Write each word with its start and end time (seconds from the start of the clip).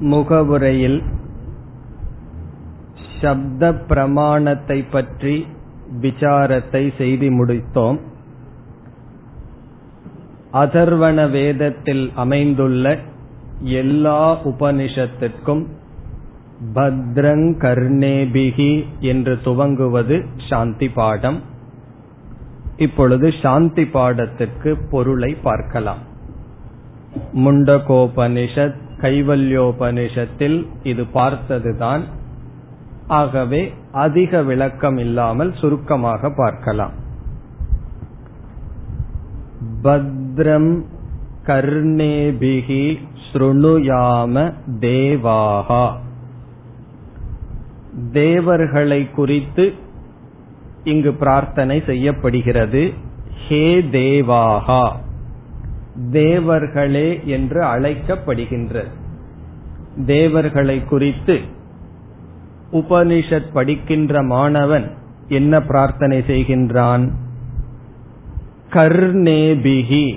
முகவுரையில் 0.00 1.02
சப்த 3.20 3.74
பிரமாணத்தை 3.74 4.84
பற்றி 4.90 5.46
விசாரத்தை 6.00 6.96
செய்து 6.98 7.30
முடித்தோம். 7.30 7.98
அதர்வண 10.52 11.30
வேதத்தில் 11.30 12.12
அமைந்துள்ள 12.14 12.98
எல்லா 13.60 14.44
உபனிஷத்திற்கும் 14.44 15.64
பத்ரங் 16.74 17.48
கர்ணேபிகி 17.58 18.84
என்று 19.00 19.34
துவங்குவது 19.44 20.24
சாந்தி 20.48 20.88
பாடம். 20.88 21.42
இப்பொழுது 22.76 23.34
சாந்தி 23.42 23.82
பாடத்திற்கு 23.82 24.78
பொருளை 24.90 25.34
பார்க்கலாம். 25.34 25.98
முண்டகோபனிஷத் 27.34 28.84
கைவல்யோபனிஷத்தில் 29.00 30.66
இது 30.82 31.04
பார்த்ததுதான். 31.06 32.04
ஆகவே 33.06 33.74
அதிக 33.92 34.42
விளக்கம் 34.42 34.98
இல்லாமல் 34.98 35.54
சுருக்கமாக 35.54 36.30
பார்க்கலாம். 36.30 36.92
பத்ரம் 39.82 40.82
கர்ணேபிகி 41.46 42.98
ஸ்ருணுயாம 43.32 44.52
தேவாகா. 44.80 45.92
தேவர்களை 48.12 49.10
குறித்து 49.10 49.74
இங்கு 50.84 51.12
பிரார்த்தனை 51.12 51.82
செய்யப்படுகிறது. 51.86 52.92
ஹே 53.48 53.82
தேவாகா. 53.82 54.96
தேவர்களே 56.12 57.24
என்று 57.24 57.62
அழைக்கப்படுகின்றது 57.62 58.88
தேவர்களை 60.06 60.84
குறித்து 60.84 61.40
உபனிஷத் 62.72 63.52
படிக்கின்ற 63.52 64.22
மாணவன் 64.22 64.90
என்ன 65.28 65.60
பிரார்த்தனை 65.60 66.18
செய்கின்றான்? 66.18 67.10
கர்ணேபிகி 68.72 70.16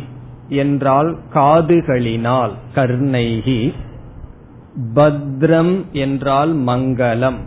என்றால் 0.49 1.17
காதுகளினால் 1.33 2.51
கர்ணைகி. 2.75 3.73
பத்ரம் 4.95 5.91
என்றால் 5.91 6.55
மங்களம். 6.55 7.37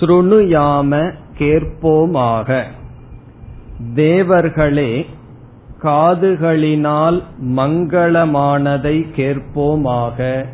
ஸ்ருணுயாம 0.00 1.12
கேட்போமாக. 1.38 2.64
தேவர்களே 3.94 5.06
காதுகளினால் 5.82 7.22
மங்களமானதை 7.56 8.96
கேட்போமாக 9.16 10.46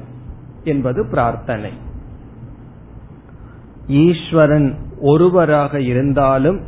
என்பது 0.64 1.06
பிரார்த்தனை. 1.06 1.72
ஈஸ்வரன் 3.88 4.74
ஒருவராக 5.00 5.80
இருந்தாலும் 5.80 6.60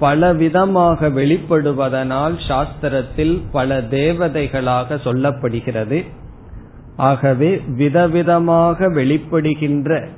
பலவிதமாக 0.00 1.08
வெளிப்படுவதனால் 1.10 2.34
சாஸ்திரத்தில் 2.48 3.42
பல 3.52 3.80
தேவதைகளாக 3.80 4.98
சொல்லப்படுகிறது. 5.04 6.04
ஆகவே 6.96 7.60
விதவிதமாக 7.78 8.88
வெளிப்படுகின்ற 8.88 10.08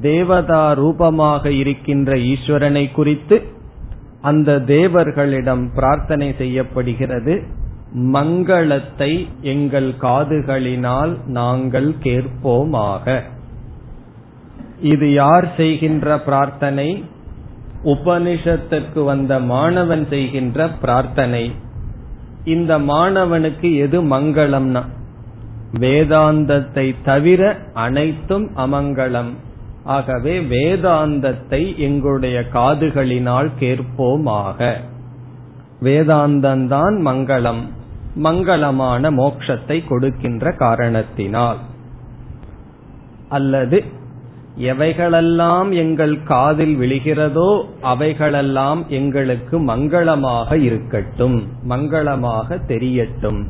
தேவதா 0.00 0.72
ரூபமாக 0.72 1.50
இருக்கின்ற 1.50 2.16
ஈஸ்வரனை 2.16 2.92
குறித்து 2.92 3.36
அந்த 4.20 4.52
தேவர்களிடம் 4.52 5.68
பிரார்த்தனை 5.74 6.34
செய்யப்படுகிறது 6.38 7.42
மங்களத்தை 8.12 9.28
எங்கள் 9.42 9.94
காதுகளினால் 10.00 11.16
நாங்கள் 11.26 11.94
கேட்போமாக. 12.02 13.20
இது 14.80 15.12
யார் 15.12 15.54
செய்கின்ற 15.56 16.20
பிரார்த்தனை? 16.20 17.04
உபனிஷத்திற்கு 17.84 19.04
வந்த 19.04 19.38
மாணவன் 19.38 20.06
செய்கின்ற 20.08 20.68
பிரார்த்தனை. 20.68 21.52
இந்த 22.44 22.78
மாணவனுக்கு 22.78 23.76
எது 23.76 24.02
மங்களம்னா 24.02 24.82
வேதாந்தத்தை 25.72 26.94
தவிர 27.02 27.56
அனைத்தும் 27.72 28.56
அமங்கலம். 28.56 29.34
ஆகவே 29.88 30.34
வேதாந்தத்தை 30.40 31.62
எங்களுடைய 31.76 32.38
காதுகளினால் 32.52 33.50
கேட்போமாக. 33.60 34.70
வேதாந்தந்தான் 35.82 36.96
மங்களம் 37.08 37.62
மங்களமான 38.22 39.10
மோட்சத்தை 39.10 39.76
கொடுக்கின்ற 39.88 40.52
காரணத்தினால். 40.52 41.60
அல்லது 43.28 43.84
எவைகளெல்லாம் 44.58 45.68
எங்கள் 45.72 46.16
காதில் 46.22 46.74
விழுகிறதோ 46.78 47.50
அவைகளெல்லாம் 47.82 48.82
எங்களுக்கு 48.88 49.58
மங்களமாக 49.60 50.58
இருக்கட்டும் 50.60 51.38
மங்களமாக 51.68 52.58
தெரியட்டும். 52.68 53.40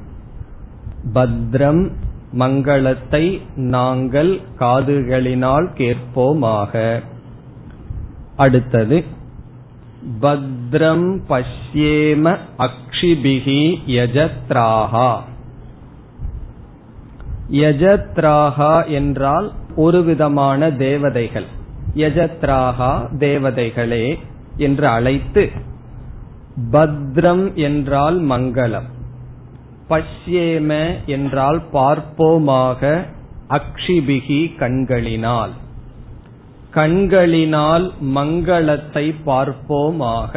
பத்ரம் 1.15 1.84
மங்களத்தை 2.33 3.41
நாங்கள் 3.56 4.41
காதுகளினால் 4.59 5.69
கேட்போமாக. 5.77 7.03
அடுத்தது 8.37 9.05
பத்ரம் 10.21 11.09
பஷ்யேம 11.28 12.37
அக்ஷிபிகி 12.59 13.62
யஜத்ராகா 13.87 15.19
யஜத்ராகா 17.50 18.88
என்றால் 18.88 19.53
ஒரு 19.77 20.05
விதமான 20.05 20.71
தேவதைகள். 20.71 21.47
யஜத்ராகா 21.94 22.93
தேவதைகளே 23.19 24.19
என்று 24.56 24.87
அழைத்து 24.87 25.50
பத்ரம் 26.72 27.55
என்றால் 27.55 28.22
மங்களம். 28.22 28.88
பஷ்யேம 29.88 30.71
என்றால் 31.06 31.60
பார்ப்போமாக 31.72 32.82
அக்ஷிபிகி 33.49 34.41
கண்களினால். 34.56 35.53
கண்களினால் 36.71 37.93
மங்களத்தை 38.15 39.06
பார்ப்போமாக. 39.26 40.34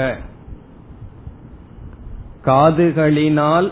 காதுகளினால் 2.46 3.72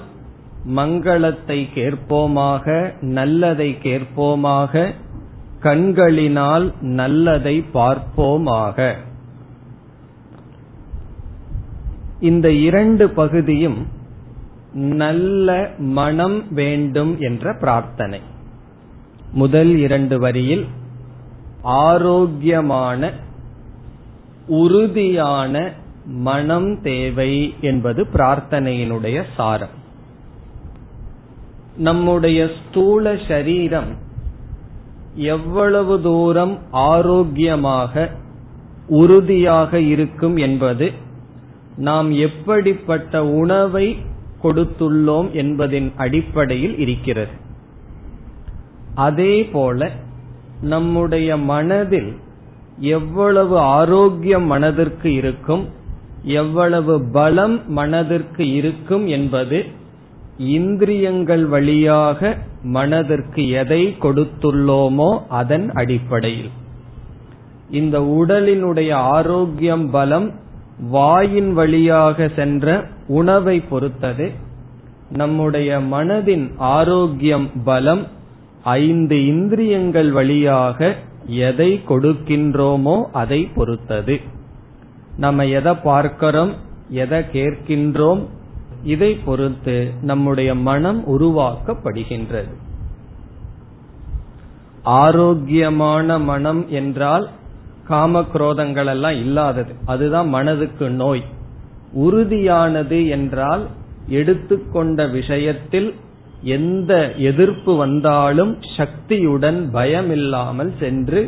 மங்களத்தை 0.76 1.60
கேட்போமாக 1.76 2.66
நல்லதை 3.02 3.70
கேட்போமாக 3.84 4.94
கண்களினால் 5.60 6.66
நல்லதை 6.82 7.56
பார்ப்போமாக. 7.74 8.96
இந்த 12.20 12.48
இரண்டு 12.68 13.10
பகுதியும் 13.10 13.98
நல்ல 14.74 15.70
மனம் 15.78 16.54
வேண்டும் 16.54 17.20
என்ற 17.20 17.54
பிரார்த்தனை. 17.54 18.20
முதல் 19.32 19.78
இரண்டு 19.78 20.20
வரியில் 20.20 20.66
ஆரோக்கியமான 21.62 23.12
உறுதியான 24.48 25.72
மனம் 26.06 26.82
தேவை 26.82 27.54
என்பது 27.62 28.08
பிரார்த்தனையினுடைய 28.14 29.24
சாரம். 29.36 29.78
நம்முடைய 31.78 32.50
ஸ்தூல 32.60 33.16
சரீரம் 33.28 33.96
எவ்வளவு 35.16 36.02
தூரம் 36.02 36.58
ஆரோக்கியமாக 36.72 38.10
உறுதியாக 38.88 39.80
இருக்கும் 39.80 40.38
என்பது 40.38 40.92
நாம் 41.78 42.12
எப்படிப்பட்ட 42.12 43.26
உணவை 43.26 43.98
கொடுத்துள்ளோம் 44.44 45.32
என்பதின் 45.32 45.92
அடிப்படையில் 45.98 46.78
இருக்கிறது. 46.78 47.32
அதே 48.96 49.44
போல 49.44 49.92
நம்முடைய 50.62 51.38
மனதில் 51.38 52.16
எவ்வளவு 52.80 53.58
ஆரோக்கியம் 53.58 54.44
மனதிற்கு 54.44 55.14
இருக்கும் 55.14 55.68
எவ்வளவு 56.24 57.02
பலம் 57.12 57.72
மனதிற்கு 57.72 58.54
இருக்கும் 58.54 59.08
என்பது 59.08 59.66
இந்திரியங்கள் 60.38 61.46
வழியாக 61.46 62.38
மனதிற்கு 62.64 63.50
எதை 63.50 63.96
கொடுத்துள்ளோமோ 64.00 65.22
அதன் 65.30 65.72
அடிப்படையில். 65.72 66.50
இந்த 67.70 68.00
உடலினுடைய 68.00 68.92
ஆரோக்கியம் 68.94 69.90
பலம் 69.90 70.34
வாயின் 70.80 71.54
வழியாக 71.54 72.28
சென்ற 72.36 72.88
உணவை 73.08 73.62
பொறுத்தது. 73.62 74.32
நம்முடைய 75.12 75.80
மனதின் 75.80 76.52
ஆரோக்கியம் 76.58 77.52
பலம் 77.64 78.08
ஐந்து 78.64 79.26
இந்திரியங்கள் 79.26 80.12
வழியாக 80.12 80.96
எதை 81.26 81.82
கொடுக்கின்றோமோ 81.88 83.04
அதை 83.12 83.50
பொறுத்தது. 83.56 84.20
நம்ம 85.18 85.46
எதை 85.46 85.74
பார்க்கிறோம் 85.74 86.54
எதை 86.90 87.20
கேட்கின்றோம் 87.20 88.26
இதை 88.84 89.16
பொறுத்து 89.16 89.92
நம்முடைய 90.02 90.56
மனம் 90.56 91.04
உருவாக்கப்படுகின்றது. 91.08 92.54
ஆரோக்கியமான 94.84 96.20
மனம் 96.20 96.70
என்றால் 96.70 97.30
காமக்ரோதங்கள் 97.90 98.90
எல்லாம் 98.90 99.18
இல்லாதது. 99.26 99.74
அதுதான் 99.86 100.28
மனதுக்கு 100.28 100.90
நோய். 100.90 101.24
உறுதியானது 101.98 103.10
என்றால் 103.10 103.64
எடுத்துக்கொண்ட 104.08 105.08
விஷயத்தில் 105.08 105.90
எந்த 106.42 106.94
எதிர்ப்பு 107.16 107.78
வந்தாலும் 107.78 108.58
சக்தியுடன் 108.78 109.70
பயமில்லாமல் 109.74 110.72
சென்று 110.80 111.22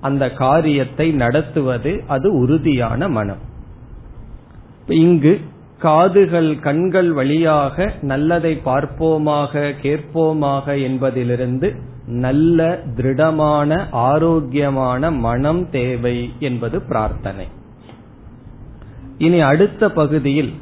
அந்த 0.00 0.30
காரியத்தை 0.30 1.10
நடத்துவது 1.12 1.92
அது 2.06 2.38
உறுதியான 2.38 3.08
மனம். 3.08 3.42
இங்கு 4.86 5.40
காதுகள் 5.78 6.60
கண்கள் 6.60 7.12
வழியாக 7.12 7.94
நல்லதை 8.02 8.60
பார்ப்போமாக 8.64 9.72
கேட்போமாக 9.82 10.82
என்பதிலிருந்து 10.82 11.68
நல்ல 12.06 12.82
திருடமான 12.96 13.86
ஆரோக்கியமான 13.90 15.10
மனம் 15.10 15.70
தேவை 15.70 16.32
என்பது 16.38 16.80
பிரார்த்தனை. 16.80 17.46
இனி 19.18 19.40
அடுத்த 19.40 19.90
பகுதியில் 19.90 20.52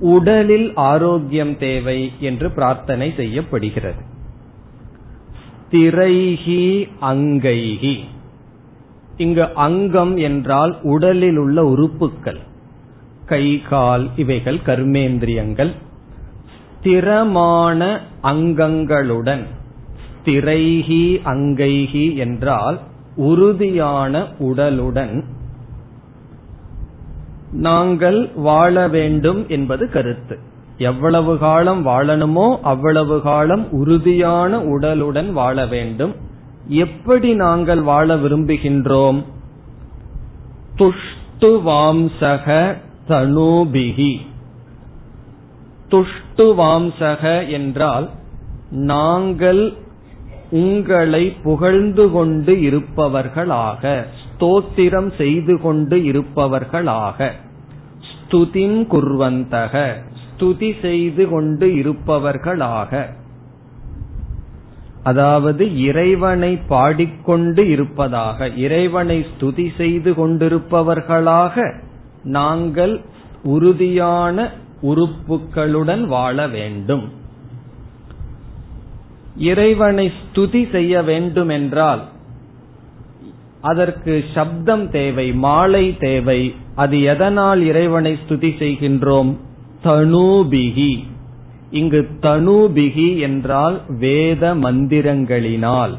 உடலில் 0.00 0.72
ஆரோக்கியம் 0.74 1.58
தேவை 1.58 2.12
என்று 2.20 2.50
பிரார்த்தனை 2.50 3.12
செய்யப்படுகிறது. 3.16 4.02
திரைஹி 5.70 6.88
அங்கைஹி. 7.00 8.00
இங்கு 9.16 9.54
அங்கம் 9.54 10.16
என்றால் 10.16 10.78
உடலில் 10.82 11.36
உள்ள 11.36 11.64
உறுப்புகள். 11.64 12.38
கை 13.26 13.62
கால் 13.62 14.08
இவைகள் 14.16 14.60
கர்மேந்திரியங்கள். 14.66 15.72
ஸ்திரமான 16.82 18.00
அங்கங்களுடன் 18.22 19.46
ஸ்திரைஹி 20.26 21.04
அங்கைஹி 21.24 22.16
என்றால் 22.16 22.78
உறுதியான 23.16 24.26
உடலுடன் 24.38 25.24
நாங்கள் 27.52 28.30
வாழ 28.34 28.88
வேண்டும் 28.88 29.48
என்பது 29.48 29.90
கருத்து. 29.90 30.38
எவ்வளவு 30.78 31.38
காலம் 31.38 31.86
வாழணுமோ 31.86 32.56
அவ்வளவு 32.62 33.20
காலம் 33.20 33.64
உறுதியான 33.72 34.58
உடலுடன் 34.58 35.30
வாழ 35.32 35.66
வேண்டும். 35.66 36.14
எப்படி 36.68 37.34
நாங்கள் 37.34 37.80
வாழ 37.80 38.16
விரும்புகின்றோம்? 38.16 39.22
துஷ்டுவாம்சக 40.78 42.76
தனுபிகி 43.08 44.12
துஷ்டுவாம்சக 45.90 47.50
என்றால் 47.50 48.10
நாங்கள் 48.70 49.76
உங்களை 50.50 51.30
புகழ்ந்து 51.30 52.10
கொண்டு 52.10 52.52
இருப்பவர்களாக 52.52 54.04
ஸ்தோத்திரம் 54.20 55.16
செய்து 55.16 55.60
கொண்டு 55.60 55.96
இருப்பவர்களாக. 55.96 57.30
ஸ்துதிம் 58.10 58.86
குர்வந்தக 58.86 59.94
ஸ்துதி 60.24 60.80
செய்து 60.80 61.28
கொண்டு 61.28 61.66
இருப்பவர்களாக. 61.66 63.06
அதாவது 65.02 65.78
இறைவனை 65.78 66.56
பாடிக்கொண்டு 66.56 67.68
இருப்பதாக 67.68 68.48
இறைவனை 68.48 69.26
ஸ்துதி 69.30 69.76
செய்து 69.76 70.12
கொண்டிருப்பவர்களாக 70.12 71.80
நாங்கள் 72.22 73.00
உறுதியான 73.42 74.50
உறுப்புகளுடன் 74.82 76.06
வாழ 76.06 76.48
வேண்டும். 76.48 77.12
இறைவனை 79.36 80.12
ஸ்துதி 80.20 80.70
செய்ய 80.70 81.02
வேண்டும் 81.02 81.48
என்றால் 81.48 82.02
அதற்கு 83.60 84.24
சப்தம் 84.34 84.90
தேவை 84.90 85.32
மாலை 85.32 85.96
தேவை. 85.96 86.54
அது 86.74 87.02
எதனால் 87.02 87.62
இறைவனை 87.62 88.12
ஸ்துதி 88.12 88.50
செய்கின்றோம்? 88.58 89.36
தனுபிகி. 89.84 91.04
இங்கு 91.70 92.08
தனுபிகி 92.22 93.18
என்றால் 93.18 93.80
வேத 93.98 94.54
மந்திரங்களினால். 94.54 95.94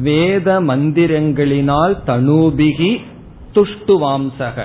வேத 0.00 0.60
மந்திரங்களினால் 0.60 1.96
தனுபிகி 2.06 2.96
துஷ்டுவாம்சக. 3.54 4.64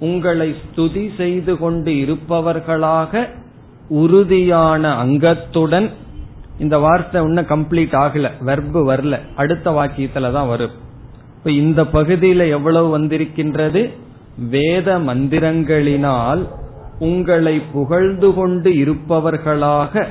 உங்களை 0.00 0.54
ஸ்துதி 0.54 1.16
செய்து 1.16 1.56
கொண்டு 1.56 1.92
இருப்பவர்களாக 1.92 3.28
உறுதியான 3.88 4.92
அங்கத்துடன் 4.94 5.90
இந்த 6.60 6.78
வார்த்தை 6.78 7.22
இன்னும் 7.22 7.50
கம்ப்ளீட் 7.54 7.96
ஆகல 8.04 8.30
வெர்பு 8.46 8.80
வரல. 8.90 9.18
அடுத்த 9.36 9.70
வாக்கியத்துல 9.70 10.32
தான் 10.32 10.48
வரும். 10.48 10.74
இப்ப 11.36 11.50
இந்த 11.50 11.82
பகுதியில 11.82 12.48
எவ்வளவு 12.48 12.88
வந்திருக்கின்றது? 12.98 13.82
வேத 14.50 14.98
மந்திரங்களினால் 14.98 16.42
உங்களை 16.98 17.60
புகழ்ந்து 17.72 18.34
கொண்டு 18.34 18.70
இருப்பவர்களாக 18.70 20.04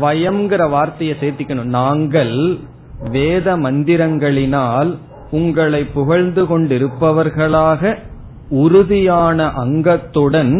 வயம்ங்கிற 0.00 0.70
வார்த்தையை 0.70 1.16
சேர்த்திக்கணும். 1.20 1.72
நாங்கள் 1.78 2.36
வேத 3.10 3.56
மந்திரங்களினால் 3.56 4.90
உங்களை 5.30 5.84
புகழ்ந்து 5.84 6.42
கொண்டிருப்பவர்களாக 6.44 7.96
உறுதியான 8.48 9.46
அங்கத்துடன் 9.64 10.54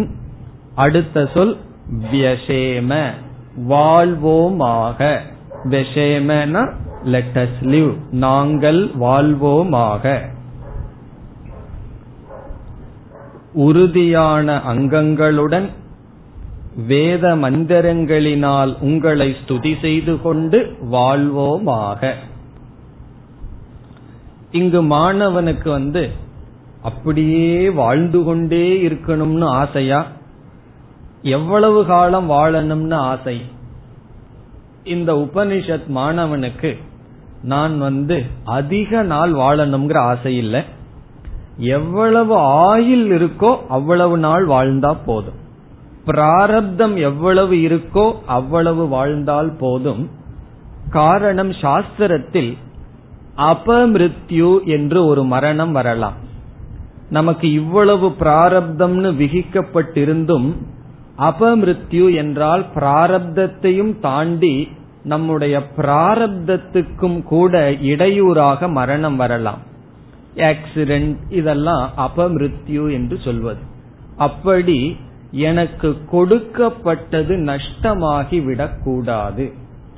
அடுத்த 0.74 1.28
சொல் 1.34 1.56
வியசேம 2.12 2.90
வாழ்வோமாக. 3.68 5.18
லெட் 7.04 7.34
அஸ் 7.34 7.60
லிவ் 7.60 7.96
நாங்கள் 8.10 8.90
வாழ்வோமாக. 9.00 10.20
உறுதியான 13.52 14.56
அங்கங்களுடன் 14.56 15.68
வேத 16.86 17.36
மந்திரங்களினால் 17.36 18.76
உங்களை 18.80 19.36
ஸ்துதி 19.38 19.80
செய்து 19.80 20.22
கொண்டு 20.22 20.76
வாழ்வோமாக. 20.92 22.14
இங்கு 24.50 24.82
மாணவனுக்கு 24.82 25.68
வந்து 25.68 26.10
அப்படியே 26.82 27.70
வாழ்ந்து 27.70 28.24
கொண்டே 28.24 28.88
இருக்கணும்னு 28.88 29.44
ஆசையா? 29.44 30.06
எவ்வளவு 31.22 31.86
காலம் 31.86 32.30
வாழணும்னு 32.30 32.94
ஆசை. 32.94 33.42
இந்த 34.84 35.12
உபனிஷத் 35.12 35.88
மாணவனுக்கு 35.94 36.76
நான் 37.42 37.78
வந்து 37.78 38.24
அதிக 38.44 39.02
நாள் 39.02 39.32
வாழணுங்கிற 39.32 39.96
ஆசை 39.96 40.36
இல்லை. 40.36 40.62
எவ்வளவு 41.56 42.36
ஆயில் 42.36 43.10
இருக்கோ 43.10 43.66
அவ்வளவு 43.68 44.18
நாள் 44.18 44.46
வாழ்ந்தா 44.46 44.96
போதும். 45.06 45.46
பிராரப்தம் 46.04 46.96
எவ்வளவு 46.96 47.54
இருக்கோ 47.54 48.14
அவ்வளவு 48.26 48.88
வாழ்ந்தால் 48.88 49.52
போதும். 49.58 50.10
காரணம் 50.90 51.50
சாஸ்திரத்தில் 51.50 52.56
அபமிருத்யு 53.36 54.64
என்று 54.64 55.06
ஒரு 55.06 55.24
மரணம் 55.24 55.72
வரலாம். 55.72 56.14
நமக்கு 57.10 57.52
இவ்வளவு 57.52 58.08
பிராரப்தம்னு 58.20 59.12
விகிக்கப்பட்டிருந்தும் 59.12 60.54
அபமிருத்யு 61.18 62.14
என்றால் 62.14 62.66
பிராரப்தத்தையும் 62.74 64.00
தாண்டி 64.00 64.68
நம்முடைய 65.02 65.62
பிராரப்தத்துக்கும் 65.76 67.22
கூட 67.22 67.72
இடையூறாக 67.72 68.68
மரணம் 68.68 69.16
வரலாம். 69.16 69.58
ஆக்சிடென்ட் 70.34 71.16
இதெல்லாம் 71.28 71.90
அபமிருத்யு 71.98 72.92
என்று 72.92 73.18
சொல்வது. 73.24 73.60
அப்படி 74.16 74.96
எனக்கு 75.30 75.96
கொடுக்கப்பட்டது 76.10 77.36
நஷ்டமாகி 77.36 78.44
விடக்கூடாது 78.44 79.52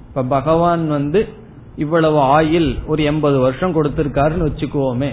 இப்ப 0.09 0.23
பகவான் 0.23 0.89
வந்து 0.89 1.29
இவ்வளவு 1.77 2.19
ஆயில் 2.19 2.87
ஒரு 2.87 3.03
எண்பது 3.03 3.39
வருஷம் 3.39 3.75
கொடுத்திருக்காருன்னு 3.75 4.49
வச்சுக்கோமே 4.49 5.11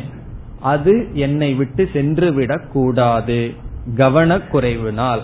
அது 0.61 1.09
என்னை 1.13 1.53
விட்டு 1.53 1.89
சென்று 1.93 2.33
விடக்கூடாது. 2.33 3.53
கவனக்குறைவினால். 3.95 5.21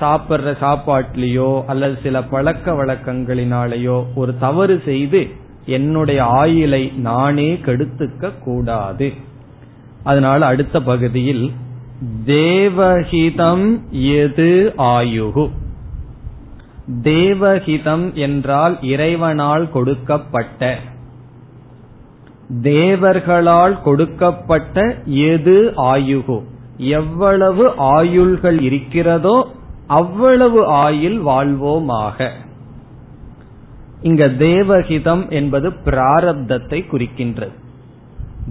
சாப்பிட்ற 0.00 0.52
சாப்பாட்டிலேயோ 0.60 1.64
அல்லது 1.64 1.98
சில 2.02 2.22
பழக்க 2.22 2.72
வழக்கங்களினாலேயோ 2.72 4.04
ஒரு 4.14 4.38
தவறு 4.38 4.82
செய்து 4.84 5.28
என்னுடைய 5.66 6.24
ஆயிலை 6.24 6.94
நானே 6.94 7.52
கெடுத்துக்க 7.52 8.30
கூடாது. 8.38 9.12
அதனால 10.02 10.46
அடுத்த 10.46 10.80
பகுதியில் 10.82 11.52
தேவஹிதம் 12.26 13.80
எது 13.90 14.72
ஆயுகு? 14.78 15.50
தேவஹிதம் 17.02 18.12
என்றால் 18.12 18.82
இறைவனால் 18.82 19.70
கொடுக்கப்பட்ட 19.70 20.78
தேவர்களால் 22.62 23.82
கொடுக்கப்பட்ட 23.82 24.96
எது 25.04 25.72
ஆயுகு? 25.76 26.42
எவ்வளவு 26.76 27.72
ஆயுள்கள் 27.76 28.60
இருக்கிறதோ 28.60 29.48
அவ்வளவு 29.86 30.66
ஆயில் 30.66 31.20
வாழ்வோமாக. 31.20 32.30
இங்க 34.02 34.26
தேவஹிதம் 34.26 35.30
என்பது 35.30 35.70
பிராரப்தத்தை 35.84 36.80
குறிக்கின்றது. 36.92 37.52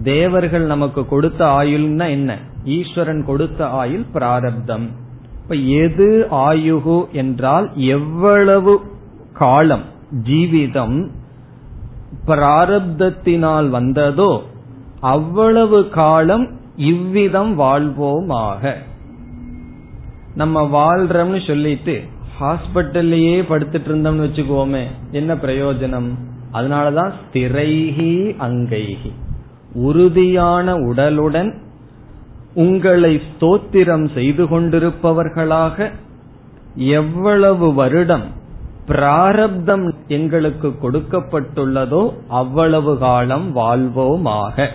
தேவர்கள் 0.02 0.66
நமக்கு 0.66 1.06
கொடுத்த 1.06 1.46
ஆயுள்னா 1.46 2.08
என்ன? 2.08 2.38
ஈஸ்வரன் 2.64 3.24
கொடுத்த 3.24 3.68
ஆயுள் 3.68 4.06
பிராரப்தம். 4.12 4.86
இப்ப 5.42 5.54
எது 5.54 6.26
ஆயுகு 6.30 7.10
என்றால் 7.12 7.76
எவ்வளவு 7.76 8.80
காலம் 9.32 9.84
ஜீவிதம் 10.24 11.10
பிராரப்தத்தினால் 12.26 13.68
வந்ததோ 13.68 14.42
அவ்வளவு 15.00 15.88
காலம் 15.88 16.48
இவ்விதம் 16.76 17.58
வாழ்வோமாக. 17.58 18.76
நம்ம 20.34 20.62
வாழ்றோம்னு 20.74 21.46
சொல்லிட்டு 21.46 21.94
ஹாஸ்பிட்டல்லையே 22.40 23.36
படுத்துட்டு 23.50 23.88
இருந்தோம்னு 23.90 24.24
வச்சுக்கோமே 24.26 24.84
என்ன 25.10 25.34
பிரயோஜனம்? 25.34 26.08
அதனாலதான் 26.52 27.12
ஸ்திரைகி 27.20 28.14
அங்கைகி 28.46 29.12
உறுதியான 29.74 30.74
உடலுடன் 30.74 31.50
உங்களை 32.54 33.20
ஸ்தோத்திரம் 33.28 34.06
செய்து 34.14 34.44
கொண்டிருப்பவர்களாக 34.44 35.90
எவ்வளவு 36.74 37.74
வருடம் 37.74 38.26
பிராரப்தம் 38.86 39.94
எங்களுக்கு 40.08 40.68
கொடுக்கப்பட்டுள்ளதோ 40.82 42.02
அவ்வளவு 42.28 42.98
காலம் 42.98 43.56
வாழ்வோமாக. 43.56 44.66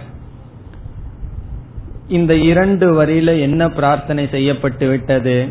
இந்த 2.10 2.36
இரண்டு 2.36 3.04
வரியில 3.04 3.40
என்ன 3.40 3.70
பிரார்த்தனை 3.70 4.28
செய்யப்பட்டு 4.32 4.88
விட்டது? 4.88 5.48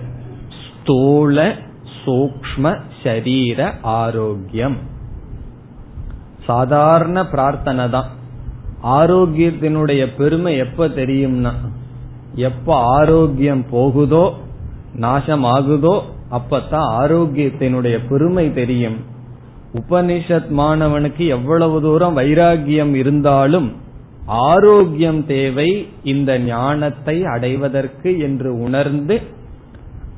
ஸ்தூல 0.65 1.55
சூக்ம 2.05 2.81
சரீர 3.03 3.75
ஆரோக்கியம். 3.83 4.77
சாதாரண 6.45 7.27
பிரார்த்தனை 7.27 7.91
தான். 7.91 8.09
ஆரோக்கியத்தினுடைய 8.83 10.09
பெருமை 10.17 10.57
எப்ப 10.57 10.89
தெரியும்னா 10.89 11.53
எப்ப 12.35 12.77
ஆரோக்கியம் 12.77 13.65
போகுதோ 13.71 14.37
நாசம் 14.95 15.45
ஆகுதோ 15.45 16.01
அப்பத்தான் 16.31 16.89
ஆரோக்கியத்தினுடைய 17.01 17.99
பெருமை 18.09 18.55
தெரியும். 18.55 18.97
உபனிஷத் 19.75 20.51
மாணவனுக்கு 20.57 21.27
எவ்வளவு 21.27 21.81
தூரம் 21.81 22.17
வைராகியம் 22.17 22.95
இருந்தாலும் 22.95 23.87
ஆரோக்கியம் 24.29 25.27
தேவை 25.27 25.89
இந்த 26.03 26.39
ஞானத்தை 26.39 27.25
அடைவதற்கு 27.25 28.19
என்று 28.19 28.61
உணர்ந்து 28.61 29.21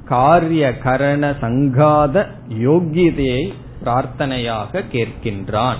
காரிய 0.04 0.78
கரண 0.78 1.34
சங்காத 1.40 2.26
யோக்கியதையை 2.48 3.52
பிரார்த்தனையாக 3.84 4.82
கேட்கின்றான். 4.92 5.76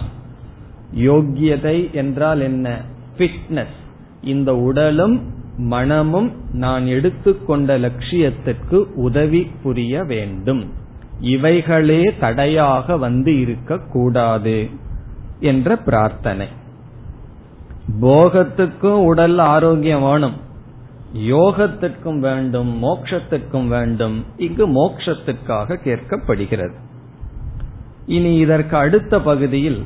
யோக்கியதை 0.97 1.91
என்றால் 1.91 2.41
என்ன? 2.41 2.81
ஃபிட்னஸ் 3.17 3.79
இந்த 4.23 4.57
உடலும் 4.57 5.21
மனமும் 5.57 6.33
நான் 6.53 6.87
எடுத்துக்கொண்ட 6.87 7.79
லட்சியத்திற்கு 7.79 8.85
உதவி 8.95 9.51
புரிய 9.63 10.05
வேண்டும். 10.05 10.73
இவைகளே 11.21 12.15
தடையாக 12.21 12.97
வந்து 12.97 13.41
இருக்கக்கூடாது 13.41 14.69
என்ற 15.41 15.77
பிரார்த்தனை. 15.77 16.47
போகத்துக்கும் 18.01 19.05
உடல் 19.05 19.39
ஆரோக்கியம் 19.39 20.03
வேணும். 20.03 20.37
யோகத்திற்கும் 21.15 22.19
வேண்டும் 22.19 22.83
மோக்ஷத்திற்கும் 22.83 23.69
வேண்டும். 23.69 24.25
இங்கு 24.37 24.69
மோக்ஷத்திற்காக 24.69 25.79
கேட்கப்படுகிறது. 25.85 26.75
இனி 28.07 28.35
இதற்கு 28.35 28.77
அடுத்த 28.77 29.21
பகுதியில் 29.21 29.85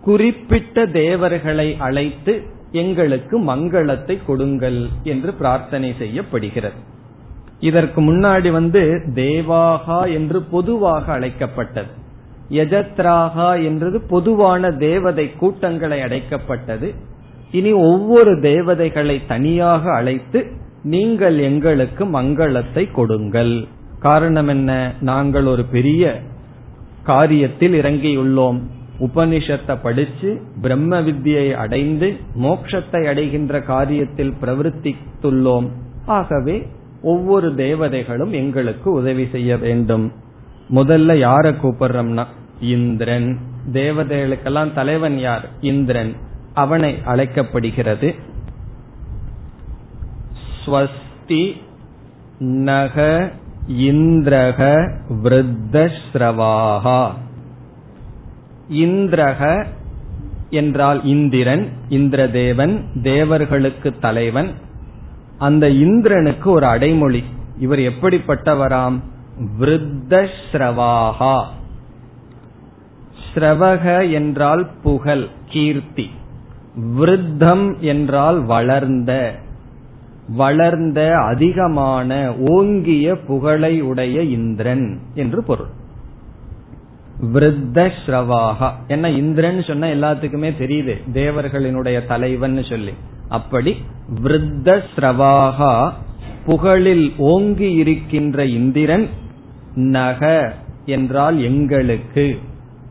குறிப்பிட்ட 0.00 0.86
தேவர்களை 0.86 1.76
அழைத்து 1.78 2.42
எங்களுக்கு 2.72 3.40
மங்களத்தை 3.40 4.18
கொடுங்கள் 4.26 4.88
என்று 5.02 5.34
பிரார்த்தனை 5.34 5.94
செய்யப்படுகிறது. 5.98 6.74
இதற்கு 7.60 8.00
முன்னாடி 8.00 8.50
வந்து 8.50 9.02
தேவாகா 9.14 10.12
என்று 10.12 10.42
பொதுவாக 10.42 11.12
அழைக்கப்பட்டது. 11.12 12.02
யஜத்ராகா 12.50 13.64
என்றது 13.64 14.00
பொதுவான 14.00 14.70
தேவதை 14.70 15.32
கூட்டங்களை 15.32 16.00
அடைக்கப்பட்டது. 16.00 16.94
இனி 17.52 17.72
ஒவ்வொரு 17.72 18.40
தேவதைகளை 18.40 19.26
தனியாக 19.26 19.92
அழைத்து 19.94 20.46
நீங்கள் 20.82 21.38
எங்களுக்கு 21.38 22.04
மங்களத்தை 22.04 22.92
கொடுங்கள். 22.92 23.66
காரணம் 24.00 24.48
என்ன? 24.48 24.92
நாங்கள் 25.00 25.44
ஒரு 25.44 25.64
பெரிய 25.64 26.20
காரியத்தில் 27.06 27.74
இறங்கியுள்ளோம். 27.80 28.60
உபனிஷத்தை 29.00 29.78
படிச்சு 29.82 30.40
பிரம்ம 30.60 31.00
வித்தியை 31.00 31.52
அடைந்து 31.52 32.16
மோட்சத்தை 32.42 33.06
அடைகின்ற 33.06 33.58
காரியத்தில் 33.58 34.32
பிரவர்த்தித்துள்ளோம். 34.42 35.68
ஆகவே 36.06 36.66
ஒவ்வொரு 37.02 37.54
தேவதைகளும் 37.54 38.32
எங்களுக்கு 38.32 38.92
உதவி 38.92 39.28
செய்ய 39.32 39.56
வேண்டும். 39.56 40.12
முதல்ல 40.74 41.12
யார 41.26 41.54
கூப்பிடுறோம்னா 41.62 42.24
இந்திரன். 42.60 43.38
தேவதைகளுக்கெல்லாம் 43.72 44.74
தலைவன் 44.74 45.18
யார்? 45.18 45.48
இந்திரன். 45.60 46.16
அவனை 46.54 46.98
அழைக்கப்படுகிறது. 47.04 48.14
ஸ்வஸ்தி 50.66 51.52
நக 52.38 53.30
இந்திரக 53.72 54.90
விருத்தஸ்ரவாகா 55.22 57.10
இந்திரக 58.72 59.66
என்றால் 60.50 61.04
இந்திரன் 61.04 61.68
இந்திரதேவன் 61.88 63.02
தேவர்களுக்கு 63.02 63.98
தலைவன். 63.98 64.50
அந்த 65.38 65.68
இந்திரனுக்கு 65.68 66.50
ஒரு 66.50 66.66
அடைமொழி. 66.66 67.24
இவர் 67.58 67.78
எப்படிப்பட்டவராம்? 67.78 69.00
விருத்தஸ்ரவாகா. 69.60 71.44
ஸ்ரவக 73.34 74.12
என்றால் 74.12 74.66
புகழ் 74.82 75.26
கீர்த்தி. 75.48 76.10
விருத்தம் 76.98 77.78
என்றால் 77.78 78.40
வளர்ந்த. 78.40 79.34
வளர்ந்த 80.28 81.16
அதிகமான 81.16 82.34
ஓங்கிய 82.34 83.20
புகழை 83.20 83.80
உடைய 83.80 84.22
இந்திரன் 84.22 84.98
என்று 85.14 85.44
பொருள். 85.44 85.66
விருத்த 87.32 87.90
ஸ்ரவாகா 88.06 88.70
என்ன 88.86 89.10
இந்திரன் 89.10 89.62
சொன்ன 89.62 89.94
எல்லாத்துக்குமே 89.94 90.52
தெரியுது 90.58 90.94
தேவர்களினுடைய 91.14 92.06
தலைவன் 92.06 92.64
சொல்லி. 92.64 92.92
அப்படி 93.28 93.76
விருத்த 94.22 94.82
ஸ்ரவாகா 94.96 95.92
புகழில் 96.46 97.12
ஓங்கி 97.16 97.72
இருக்கின்ற 97.72 98.46
இந்திரன் 98.46 99.08
நக 99.74 100.54
என்றால் 100.86 101.42
எங்களுக்கு. 101.42 102.38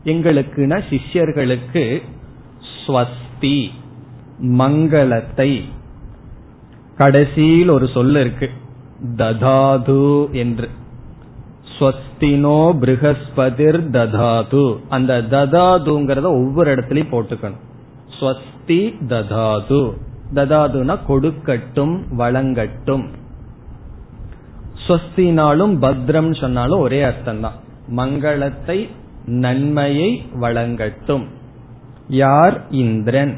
எங்களுக்குன 0.05 0.81
சிஷ்யர்களுக்கு 0.89 2.01
ஸ்வஸ்தி 2.87 3.69
மங்களத்தை. 4.43 5.61
கடைசியில் 6.97 7.69
ஒரு 7.69 7.87
சொல் 7.87 8.15
இருக்கு. 8.15 8.49
ததாது 9.15 10.31
என்று. 10.31 10.69
ஸ்வஸ்தினோ 11.79 12.77
பிருகஸ்பதிர் 12.81 13.89
ததாது. 13.89 14.79
அந்த 14.89 15.21
ததாதுங்கிறத 15.21 16.23
ஒவ்வொரு 16.23 16.75
இடத்துலயும் 16.75 17.11
போட்டுக்கணும். 17.11 17.59
ஸ்வஸ்தி 18.19 18.93
ததாது. 19.07 19.93
ததாதுனா 20.33 20.99
கொடுக்கட்டும் 21.07 22.03
வழங்கட்டும். 22.17 23.05
ஸ்வஸ்தினாலும் 24.87 25.73
பத்ரம் 25.81 26.39
சொன்னாலும் 26.39 26.79
ஒரே 26.79 27.01
அர்த்தம் 27.01 27.41
தான் 27.41 27.57
மங்களத்தை 27.95 28.89
நன்மையை 29.25 30.25
வழங்கட்டும். 30.41 31.25
யார்? 32.07 32.61
இந்திரன். 32.69 33.37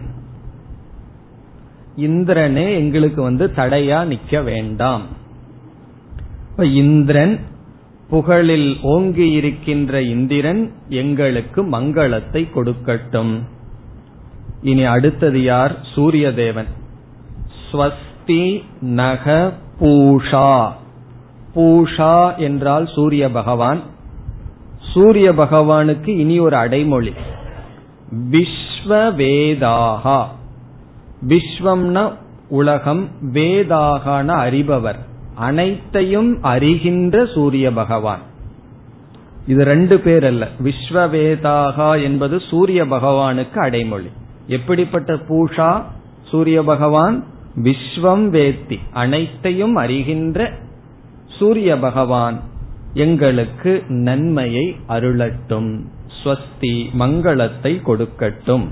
இந்திரனே 1.97 2.73
எங்களுக்கு 2.73 3.21
வந்து 3.21 3.51
தடையா 3.55 3.99
நிக்க 4.05 4.43
வேண்டாம். 4.43 5.01
இந்திரன் 6.57 7.39
புகழில் 8.11 8.81
ஓங்கி 8.81 9.31
இருக்கின்ற 9.31 10.01
இந்திரன் 10.01 10.71
எங்களுக்கு 10.89 11.63
மங்களத்தை 11.63 12.47
கொடுக்கட்டும். 12.55 13.39
இனி 14.61 14.83
அடுத்தது 14.83 15.43
யார்? 15.43 15.77
சூரிய 15.95 16.33
தேவன் 16.33 16.67
ஸ்வஸ்தி 17.71 18.63
நக 18.79 19.53
பூஷா. 19.79 20.71
பூஷா 21.55 22.35
என்றால் 22.37 22.87
சூரிய 22.87 23.31
பகவான். 23.31 23.79
சூரிய 24.93 25.31
பகவானுக்கு 25.31 26.07
இனி 26.07 26.39
ஒரு 26.39 26.55
அடைமொழி. 26.55 27.13
விஸ்வவேதாகா. 28.31 30.23
விஸ்வம்னா 31.27 32.13
உலகம் 32.49 33.07
வேதாகான 33.33 34.27
அறிபவர். 34.27 34.99
அனைத்தையும் 35.35 36.43
அறிகின்ற 36.43 37.33
சூரிய 37.33 37.71
பகவான். 37.71 38.19
இது 39.47 39.63
ரெண்டு 39.63 39.99
பேர் 39.99 40.25
அல்ல. 40.25 40.47
விஸ்வவேதாகா 40.63 42.03
என்பது 42.03 42.41
சூரிய 42.49 42.85
பகவானுக்கு 42.85 43.57
அடைமொழி. 43.57 44.07
எப்படிப்பட்ட 44.47 45.13
பூஷா? 45.13 45.81
சூரிய 46.23 46.63
பகவான் 46.63 47.23
விஸ்வம் 47.63 48.29
வேத்தி. 48.29 48.79
அனைத்தையும் 48.93 49.77
அறிகின்ற 49.77 50.63
சூரிய 51.27 51.77
பகவான் 51.77 52.39
எங்களுக்கு 52.93 53.83
நன்மையை 53.87 54.75
அருளட்டும் 54.87 55.79
ஸ்வஸ்தி 56.23 56.89
மங்களத்தை 56.99 57.81
கொடுக்கட்டும். 57.85 58.65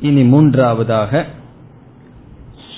இனி 0.00 0.22
மூன்றாவதாக 0.22 1.24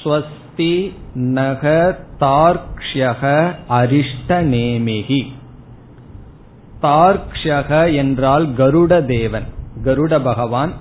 ஸ்வஸ்தி 0.04 0.92
நக 1.14 1.98
தார்க்ஷக 2.20 3.52
அரிஷ்டநேமிகி 3.68 5.26
தார்க்ஷக 6.82 7.94
என்றால் 7.94 8.48
கருட 8.48 9.04
தேவன் 9.06 9.44
கருட 9.84 10.22
பகவான் 10.22 10.72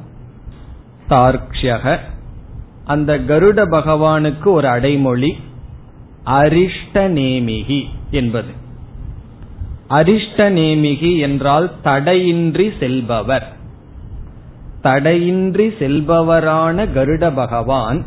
தார்க்ஷக 1.09 1.97
அந்த 2.85 3.17
கருட 3.17 3.65
பகவானுக்கு 3.65 4.45
ஒரு 4.45 4.67
அடைமொழி 4.67 5.37
அரிஷ்டநேமிகி 6.27 7.85
என்பது. 8.11 8.49
அரிஷ்டநேமிகி 9.89 11.17
என்றால் 11.17 11.71
தடையின்றி 11.83 12.71
செல்பவர். 12.79 13.55
தடையின்றி 14.81 15.67
செல்பவரான 15.67 16.87
கருட 16.95 17.35
பகவான் 17.35 18.05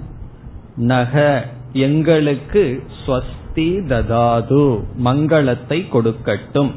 நக 0.76 1.44
எங்களுக்கு 1.72 2.82
ஸ்வஸ்தி 3.00 3.86
ததாது 3.86 4.84
மங்களத்தை 5.04 5.78
கொடுக்கட்டும். 5.92 6.70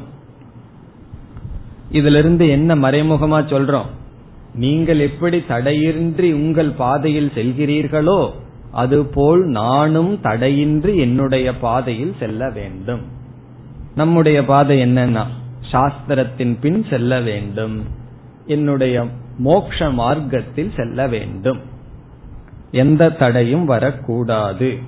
இதிலிருந்து 1.90 2.48
என்ன 2.48 2.74
மறைமுகமா 2.74 3.40
சொல்றோம்? 3.50 3.90
நீங்கள் 4.54 4.98
எப்படி 4.98 5.44
தடையின்றி 5.46 6.32
உங்கள் 6.32 6.70
பாதையில் 6.70 7.32
செல்கிறீர்களோ 7.34 8.30
அதுபோல் 8.74 9.46
நானும் 9.46 10.20
தடையின்றி 10.20 10.96
என்னுடைய 10.96 11.58
பாதையில் 11.58 12.14
செல்ல 12.18 12.50
வேண்டும். 12.50 13.00
நம்முடைய 13.94 14.44
பாதை 14.44 14.82
என்னன்னா 14.82 15.26
சாஸ்திரத்தின் 15.72 16.56
பின் 16.60 16.84
செல்ல 16.90 17.20
வேண்டும். 17.20 17.82
என்னுடைய 18.46 19.06
மோக்ஷ 19.38 19.90
மார்க்கத்தில் 19.90 20.72
செல்ல 20.76 21.06
வேண்டும். 21.06 21.60
எந்த 22.70 23.10
தடையும் 23.10 23.64
வரக்கூடாது. 23.64 24.78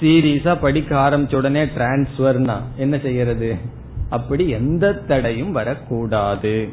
சீரியஸா 0.00 0.56
படிக்க 0.60 0.96
ஆரம்பிச்ச 0.96 1.34
உடனே 1.34 1.64
டிரான்ஸ்பர்னா 1.64 2.56
என்ன 2.76 2.98
செய்யறது? 2.98 3.56
அப்படி 4.08 4.48
எந்த 4.48 4.92
தடையும் 4.92 5.52
வரக்கூடாது. 5.52 6.68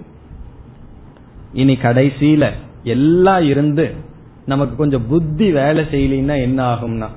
இனி 1.54 1.74
கடைசியில 1.74 2.52
எல்லாம் 2.84 3.44
இருந்து 3.44 4.07
நமக்கு 4.48 4.76
கொஞ்சம் 4.76 5.08
புத்தி 5.08 5.52
வேலை 5.52 5.84
செய்யலின்னா 5.84 6.42
என்ன 6.42 6.60
ஆகும்னா 6.74 7.10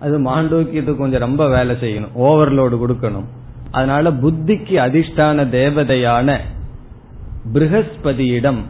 அது 0.00 0.18
மாண்டோக்கியத்துக்கு 0.18 0.96
கொஞ்சம் 0.96 1.20
ரொம்ப 1.20 1.48
வேலை 1.48 1.76
செய்யணும் 1.76 2.16
ஓவர்லோடு 2.18 2.76
கொடுக்கணும். 2.82 3.28
அதனால 3.70 4.10
புத்திக்கு 4.10 4.76
அதிஷ்டான 4.86 5.44
தேவதையான 5.48 6.38
பிருகஸ்பதியிடம் 7.52 8.60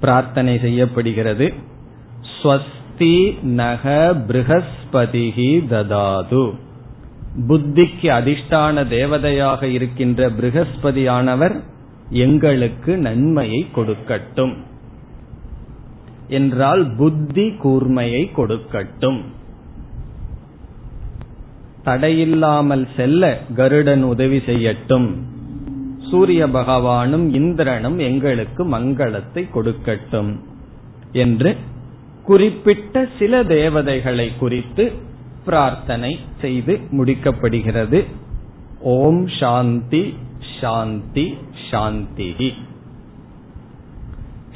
பிரார்த்தனை 0.00 0.58
செய்யப்படுகிறது. 0.58 1.46
ஸ்வஸ்தி 2.32 3.42
நக 3.42 4.14
பிருகஸ்பதிகி 4.28 5.50
ததாது. 5.66 6.42
புத்திக்கு 7.48 8.08
அதிஷ்டான 8.18 8.84
தேவதையாக 8.88 9.62
இருக்கின்ற 9.62 10.30
பிருகஸ்பதியானவர் 10.30 11.56
எங்களுக்கு 12.08 12.96
நன்மையை 12.96 13.66
கொடுக்கட்டும். 13.76 14.54
என்றால் 16.30 16.82
புத்தி 16.96 17.46
கூர்மையை 17.64 18.22
கொடுக்கட்டும். 18.36 19.20
தடையில்லாமல் 21.84 22.86
செல்ல 22.96 23.42
கருடன் 23.56 24.02
உதவி 24.02 24.38
செய்யட்டும். 24.38 25.08
சூரிய 26.10 26.46
பகவானும் 26.46 27.26
இந்திரனும் 27.34 27.98
எங்களுக்கு 27.98 28.62
மங்களத்தை 28.64 29.42
கொடுக்கட்டும் 29.54 30.32
என்று 31.12 31.56
குறிப்பிட்ட 32.24 33.06
சில 33.18 33.42
தேவதைகளை 33.44 34.26
குறித்து 34.38 34.84
பிரார்த்தனை 35.44 36.18
செய்து 36.40 36.74
முடிக்கப்படுகிறது. 36.90 38.00
ஓம் 38.80 39.22
சாந்தி 39.40 40.14
சாந்தி 40.60 41.26
சாந்திஹி. 41.70 42.50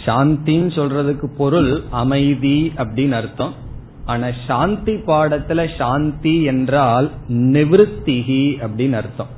சாந்தின்னு 0.07 0.71
சொல்றதுக்கு 0.77 1.27
பொருள் 1.37 1.83
அமைதி 1.91 2.73
அப்படின்னு 2.77 3.11
அர்த்தம். 3.11 3.53
ஆனா 4.05 4.27
சாந்தி 4.47 4.93
பாடத்துல 4.93 5.79
சாந்தி 5.79 6.43
என்றால் 6.43 7.11
நிவிருத்திகி 7.29 8.45
அப்படின்னு 8.67 8.93
அர்த்தம். 8.93 9.33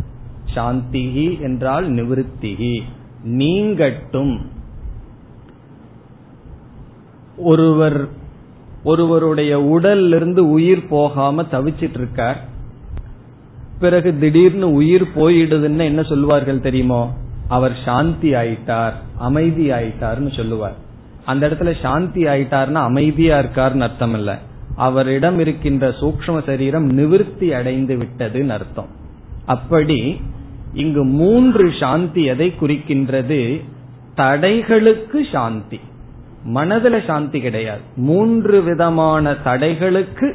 சாந்திகி 0.55 1.41
என்றால் 1.41 1.91
நிவிருத்திகி 1.91 2.83
நீங்கட்டும். 3.27 4.39
ஒருவர் 7.37 8.09
ஒருவருடைய 8.85 9.59
உடல்லிருந்து 9.59 10.39
உயிர் 10.39 10.89
போகாம 10.89 11.43
தவிச்சிட்டு 11.43 11.95
இருக்கார் 11.95 12.45
பிறகு 13.81 14.19
திடீர்னு 14.19 14.73
உயிர் 14.73 15.07
போயிடுதுன்னு 15.15 15.79
என்ன 15.79 16.03
சொல்லுவார்கள் 16.03 16.61
தெரியுமோ? 16.61 17.15
அவர் 17.49 17.77
சாந்தி 17.85 18.35
ஆயிட்டார் 18.35 18.93
அமைதி 19.19 19.71
ஆயிட்டார்னு 19.71 20.37
சொல்லுவார். 20.37 20.75
அந்த 21.25 21.49
இடத்துல 21.49 21.81
சாந்தி 21.83 22.25
ஆயிட்டார்னா 22.25 22.73
அமைதியா 22.73 23.39
இருக்காருன்னு 23.39 23.81
அர்த்தம் 23.81 24.15
இல்ல 24.15 24.39
அவரிடம் 24.77 25.39
இருக்கின்ற 25.39 25.89
சூக்ம 25.89 26.45
சரீரம் 26.47 26.99
நிவிருத்தி 26.99 27.51
அடைந்து 27.51 27.97
விட்டதுன்னு 27.97 28.49
அர்த்தம். 28.49 28.89
அப்படி 29.47 30.21
இங்கு 30.75 31.05
மூன்று 31.05 31.73
சாந்தி 31.81 32.25
எதை 32.25 32.53
குறிக்கின்றது? 32.61 33.63
தடைகளுக்கு 34.17 35.33
சாந்தி. 35.33 35.81
மனதுல 36.55 37.07
சாந்தி 37.07 37.41
கிடையாது. 37.41 37.81
மூன்று 37.97 38.63
விதமான 38.63 39.33
தடைகளுக்கு 39.33 40.35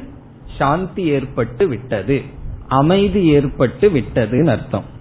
சாந்தி 0.57 1.03
ஏற்பட்டு 1.03 1.67
விட்டது. 1.67 2.21
அமைதி 2.67 3.25
ஏற்பட்டு 3.25 3.89
விட்டதுன்னு 3.89 4.49
அர்த்தம். 4.49 4.99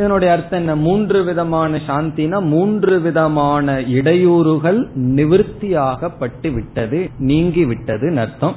இதனுடைய 0.00 0.34
அர்த்தம் 0.34 0.58
என்ன? 0.58 0.76
மூன்று 0.76 1.24
விதமான 1.24 1.80
சாந்தினா 1.86 2.42
மூன்று 2.42 3.00
விதமான 3.00 3.80
இடையூறுகள் 3.80 4.80
நிவர்த்தியாகப்பட்டு 4.96 6.52
விட்டது 6.52 7.10
நீங்கி 7.18 7.64
விட்டது 7.64 8.18
அர்த்தம். 8.18 8.54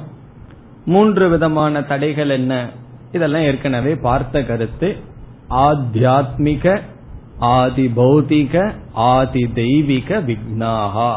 மூன்று 0.84 1.28
விதமான 1.28 1.82
தடைகள் 1.82 2.28
என்ன? 2.28 2.68
இதெல்லாம் 3.12 3.42
ஏற்கனவே 3.42 3.94
பார்த்த 3.94 4.42
கருத்து. 4.44 4.96
ஆத்தியாத்மிக 5.50 6.80
ஆதி 7.38 7.86
பௌதிக 7.96 8.72
ஆதி 8.92 9.50
தெய்வீக 9.54 10.20
விக்னாகா. 10.20 11.12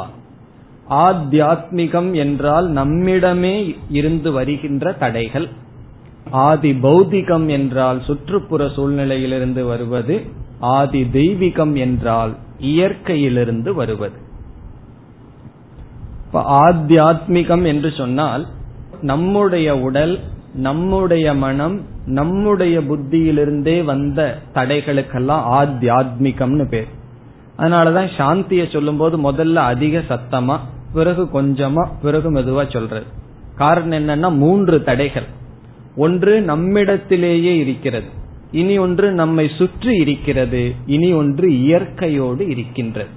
ஆத்தியாத்மிகம் 0.89 2.11
என்றால் 2.13 2.71
நம்மிடமே 2.71 3.75
இருந்து 3.89 4.31
வருகின்ற 4.31 4.91
தடைகள். 4.91 5.49
ஆதி 6.31 6.71
பௌதிகம் 6.71 7.47
என்றால் 7.47 8.01
சுற்றுப்புற 8.03 8.65
சூழ்நிலையிலிருந்து 8.65 9.63
வருவது 9.63 10.25
ஆதி 10.59 11.01
தெய்வீகம் 11.01 11.75
என்றால் 11.77 12.35
இயற்கையிலிருந்து 12.61 13.73
வருவது. 13.73 14.25
ஆத்தியாத்மிகம் 16.33 17.65
என்று 17.65 17.93
சொன்னால் 17.97 18.47
நம்முடைய 19.01 19.77
உடல் 19.77 20.19
நம்முடைய 20.53 21.33
மனம் 21.33 21.81
நம்முடைய 22.05 22.79
புத்தியிலிருந்தே 22.79 23.83
வந்த 23.83 24.37
தடைகளுக்கெல்லாம் 24.53 25.43
ஆத்தியாத்மிகம்னு 25.51 26.67
பேர். 26.69 26.87
அதனாலதான் 27.57 28.09
சாந்திய 28.17 28.71
சொல்லும் 28.71 28.97
போது 28.97 29.31
முதல்ல 29.31 29.55
அதிக 29.55 30.03
சத்தமா 30.09 30.59
பிறகு 30.93 31.23
கொஞ்சமா 31.23 31.87
பிறகு 32.01 32.31
மெதுவா 32.31 32.71
சொல்றது. 32.71 33.05
காரணம் 33.55 34.07
என்னன்னா 34.07 34.35
மூன்று 34.35 34.83
தடைகள். 34.83 35.25
ஒன்று 35.97 36.41
நம்மிடத்திலேயே 36.41 37.57
இருக்கிறது. 37.57 38.05
இனி 38.51 38.77
ஒன்று 38.77 39.11
நம்மை 39.11 39.51
சுற்றி 39.57 39.95
இருக்கிறது. 39.95 40.75
இனி 40.85 41.11
ஒன்று 41.11 41.59
இயற்கையோடு 41.59 42.47
இருக்கின்றது. 42.49 43.09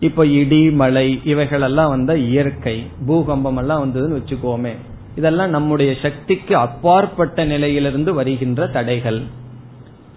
இப்ப 0.00 0.26
இடி 0.26 0.70
மலை 0.70 1.20
இவைகளெல்லாம் 1.24 1.88
வந்த 1.88 2.16
இயற்கை 2.16 2.86
பூகம்பம் 3.06 3.56
எல்லாம் 3.56 3.82
வந்ததுன்னு 3.84 4.18
வச்சுக்கோமே. 4.18 4.72
இதெல்லாம் 5.16 5.50
நம்முடைய 5.50 5.94
சக்திக்கு 6.02 6.56
அப்பாற்பட்ட 6.56 7.44
நிலையிலிருந்து 7.44 8.14
வருகின்ற 8.14 8.66
தடைகள். 8.66 9.20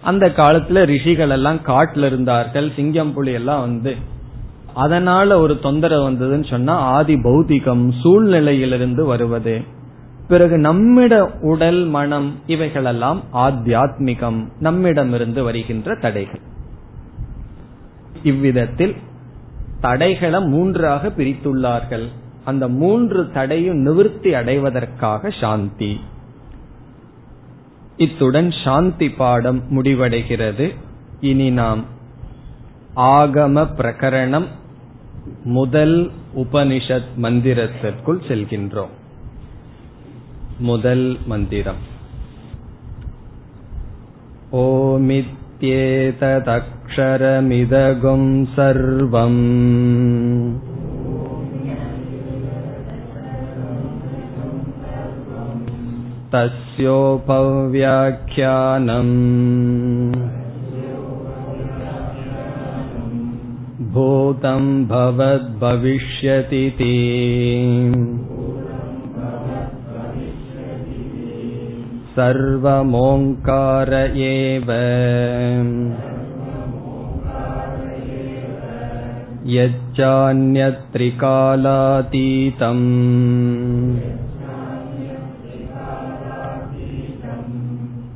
அந்த 0.02 0.26
காலத்துல 0.26 0.84
ரிஷிகள் 0.84 1.30
எல்லாம் 1.30 1.60
காட்டுல 1.66 2.06
இருந்தார்கள் 2.06 2.72
சிங்கம் 2.76 3.12
புலி 3.12 3.32
எல்லாம் 3.32 3.60
வந்து. 3.60 3.96
அதனால 4.74 5.38
ஒரு 5.38 5.58
தொந்தரவு 5.58 6.10
வந்ததுன்னு 6.10 6.50
சொன்னா 6.50 6.74
ஆதி 6.74 7.14
பௌதிகம் 7.14 7.92
சூழ்நிலையிலிருந்து 8.04 9.04
வருவது. 9.04 9.80
பிறகு 10.32 10.56
நம்மிட 10.56 11.20
உடல் 11.40 11.84
மனம் 11.86 12.28
இவைகளெல்லாம் 12.46 13.22
ஆத்தியாத்மிகம். 13.32 14.48
நம்மிடமிருந்து 14.60 15.42
வருகின்ற 15.42 15.94
தடைகள். 15.94 16.40
இவ்விதத்தில் 18.22 18.94
தடைகளை 19.80 20.40
மூன்றாக 20.40 21.08
பிரித்துள்ளார்கள். 21.08 22.06
அந்த 22.44 22.68
மூன்று 22.68 23.30
தடையும் 23.30 23.76
நிவர்த்தி 23.76 24.34
அடைவதற்காக 24.34 25.30
சாந்தி. 25.40 26.00
இத்துடன் 27.96 28.50
சாந்தி 28.64 29.10
பாடம் 29.10 29.62
முடிவடைகிறது. 29.70 30.74
இனி 31.20 31.50
நாம் 31.50 31.84
ஆகம 32.96 33.66
பிரகரணம் 33.76 34.46
முதல் 35.44 36.10
உபனிஷத் 36.36 37.12
மந்திரத்திற்குள் 37.22 38.24
செல்கின்றோம். 38.28 39.00
முதல் 40.61 41.07
மந்திரம் 41.25 41.83
ஓமித்யேததக்ஷரமிதகும் 46.97 48.31
சர்வம் 48.55 49.43
तस्योपव्याख्यानम् 57.79 59.13
भूतं 63.93 64.65
भवद्भविष्यतीति 64.89 65.37
सर्वमोङ्कार 72.15 73.91
एव 74.29 74.69
यच्चान्यत्रिकालातीतम् 81.47 82.87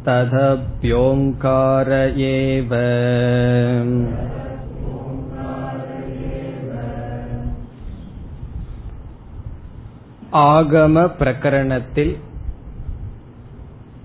तदप्योङ्कार 0.06 1.90
एव 2.30 2.72
ஆகம 10.42 11.04
பிரகரணத்தில் 11.20 12.14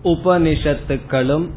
உபனிஷத்துக்களும் 0.04 1.50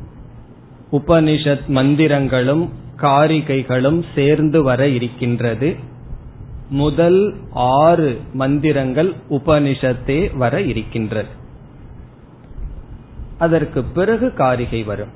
உபனிஷத் 0.93 1.67
மந்திரங்களும் 1.69 2.69
காரிகைகளும் 2.97 4.03
சேர்ந்து 4.15 4.63
வர 4.63 4.89
இருக்கின்றது. 4.89 5.77
முதல் 6.71 7.35
ஆறு 7.51 8.21
மந்திரங்கள் 8.33 9.15
உபனிஷத்தே 9.31 10.37
வர 10.37 10.61
இருக்கின்றது. 10.61 11.29
அதற்கு 13.39 13.83
பிறகு 13.83 14.35
காரிகை 14.35 14.83
வரும். 14.83 15.09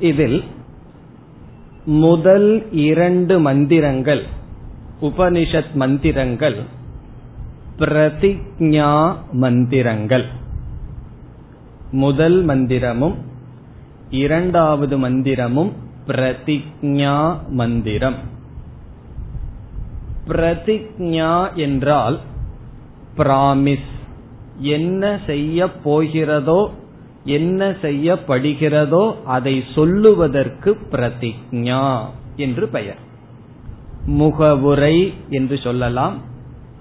இதில் 0.00 0.44
முதல் 1.84 2.72
இரண்டு 2.72 3.40
மந்திரங்கள் 3.40 4.22
உபனிஷத் 5.00 5.72
மந்திரங்கள் 5.72 6.56
பிரதிஜா 7.78 9.14
மந்திரங்கள். 9.32 10.26
முதல் 11.92 12.46
மந்திரமும் 12.46 13.14
இரண்டாவது 14.10 14.98
மந்திரமும் 14.98 15.72
பிரதிஜா 16.06 17.36
மந்திரம். 17.48 18.14
பிரதிஜா 20.28 21.54
என்றால் 21.54 22.20
பிராமிஸ். 23.16 23.90
என்ன 24.58 25.18
செய்ய 25.26 25.68
போகிறதோ 25.84 26.70
என்ன 27.24 27.70
செய்யப்படுகிறதோ 27.82 29.14
அதை 29.24 29.64
சொல்லுவதற்கு 29.74 30.78
பிரதிஜா 30.90 32.00
என்று 32.36 32.68
பெயர். 32.68 33.00
முகவுரை 34.06 35.14
என்று 35.28 35.58
சொல்லலாம் 35.58 36.18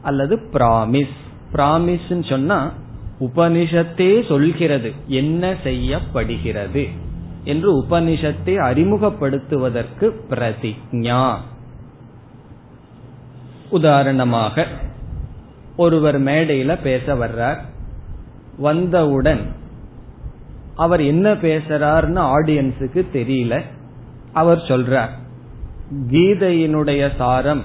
அல்லது 0.02 0.50
பிராமிஸ். 0.54 1.18
பிராமிஸ் 1.54 2.30
சொன்னா 2.30 2.72
உபனிஷத்தே 3.22 4.28
சொல்கிறது 4.28 4.92
என்ன 5.08 5.56
செய்யப்படுகிறது 5.64 6.88
என்று 7.44 7.84
உபனிஷத்தை 7.84 8.56
அறிமுகப்படுத்துவதற்கு 8.70 10.12
பிரதிஜா. 10.30 11.36
உதாரணமாக 13.70 14.68
ஒருவர் 15.78 16.22
மேடையில 16.22 16.82
பேச 16.82 17.16
வர்றார். 17.16 17.60
வந்தவுடன் 18.58 19.54
அவர் 20.76 21.02
என்ன 21.02 21.34
பேசுறார்னு 21.34 22.22
ஆடியன்ஸுக்கு 22.36 23.06
தெரியல. 23.14 23.62
அவர் 24.34 24.58
சொல்றார் 24.58 25.10
கீதையினுடைய 26.12 27.16
சாரம் 27.18 27.64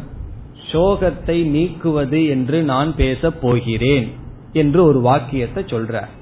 சோகத்தை 0.73 1.45
நீக்குவது 1.49 2.29
என்று 2.29 2.62
நான் 2.62 2.95
பேசப் 2.97 3.40
போகிறேன். 3.40 4.25
என்று 4.57 4.81
ஒரு 4.85 5.01
வாக்கியத்தை 5.01 5.62
சொல்றார். 5.62 6.12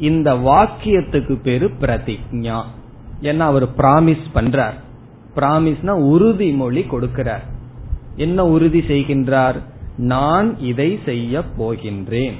இந்த 0.00 0.34
வாக்கியத்துக்கு 0.34 1.34
பேரு 1.42 1.70
பிரதிஜா 1.80 2.58
ஏன்னா 3.22 3.48
அவர் 3.50 3.66
பிராமிஸ் 3.76 4.28
பண்றார். 4.34 4.76
பிராமிஸ்னா 5.36 5.94
உறுதிமொழி 6.12 6.82
கொடுக்கிறார். 6.92 7.44
என்ன 8.16 8.46
உறுதி 8.46 8.80
செய்கின்றார்? 8.80 9.58
நான் 9.96 10.48
இதை 10.60 10.98
செய்ய 11.04 11.42
போகின்றேன். 11.58 12.38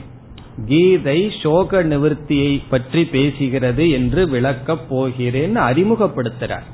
கீதை 0.66 1.32
சோக 1.42 1.82
நிவர்த்தியை 1.84 2.60
பற்றி 2.70 3.02
பேசுகிறது 3.12 3.84
என்று 3.90 4.28
விளக்கப் 4.28 4.86
போகிறேன் 4.88 5.56
அறிமுகப்படுத்துறார். 5.56 6.66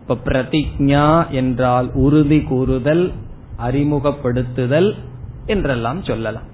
இப்ப 0.00 0.18
பிரதிஜா 0.24 1.06
என்றால் 1.30 1.88
உறுதி 1.94 2.40
கூறுதல் 2.40 3.06
அறிமுகப்படுத்துதல் 3.58 4.90
என்றெல்லாம் 5.46 6.02
சொல்லலாம். 6.04 6.48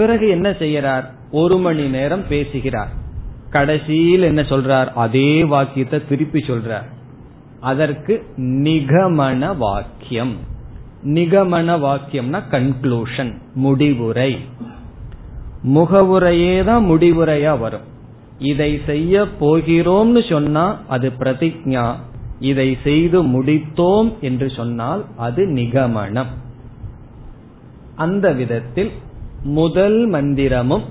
பிறகு 0.00 0.28
என்ன 0.28 0.50
செய்யறார் 0.50 1.04
ஒரு 1.30 1.56
மணி 1.58 1.84
நேரம் 1.88 2.24
பேசுகிறார். 2.28 2.92
கடைசியில் 3.50 4.22
என்ன 4.22 4.42
சொல்றார்? 4.42 4.88
அதே 4.94 5.44
வாக்கியத்தை 5.44 5.98
திருப்பி 6.08 6.40
சொல்றார். 6.40 6.88
அதற்கு 7.60 8.14
நிகமன 8.36 9.56
வாக்கியம். 9.56 10.34
நிகமன 11.04 11.76
வாக்கியம்னா 11.86 12.40
கன்க்ளூஷன் 12.50 13.32
முடிவுரை. 13.54 14.38
முகவுரையே 15.74 16.64
தான் 16.64 16.84
முடிவுரையா 16.90 17.58
வரும். 17.58 17.86
இதை 18.38 18.80
செய்ய 18.86 19.26
போகிறோம்னு 19.40 20.22
சொன்னா 20.30 20.64
அது 20.88 21.12
பிரதிஜா. 21.18 21.86
இதை 22.40 22.78
செய்து 22.84 23.18
முடித்தோம் 23.22 24.18
என்று 24.20 24.50
சொன்னால் 24.50 25.04
அது 25.16 25.46
நிகமனம். 25.46 26.32
அந்த 27.96 28.32
விதத்தில் 28.32 28.92
முதல் 29.44 30.10
மந்திரமும் 30.10 30.82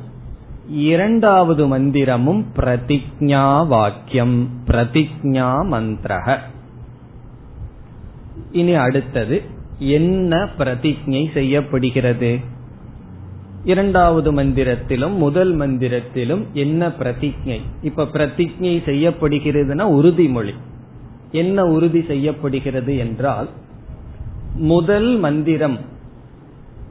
இரண்டாவது 0.67 1.77
மந்திரமும் 1.77 2.43
பிரதிஜா 2.55 3.67
வாக்கியம் 3.67 4.49
பிரதிஜா 4.67 5.49
மந்திரக 5.71 6.37
இனி 8.51 8.73
அடுத்தது 8.73 9.41
என்ன 9.79 10.49
பிரதிஜை 10.57 11.33
செய்யப்படுகிறது? 11.33 12.39
இரண்டாவது 13.63 14.33
மந்திரத்திலும் 14.33 15.17
முதல் 15.17 15.57
மந்திரத்திலும் 15.57 16.43
என்ன 16.53 16.87
பிரதிஜை? 16.87 17.59
இப்ப 17.81 18.03
பிரதிஜை 18.03 18.73
செய்யப்படுகிறதுனா 18.85 19.85
உறுதிமொழி. 19.93 20.53
என்ன 21.31 21.65
உறுதி 21.65 22.03
செய்யப்படுகிறது 22.07 22.97
என்றால் 22.97 23.49
முதல் 24.55 25.17
மந்திரம் 25.17 25.79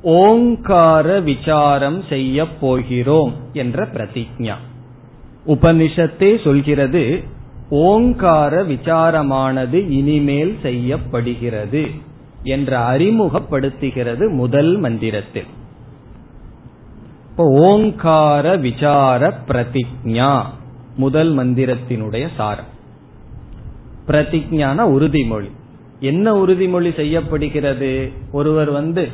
ஓங்கார 0.03 1.21
விசாரம் 1.21 2.05
செய்ய 2.09 2.47
போகிறோம் 2.49 3.35
என்ற 3.53 3.87
பிரதிஜா 3.87 4.55
உபனிஷத்தே 5.47 6.45
சொல்கிறது 6.45 7.23
ஓங்கார 7.71 8.63
விசாரமானது 8.63 9.89
இனிமேல் 9.89 10.59
செய்யப்படுகிறது 10.63 11.87
என்ற 12.43 12.97
அறிமுகப்படுத்துகிறது 12.97 14.31
முதல் 14.31 14.77
மந்திரத்தில். 14.77 15.47
இப்போ 17.31 17.45
ஓங்கார 17.45 18.57
விசார 18.57 19.35
பிரதிஜா 19.49 20.43
முதல் 20.97 21.37
மந்திரத்தினுடைய 21.37 22.29
சாரம். 22.37 22.71
பிரதிஜான 24.07 24.79
உறுதிமொழி. 24.83 25.51
என்ன 26.01 26.33
உறுதிமொழி 26.33 26.95
செய்யப்படுகிறது? 26.95 28.13
ஒருவர் 28.33 28.71
வந்து 28.71 29.09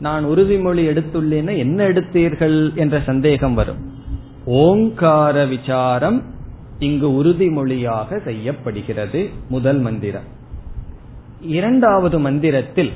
நான் 0.00 0.24
உறுதிமொழி 0.24 0.86
எடுத்துள்ளேன்னா 0.86 1.56
என்ன 1.56 1.88
எடுத்தீர்கள் 1.88 2.74
என்ற 2.74 3.00
சந்தேகம் 3.00 3.54
வரும். 3.54 3.94
ஓங்கார 4.44 5.46
விசாரம் 5.46 6.22
இங்கு 6.78 7.24
உறுதிமொழியாக 7.24 8.22
செய்யப்படுகிறது 8.22 9.30
முதல் 9.48 9.78
மந்திரம். 9.78 10.22
இரண்டாவது 11.40 12.18
மந்திரத்தில் 12.18 12.92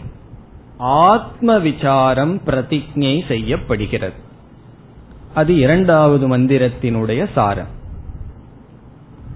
ஆத்ம 0.79 1.59
விசாரம் 1.59 2.41
பிரதிஜை 2.47 3.27
செய்யப்படுகிறது. 3.29 4.15
அது 5.35 5.57
இரண்டாவது 5.57 6.39
மந்திரத்தினுடைய 6.39 7.27
சாரம். 7.35 7.79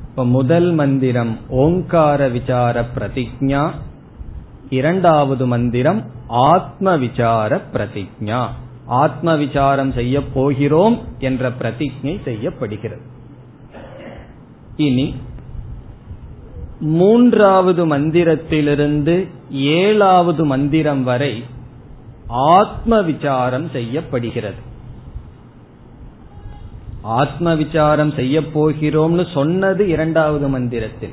இப்ப 0.09 0.25
முதல் 0.25 0.73
மந்திரம் 0.73 1.39
ஓங்கார 1.49 2.29
விசார 2.29 2.87
பிரதிஜா 2.95 3.71
இரண்டாவது 4.71 5.47
மந்திரம் 5.47 6.14
ஆத்ம 6.29 6.97
விசார 6.97 7.61
பிரதிஜா 7.73 8.47
ஆத்ம 8.87 9.37
விசாரம் 9.37 9.93
செய்ய 9.93 10.23
போகிறோம் 10.23 11.01
என்ற 11.19 11.51
பிரதிஜை 11.51 12.23
செய்யப்படுகிறது. 12.25 13.01
இனி 14.77 15.15
மூன்றாவது 16.81 17.87
மந்திரத்திலிருந்து 17.87 19.29
ஏழாவது 19.51 20.45
மந்திரம் 20.45 21.03
வரை 21.03 21.45
ஆத்ம 22.29 23.03
விசாரம் 23.03 23.71
செய்யப்படுகிறது. 23.71 24.73
ஆத்ம 27.03 27.55
விசாரம் 27.55 28.11
செய்ய 28.11 28.41
போகிறோம்னு 28.41 29.33
சொன்னது 29.35 29.89
இரண்டாவது 29.89 30.49
மந்திரத்தில். 30.49 31.13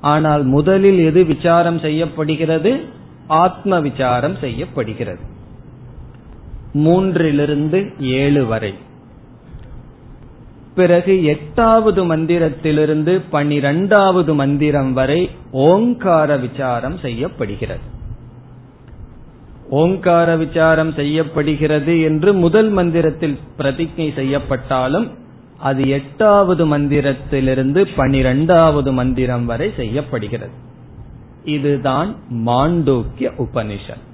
ஆனால் 0.00 0.44
முதலில் 0.44 0.98
எது 0.98 1.24
விசாரம் 1.24 1.78
செய்யப்படுகிறது? 1.78 3.02
ஆத்ம 3.26 3.80
விசாரம் 3.80 4.36
செய்யப்படுகிறது. 4.36 5.18
மூன்றிலிருந்து 6.74 8.00
ஏழு 8.00 8.46
வரை. 8.46 8.74
பிறகு 10.74 11.24
எட்டாவது 11.24 12.16
மந்திரத்திலிருந்து 12.16 13.22
பனிரெண்டாவது 13.30 14.34
மந்திரம் 14.34 14.92
வரை 14.92 15.30
ஓங்கார 15.50 16.36
விசாரம் 16.36 16.98
செய்யப்படுகிறது. 16.98 17.80
ஓங்கார 19.70 20.36
விசாரம் 20.36 20.92
செய்யப்படுகிறது 20.92 22.00
என்று 22.00 22.32
முதல் 22.32 22.68
மந்திரத்தில் 22.68 23.38
பிரதிஜை 23.58 24.14
செய்யப்பட்டாலும் 24.14 25.10
அது 25.58 25.88
எட்டாவது 25.88 26.78
மந்திரத்திலிருந்து 26.78 27.88
பனிரெண்டாவது 27.96 28.92
மந்திரம் 28.92 29.44
வரை 29.44 29.72
செய்யப்படுகிறது. 29.76 30.72
இதுதான் 31.44 32.16
மாண்டூக்கிய 32.30 33.30
உபனிஷத். 33.38 34.04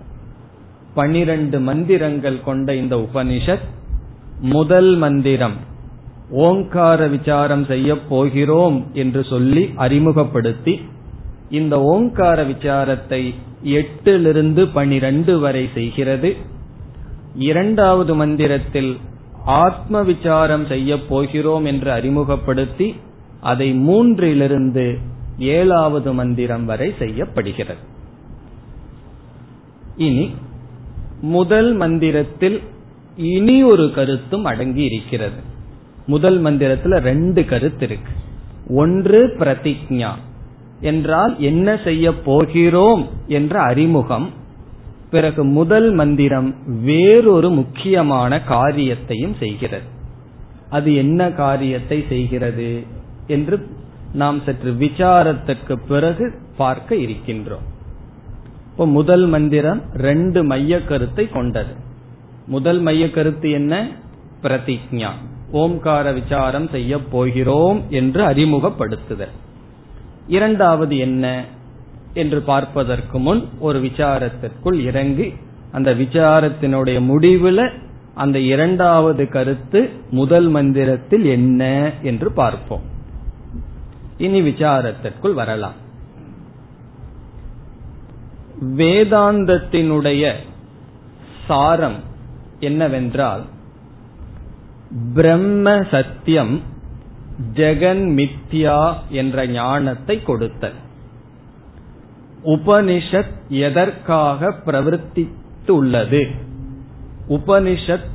பனிரெண்டு 0.94 1.60
மந்திரங்கள் 1.60 2.42
கொண்ட 2.42 2.74
இந்த 2.74 2.96
உபனிஷத் 2.96 3.66
முதல் 4.40 4.96
மந்திரம். 4.96 5.54
ஓங்கார 6.30 7.06
விசாரம் 7.06 7.64
செய்ய 7.64 7.98
போகிறோம் 8.00 8.86
என்று 8.92 9.24
சொல்லி 9.24 9.70
அறிமுகப்படுத்தி 9.76 10.80
இந்த 11.50 11.82
ஓங்கார 11.82 12.44
விசாரத்தை 12.44 13.34
எட்டிலிருந்து 13.64 14.68
பனிரெண்டு 14.72 15.38
வரை 15.38 15.68
செய்கிறது. 15.74 16.36
இரண்டாவது 17.34 18.14
மந்திரத்தில் 18.14 18.98
ஆத்ம 19.44 20.02
விசாரம் 20.02 20.66
செய்ய 20.66 20.98
போகிறோம் 21.00 21.64
என்று 21.64 21.92
அறிமுகப்படுத்தி 21.92 22.94
அதை 23.40 23.72
மூன்றிலிருந்து 23.72 24.98
ஏழாவது 25.40 26.12
மந்திரம் 26.12 26.64
வரை 26.64 26.94
செய்யப்படுகிறது. 26.98 27.82
இனி 29.96 30.30
முதல் 31.20 31.72
மந்திரத்தில் 31.72 32.60
இனி 33.16 33.62
ஒரு 33.62 33.92
கருத்தும் 33.94 34.44
அடங்கி 34.44 34.82
இருக்கிறது 34.82 35.40
முதல் 36.06 36.42
மந்திரத்துல 36.42 36.98
ரெண்டு 36.98 37.44
கருத்து 37.44 37.86
இருக்கு. 37.86 38.12
ஒன்று 38.68 39.36
பிரதிஜா 39.38 40.10
என்றால் 40.80 41.40
என்ன 41.40 41.78
செய்ய 41.84 42.14
போகிறோம் 42.14 43.08
என்ற 43.26 43.60
அறிமுகம். 43.60 44.28
பிறகு 45.10 45.44
முதல் 45.44 45.92
மந்திரம் 45.92 46.54
வேறொரு 46.82 47.50
முக்கியமான 47.50 48.42
காரியத்தையும் 48.42 49.34
செய்கிறது. 49.38 49.88
அது 50.70 50.94
என்ன 50.94 51.30
காரியத்தை 51.32 52.04
செய்கிறது 52.08 52.82
என்று 53.26 53.66
நாம் 54.12 54.40
சற்று 54.44 54.72
விசாரத்துக்கு 54.72 55.78
பிறகு 55.88 56.34
பார்க்க 56.56 56.94
இருக்கின்றோம். 56.94 57.66
இப்போ 58.70 58.86
முதல் 58.86 59.26
மந்திரம் 59.26 59.82
ரெண்டு 59.94 60.44
மைய 60.44 60.84
கருத்தை 60.84 61.28
கொண்டது. 61.28 61.74
முதல் 62.46 62.80
மைய 62.80 63.10
கருத்து 63.10 63.50
என்ன? 63.50 63.88
பிரதிஜா 64.42 65.08
ஓம்கார 65.52 66.14
விசாரம் 66.14 66.68
செய்ய 66.68 66.98
போகிறோம் 66.98 67.82
என்று 67.88 68.22
அறிமுகப்படுத்துதல். 68.24 69.30
இரண்டாவது 70.26 70.98
என்ன? 70.98 71.44
என்று 72.14 72.40
பார்ப்பதற்கு 72.40 73.18
முன் 73.18 73.48
ஒரு 73.58 73.80
விசாரத்திற்குள் 73.80 74.80
இறங்கி 74.80 75.34
அந்த 75.72 75.94
விசாரத்தினுடைய 75.94 77.00
முடிவில் 77.00 77.70
அந்த 78.14 78.38
இரண்டாவது 78.38 79.28
கருத்து 79.28 79.90
முதல் 80.10 80.48
மந்திரத்தில் 80.48 81.24
என்ன 81.24 81.92
என்று 82.02 82.32
பார்ப்போம். 82.32 82.98
இனி 84.20 84.40
விசாரத்திற்குள் 84.40 85.34
வரலாம். 85.34 85.72
வேதாந்தத்தினுடைய 88.76 90.32
சாரம் 91.46 91.96
என்னவென்றால் 92.60 93.42
பிரம்ம 95.14 95.82
சத்தியம் 95.90 96.60
ஜெகன் 97.54 98.02
மித்யா 98.18 98.94
என்ற 99.08 99.46
ஞானத்தை 99.46 100.22
கொடுத்தல். 100.22 100.74
உபனிஷத் 102.44 103.48
எதற்காக 103.48 104.54
பிரவர்த்தித்துள்ளது? 104.66 106.30
உபனிஷத் 107.28 108.08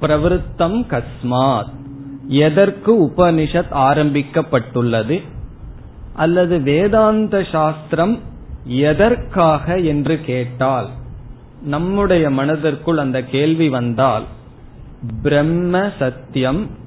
பிரவருத்தம் 0.00 0.86
கஸ்மாத். 0.86 1.72
எதற்கு 2.26 3.04
உபனிஷத் 3.04 3.72
ஆரம்பிக்கப்பட்டுள்ளது? 3.72 5.22
அல்லது 6.14 6.60
வேதாந்த 6.60 7.44
சாஸ்திரம் 7.52 8.20
எதற்காக 8.64 9.78
என்று 9.78 10.20
கேட்டால் 10.20 10.88
நம்முடைய 11.62 12.30
மனதிற்குள் 12.30 12.98
அந்த 12.98 13.22
கேள்வி 13.22 13.68
வந்தால் 13.68 14.24
பிரம்ம 15.22 15.90
சத்தியம் 15.98 16.80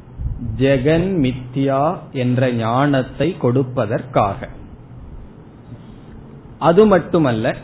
ஜெகன் 0.58 1.08
மித்யா 1.24 1.98
என்ற 2.12 2.52
ஞானத்தை 2.52 3.36
கொடுப்பதற்காக. 3.42 4.48
அது 6.60 6.86
மட்டுமல்ல 6.86 7.56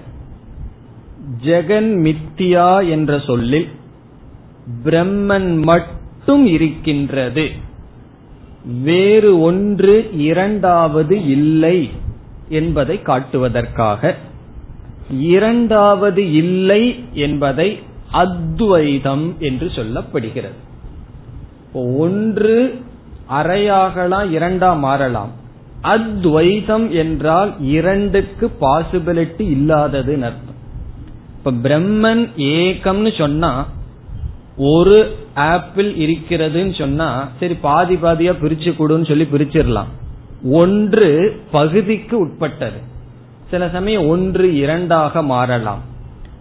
ஜெகன் 1.44 1.92
மித்தியா 2.06 2.90
என்ற 2.90 3.20
சொல்லில் 3.20 3.70
பிரம்மன் 4.84 5.62
மட்டும் 5.62 6.46
இருக்கின்றது. 6.46 7.52
வேறு 8.66 9.40
ஒன்று 9.42 10.10
இரண்டாவது 10.14 11.26
இல்லை 11.26 11.90
என்பதை 12.50 13.02
காட்டுவதற்காக. 13.02 14.16
இரண்டாவது 15.20 16.34
இல்லை 16.34 17.04
என்பதை 17.14 17.80
அத்வைதம் 18.12 19.36
என்று 19.40 19.68
சொல்லப்படுகிறது. 19.68 20.60
ஒன்று 21.74 22.80
அரையாகலாம் 23.30 24.32
இரண்டா 24.32 24.78
மாறலாம். 24.78 25.32
அத்வைதம் 25.82 26.92
என்றால் 26.92 27.62
இரண்டுக்கு 27.62 28.52
பாசிபிலிட்டி 28.62 29.42
இல்லாதது 29.42 30.14
அர்த்தம். 30.14 30.50
இப்ப 31.38 31.52
பிரம்மன் 31.52 32.30
ஏகம்னு 32.38 33.18
சொன்னா 33.18 33.68
ஒரு 34.58 35.21
ஆப்பிள் 35.36 35.94
இருக்கிறதுன்னு 35.96 36.78
சொன்னா 36.78 37.30
சரி 37.40 37.54
பாதி 37.54 37.96
பாதியா 37.96 38.34
பிரிச்சு 38.42 38.72
கொடுன்னு 38.80 39.08
சொல்லி 39.08 39.24
பிரிச்சிடலாம். 39.24 39.92
ஒன்று 40.52 41.42
பகுதிக்கு 41.52 42.20
உட்பட்டது. 42.20 42.80
சில 43.50 43.70
சமயம் 43.70 44.08
ஒன்று 44.08 44.56
இரண்டாக 44.56 45.22
மாறலாம். 45.22 45.82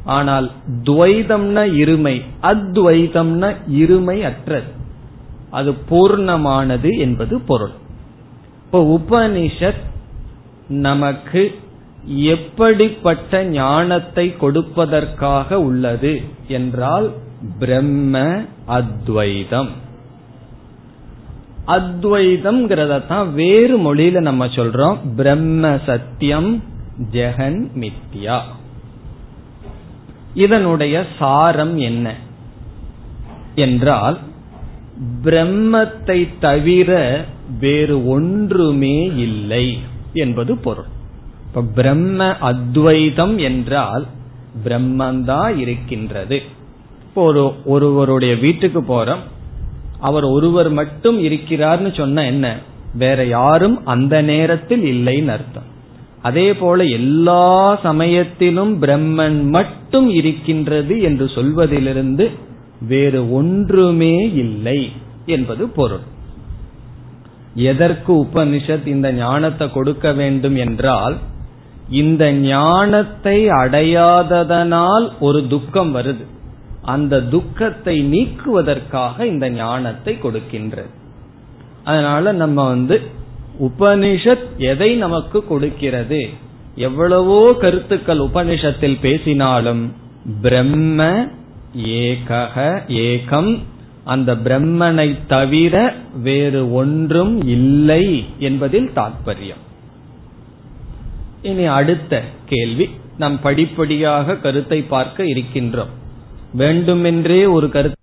ஆனால் 0.04 0.50
துவைதம்னா 0.82 1.64
இருமை 1.82 2.22
அத்வைதம்னா 2.42 3.54
இருமை 3.70 4.22
அற்றது. 4.22 4.66
அது 5.50 5.74
பூர்ணமானது 5.90 6.98
என்பது 6.98 7.40
பொருள். 7.40 7.72
இப்ப 8.64 9.00
உபனிஷத் 9.00 9.82
நமக்கு 10.68 11.54
எப்படிப்பட்ட 12.04 13.44
ஞானத்தை 13.44 14.34
கொடுப்பதற்காக 14.40 15.54
உள்ளது 15.54 16.22
என்றால் 16.48 17.12
பிரம்ம 17.58 18.42
அத்வைதம். 18.66 19.68
அத்வைதம்ங்கிறதான் 21.66 23.32
வேறு 23.32 23.78
மொழியில 23.78 24.20
நம்ம 24.20 24.46
சொல்றோம். 24.46 24.98
பிரம்ம 25.16 25.78
சத்தியம் 25.86 26.62
ஜெகன் 27.12 27.68
மித்யா. 27.74 28.40
இதனுடைய 30.34 31.06
சாரம் 31.18 31.78
என்ன? 31.78 32.14
என்றால் 33.54 34.18
பிரம்மத்தை 35.22 36.28
தவிர 36.40 37.24
வேறு 37.60 38.06
ஒன்றுமே 38.06 39.04
இல்லை 39.04 39.78
என்பது 40.12 40.56
பொருள். 40.56 40.84
இப்ப 41.46 41.62
பிரம்ம 41.62 42.24
அத்வைதம் 42.24 43.38
என்றால் 43.38 44.06
பிரம்மந்தா 44.64 45.56
இருக்கின்றது. 45.56 46.58
இப்போ 47.10 47.24
ஒரு 47.24 47.54
ஒருவருடைய 47.64 48.36
வீட்டுக்கு 48.36 48.80
போறோம். 48.80 49.22
அவர் 50.00 50.24
ஒருவர் 50.24 50.70
மட்டும் 50.70 51.24
இருக்கிறார்னு 51.24 51.96
சொன்ன 51.96 52.24
என்ன? 52.24 52.58
வேற 52.94 53.24
யாரும் 53.24 53.86
அந்த 53.86 54.22
நேரத்தில் 54.22 54.82
இல்லைன்னு 54.82 55.26
அர்த்தம். 55.26 55.62
அதே 56.22 56.54
போல 56.54 56.84
எல்லா 56.84 57.78
சமயத்திலும் 57.82 58.82
பிரம்மன் 58.82 59.42
மட்டும் 59.42 60.10
இருக்கின்றது 60.10 61.00
என்று 61.00 61.26
சொல்வதிலிருந்து 61.26 62.30
வேறு 62.88 63.32
ஒன்றுமே 63.32 64.32
இல்லை 64.32 64.92
என்பது 65.26 65.68
பொருள். 65.68 66.04
எதற்கு 67.54 68.14
உபனிஷத் 68.14 68.86
இந்த 68.86 69.12
ஞானத்தை 69.12 69.70
கொடுக்க 69.70 70.12
வேண்டும் 70.12 70.56
என்றால் 70.56 71.16
இந்த 71.90 72.32
ஞானத்தை 72.32 73.48
அடையாததனால் 73.48 75.08
ஒரு 75.20 75.46
துக்கம் 75.46 75.94
வருது. 75.94 76.29
அந்த 76.82 77.22
துக்கத்தை 77.22 78.02
நீக்குவதற்காக 78.12 79.24
இந்த 79.24 79.50
ஞானத்தை 79.50 80.18
கொடுக்கின்றது 80.22 80.90
அதனால 81.84 82.32
நம்ம 82.32 82.66
வந்து 82.68 83.00
உபனிஷத் 83.60 84.56
எதை 84.56 84.96
நமக்கு 84.96 85.44
கொடுக்கிறது? 85.44 86.28
எவ்வளவோ 86.74 87.52
கருத்துக்கள் 87.52 88.18
உபனிஷத்தில் 88.18 88.98
பேசினாலும் 89.00 89.92
பிரம்ம 90.42 91.26
ஏகக 91.76 92.82
ஏகம். 92.88 93.58
அந்த 94.04 94.34
பிரம்மனை 94.34 95.18
தவிர 95.26 95.94
வேறு 96.22 96.72
ஒன்றும் 96.72 97.42
இல்லை 97.46 98.24
என்பதில் 98.38 98.90
தாற்பயம் 98.94 99.64
இனி 101.42 101.64
அடுத்த 101.64 102.22
கேள்வி. 102.46 102.90
நாம் 103.18 103.40
படிப்படியாக 103.40 104.36
கருத்தை 104.36 104.82
பார்க்க 104.82 105.24
இருக்கின்றோம். 105.24 105.92
வேண்டுமென்றே 106.52 107.46
ஒரு 107.46 107.70
கருத்து. 107.70 107.94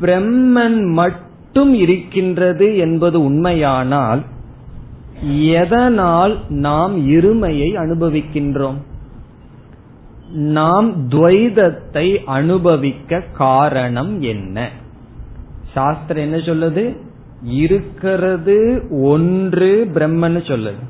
பிரம்மன் 0.00 0.92
மட்டும் 0.92 1.74
இருக்கின்றது 1.74 2.76
என்பது 2.76 3.24
உண்மையானால் 3.24 4.22
எதனால் 5.38 6.40
நாம் 6.48 7.08
இருமையை 7.08 7.74
அனுபவிக்கின்றோம்? 7.74 8.76
நாம் 10.32 11.08
துவைதத்தை 11.08 12.24
அனுபவிக்க 12.24 13.20
காரணம் 13.20 14.20
என்ன? 14.20 14.70
சாஸ்திரம் 15.72 16.22
என்ன 16.22 16.36
சொல்லுது? 16.36 16.96
இருக்கிறது 17.44 18.82
ஒன்று 19.02 19.90
பிரம்மன்னு 19.94 20.42
சொல்லுது. 20.50 20.82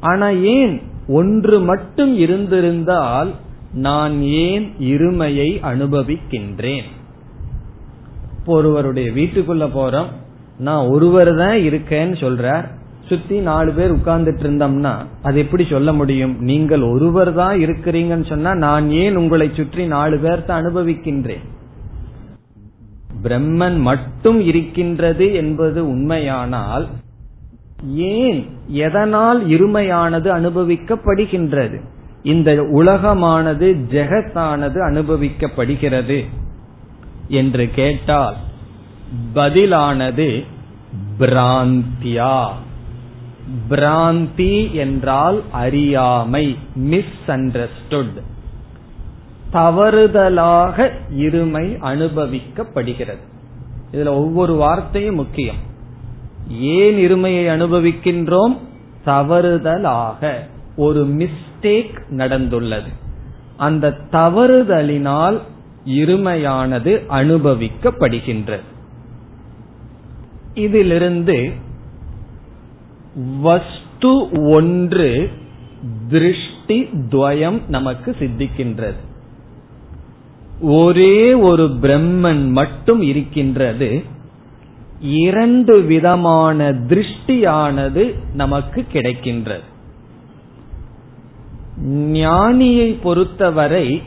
ஆனா 0.00 0.28
ஏன் 0.28 0.82
ஒன்று 1.08 1.60
மட்டும் 1.60 2.16
இருந்திருந்தால் 2.16 3.34
நான் 3.72 4.22
ஏன் 4.22 4.72
இருமையை 4.78 5.50
அனுபவிக்கின்றேன்? 5.62 6.82
ஒருவருடைய 8.46 9.10
வீட்டுக்குள்ள 9.10 9.68
போறோம். 9.74 10.06
நான் 10.58 10.86
ஒருவர் 10.86 11.36
தான் 11.36 11.56
இருக்கேன்னு 11.56 12.16
சொல்றார். 12.20 12.64
சுத்தி 13.08 13.40
நாலு 13.40 13.72
பேர் 13.72 13.94
உட்கார்ந்துட்டு 13.94 14.42
இருந்தோம்னா 14.42 15.04
அது 15.22 15.38
எப்படி 15.38 15.66
சொல்ல 15.70 15.92
முடியும்? 15.92 16.36
நீங்கள் 16.40 16.82
ஒருவர் 16.82 17.34
தான் 17.34 17.58
இருக்கிறீங்கன்னு 17.58 18.28
சொன்னா 18.28 18.54
நான் 18.54 18.90
ஏன் 18.90 19.16
உங்களை 19.16 19.50
சுற்றி 19.54 19.86
நாலு 19.86 20.16
பேர்த்த 20.16 20.48
அனுபவிக்கின்றேன்? 20.48 21.44
பிரம்மன் 23.22 23.80
மட்டும் 23.80 24.40
இருக்கின்றது 24.40 25.34
என்பது 25.34 25.88
உண்மையானால் 25.88 26.88
ஏன் 27.84 28.46
எதனால் 28.66 29.46
இருமையானது 29.46 30.28
அனுபவிக்கப்படுகின்றது? 30.28 31.80
இந்த 32.22 32.52
உலகமானது 32.52 33.76
ஜெகத்தானது 33.90 34.78
அனுபவிக்கப்படுகிறது 34.90 36.24
என்று 37.28 37.70
கேட்டால் 37.74 38.36
பதிலானது 39.34 40.44
பிராந்தியா. 41.18 42.48
பிராந்தி 43.70 44.72
என்றால் 44.72 45.42
அறியாமை 45.52 46.58
மிஸ் 46.74 47.26
அண்டர்ஸ்டுட் 47.26 48.20
தவறுதலாக 49.52 50.90
இருமை 51.18 51.78
அனுபவிக்கப்படுகிறது. 51.82 53.28
இதுல 53.92 54.06
ஒவ்வொரு 54.06 54.54
வார்த்தையும் 54.54 55.14
முக்கியம். 55.14 55.56
ஏன் 56.50 56.96
இருமையை 56.96 57.46
அனுபவிக்கின்றோம்? 57.48 58.58
தவறுதலாக. 59.06 60.34
ஒரு 60.76 61.04
மிஸ் 61.04 61.48
மிஸ்டேக் 61.62 62.02
நடந்துள்ளது. 62.10 62.88
அந்த 63.56 63.96
தவறுதலினால் 64.12 65.40
இருமையானது 65.86 67.02
அனுபவிக்கப்படுகின்றது. 67.08 68.60
இதிலிருந்து 70.54 71.52
வஸ்து 73.40 74.28
ஒன்று 74.48 75.30
திருஷ்டி 76.08 76.88
துவயம் 77.08 77.60
நமக்கு 77.68 78.16
சித்திக்கின்றது. 78.18 78.94
ஒரே 80.60 81.32
ஒரு 81.32 81.64
பிரம்மன் 81.82 82.50
மட்டும் 82.50 83.02
இருக்கின்றது. 83.02 84.02
இரண்டு 85.00 85.80
விதமான 85.82 86.72
திருஷ்டியானது 86.72 88.14
நமக்கு 88.34 88.86
கிடைக்கின்றது. 88.92 89.68
ஞானியை 91.88 92.96
பொறுத்தவரை 93.02 94.02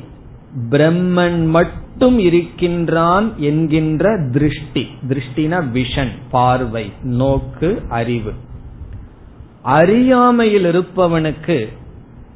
பிரம்மன் 0.70 1.48
மட்டும் 1.48 2.20
இருக்கின்றான் 2.20 3.34
என்கின்ற 3.38 4.30
திருஷ்டி. 4.32 4.88
திருஷ்டினா 5.10 5.64
விஷன் 5.74 6.12
பார்வை 6.32 6.92
நோக்கு 7.04 7.82
அறிவு. 7.90 8.32
அறியாமையில் 9.62 10.66
இருப்பவனுக்கு 10.66 11.68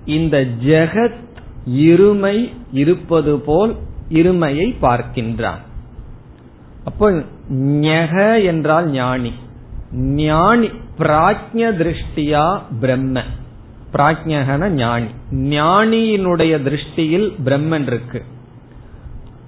இந்த 0.06 0.46
ஜெகத் 0.66 1.26
இருமை 1.70 2.54
இருப்பது 2.72 3.40
போல் 3.40 3.76
இருமையை 4.10 4.76
பார்க்கின்றான். 4.82 5.62
அப்போ 6.84 7.24
ஞக 7.54 8.46
என்றால் 8.46 8.90
ஞானி. 8.90 9.34
ஞானி 9.94 10.68
பிராஜ்ய 11.00 11.72
திருஷ்டியா 11.72 12.62
பிரம்மன். 12.82 13.32
பிராஜ்யகன 13.98 14.70
ஞானி. 14.70 15.08
ஞானியினுடைய 15.32 16.62
திருஷ்டியில் 16.62 17.34
பிரம்மன் 17.46 17.88
இருக்கு. 17.88 18.24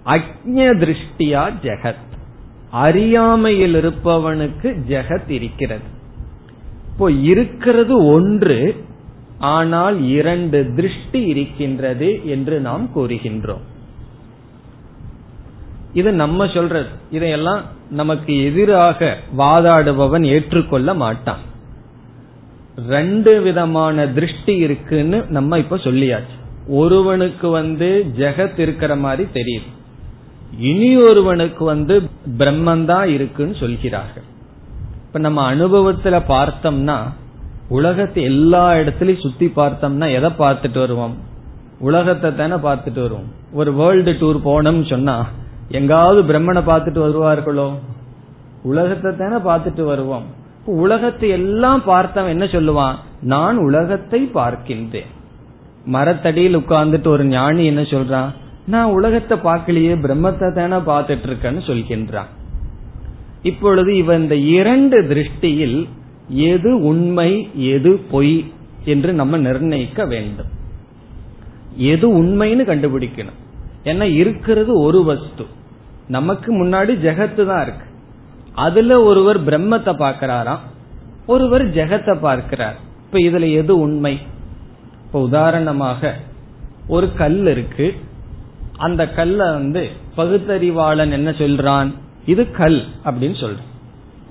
அக்ஞ 0.05 0.55
திருஷ்டியா 0.55 1.53
ஜெகத். 1.63 2.07
அறியாமையில் 2.71 3.75
இருப்பவனுக்கு 3.75 4.77
ஜெகத் 4.89 5.29
இருக்கிறது. 5.29 5.83
இப்போ 6.91 7.11
இருக்கிறது 7.11 8.05
ஒன்று 8.05 8.85
ஆனால் 9.37 10.07
இரண்டு 10.07 10.73
திருஷ்டி 10.75 11.21
இருக்கின்றது 11.21 12.27
என்று 12.27 12.59
நாம் 12.59 12.89
கூறுகின்றோம். 12.95 13.61
இது 15.93 16.11
நம்ம 16.11 16.47
சொல்றது. 16.47 16.87
இதையெல்லாம் 17.11 17.61
நமக்கு 17.91 18.43
எதிராக 18.43 19.17
வாதாடுபவன் 19.37 20.25
ஏற்றுக்கொள்ள 20.25 20.93
மாட்டான். 20.93 21.47
ரெண்டு 22.87 23.41
விதமான 23.41 24.07
திருஷ்டி 24.07 24.55
இருக்குன்னு 24.55 25.25
நம்ம 25.29 25.57
இப்ப 25.57 25.75
சொல்லியாச்சு. 25.75 26.37
ஒருவனுக்கு 26.67 27.49
வந்து 27.49 28.05
ஜெகத் 28.17 28.59
இருக்கிற 28.59 28.95
மாதிரி 28.95 29.29
தெரியுது. 29.33 29.77
இனி 30.57 30.97
ஒருவனுக்கு 30.97 31.65
வந்து 31.65 32.01
பிரம்மந்தான் 32.37 33.05
இருக்குன்னு 33.05 33.55
சொல்கிறார்கள். 33.55 34.23
இப்ப 35.07 35.19
நம்ம 35.19 35.55
அனுபவத்துல 35.55 36.21
பார்த்தோம்னா 36.27 36.97
உலகத்தை 37.69 38.23
எல்லா 38.23 38.73
இடத்துலயும் 38.73 39.19
சுத்தி 39.19 39.51
பார்த்தோம்னா 39.55 40.13
எதை 40.13 40.29
பார்த்துட்டு 40.39 40.79
வருவோம்? 40.79 41.17
உலகத்தை 41.79 42.35
தானே 42.35 42.53
பார்த்துட்டு 42.53 43.01
வருவோம். 43.01 43.31
ஒரு 43.53 43.73
வேர்ல்டு 43.73 44.11
டூர் 44.11 44.47
போனோம்னு 44.47 44.89
சொன்னா 44.89 45.27
எங்காவது 45.69 46.33
பிரம்மனை 46.33 46.57
பார்த்துட்டு 46.57 46.99
வருவார்களோ? 46.99 47.73
உலகத்தை 48.63 49.15
தானே 49.17 49.35
பார்த்துட்டு 49.35 49.83
வருவோம். 49.83 50.37
உலகத்தை 50.65 51.29
எல்லாம் 51.29 51.83
பார்த்தவன் 51.87 52.27
என்ன 52.27 52.45
சொல்லுவான்? 52.45 52.95
நான் 53.21 53.57
உலகத்தை 53.57 54.29
பார்க்கின்றேன். 54.33 55.09
மரத்தடியில் 55.85 56.57
உட்கார்ந்துட்டு 56.57 57.07
ஒரு 57.07 57.25
ஞானி 57.25 57.65
என்ன 57.65 57.81
சொல்றான்? 57.81 58.29
நான் 58.65 58.91
உலகத்தை 58.91 59.37
பார்க்கலையே 59.37 59.93
பிரம்மத்தை 59.95 60.53
தானே 60.53 60.75
பார்த்துட்டு 60.75 61.27
இருக்கேன்னு 61.29 61.61
சொல்கின்றான். 61.65 62.25
இப்பொழுது 63.41 63.97
இவன் 63.97 64.21
இந்த 64.21 64.35
இரண்டு 64.35 65.01
திருஷ்டியில் 65.01 65.87
எது 66.27 66.81
உண்மை 66.81 67.49
எது 67.53 67.99
பொய் 68.11 68.51
என்று 68.85 69.13
நம்ம 69.13 69.37
நிர்ணயிக்க 69.37 70.05
வேண்டும். 70.05 70.47
எது 71.75 72.23
உண்மைன்னு 72.23 72.63
கண்டுபிடிக்கணும். 72.65 73.39
ஏன்னா 73.83 74.13
இருக்கிறது 74.13 74.79
ஒரு 74.79 75.03
வஸ்து. 75.03 75.45
நமக்கு 76.07 76.65
முன்னாடி 76.65 76.91
ஜெகத்து 77.05 77.45
தான் 77.45 77.61
இருக்கு. 77.61 77.85
அதுல 78.65 79.01
ஒருவர் 79.01 79.39
பிரம்மத்தை 79.45 79.93
பார்க்கிறாராம் 79.93 80.65
ஒருவர் 81.25 81.65
ஜெகத்தை 81.69 82.15
பார்க்கிறார். 82.19 82.77
இப்ப 83.05 83.17
இதுல 83.27 83.45
எது 83.51 83.73
உண்மை? 83.79 84.13
இப்ப 85.05 85.21
உதாரணமாக 85.21 86.11
ஒரு 86.87 87.07
கல் 87.13 87.45
இருக்கு. 87.47 87.87
அந்த 88.77 89.01
கல்ல 89.09 89.51
வந்து 89.51 89.83
பகுத்தறிவாளன் 90.17 91.11
என்ன 91.11 91.29
சொல்றான்? 91.29 91.89
இது 92.25 92.43
கல் 92.51 92.79
அப்படின்னு 93.05 93.37
சொல்றான். 93.43 93.67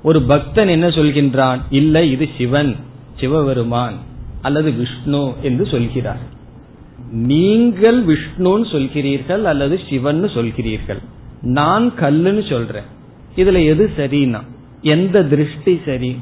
ஒரு 0.02 0.18
பக்தன் 0.22 0.68
என்ன 0.68 0.88
சொல்கின்றான்? 0.88 1.60
இல்ல 1.70 2.04
இது 2.04 2.26
சிவன் 2.38 2.76
சிவபெருமான் 3.20 3.96
அல்லது 4.42 4.70
விஷ்ணு 4.72 5.22
என்று 5.42 5.64
சொல்கிறார். 5.66 6.22
நீங்கள் 7.30 7.98
விஷ்ணுன்னு 8.06 8.66
சொல்கிறீர்கள் 8.74 9.42
அல்லது 9.42 9.76
சிவன் 9.90 10.22
சொல்கிறீர்கள். 10.36 11.02
நான் 11.58 11.86
கல்லுன்னு 12.00 12.44
சொல்றேன். 12.50 12.88
இதுல 13.38 13.64
எது 13.64 13.90
சரின்னா 13.96 14.40
எந்த 14.82 15.24
திருஷ்டி 15.24 15.80
சரி? 15.84 16.18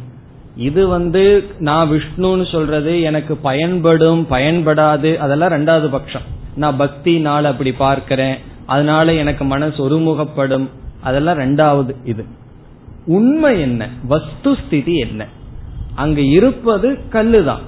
இது 0.57 0.89
வந்து 0.89 1.45
நான் 1.59 1.91
விஷ்ணுன்னு 1.91 2.51
சொல்றது 2.53 3.01
எனக்கு 3.01 3.37
பயன்படும் 3.37 4.27
பயன்படாது 4.31 5.17
அதெல்லாம் 5.17 5.51
ரெண்டாவது 5.51 5.89
பட்சம். 5.91 6.23
நான் 6.55 6.77
பக்தி 6.77 7.19
நாள் 7.19 7.45
அப்படி 7.45 7.73
பார்க்கிறேன் 7.73 8.37
அதனால 8.67 9.13
எனக்கு 9.13 9.45
மனசு 9.45 9.89
ஒருமுகப்படும் 9.89 10.69
அதெல்லாம் 11.03 11.39
ரெண்டாவது 11.39 11.91
இது. 12.05 12.25
உண்மை 13.07 13.61
என்ன? 13.61 13.89
வஸ்து 14.09 14.57
ஸ்திதி 14.67 14.99
என்ன? 14.99 15.27
அங்க 15.95 16.21
இருப்பது 16.21 16.99
கல்லுதான். 17.13 17.65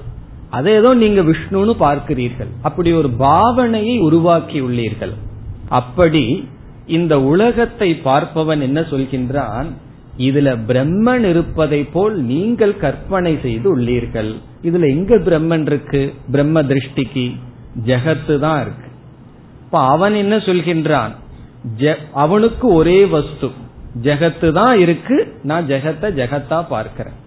அதை 0.49 0.73
ஏதோ 0.73 0.93
நீங்க 0.93 1.21
விஷ்ணுன்னு 1.21 1.75
பார்க்கிறீர்கள். 1.79 2.49
அப்படி 2.61 2.91
ஒரு 2.91 3.09
பாவனையை 3.19 3.99
உருவாக்கி 3.99 4.61
உள்ளீர்கள். 4.61 5.13
அப்படி 5.69 6.47
இந்த 6.89 7.21
உலகத்தை 7.21 7.89
பார்ப்பவன் 8.03 8.61
என்ன 8.61 8.79
சொல்கின்றான்? 8.81 9.69
இதுல 10.17 10.49
பிரம்மன் 10.67 11.25
இருப்பதை 11.29 11.83
போல் 11.83 12.15
நீங்கள் 12.23 12.77
கற்பனை 12.77 13.39
செய்து 13.41 13.77
உள்ளீர்கள். 13.77 14.31
இதுல 14.63 14.89
எங்க 14.89 15.15
பிரம்மன் 15.15 15.65
இருக்கு? 15.65 16.13
பிரம்ம 16.31 16.61
திருஷ்டிக்கு. 16.61 17.25
ஜெகத்து 17.85 18.39
தான் 18.39 18.61
இருக்கு. 18.61 18.89
இப்ப 19.65 19.79
அவன் 19.79 20.13
என்ன 20.13 20.37
சொல்கின்றான்? 20.37 21.13
அவனுக்கு 22.13 22.67
ஒரே 22.73 23.05
வஸ்து. 23.05 23.49
ஜெகத்து 24.01 24.51
தான் 24.51 24.79
இருக்கு. 24.79 25.17
நான் 25.43 25.67
ஜெகத்தை 25.67 26.09
ஜெகத்தா 26.19 26.65
பார்க்கிறேன். 26.69 27.17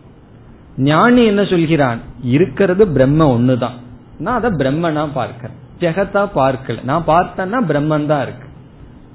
ஞானி 0.77 1.25
என்ன 1.25 1.45
சொல்கிறான்? 1.45 2.01
இருக்கிறது 2.23 2.89
பிரம்ம 2.89 3.39
ஒண்ணுதான். 3.39 3.79
நான் 4.19 4.43
அதை 4.43 4.51
பிரம்மனா 4.51 5.09
பார்க்கிறேன். 5.13 5.57
ஜெகத்தா 5.81 6.23
பார்க்கல. 6.35 6.83
நான் 6.83 7.05
பார்த்தேன்னா 7.07 7.61
பிரம்மன் 7.71 8.07
தான் 8.07 8.23
இருக்கு. 8.23 8.49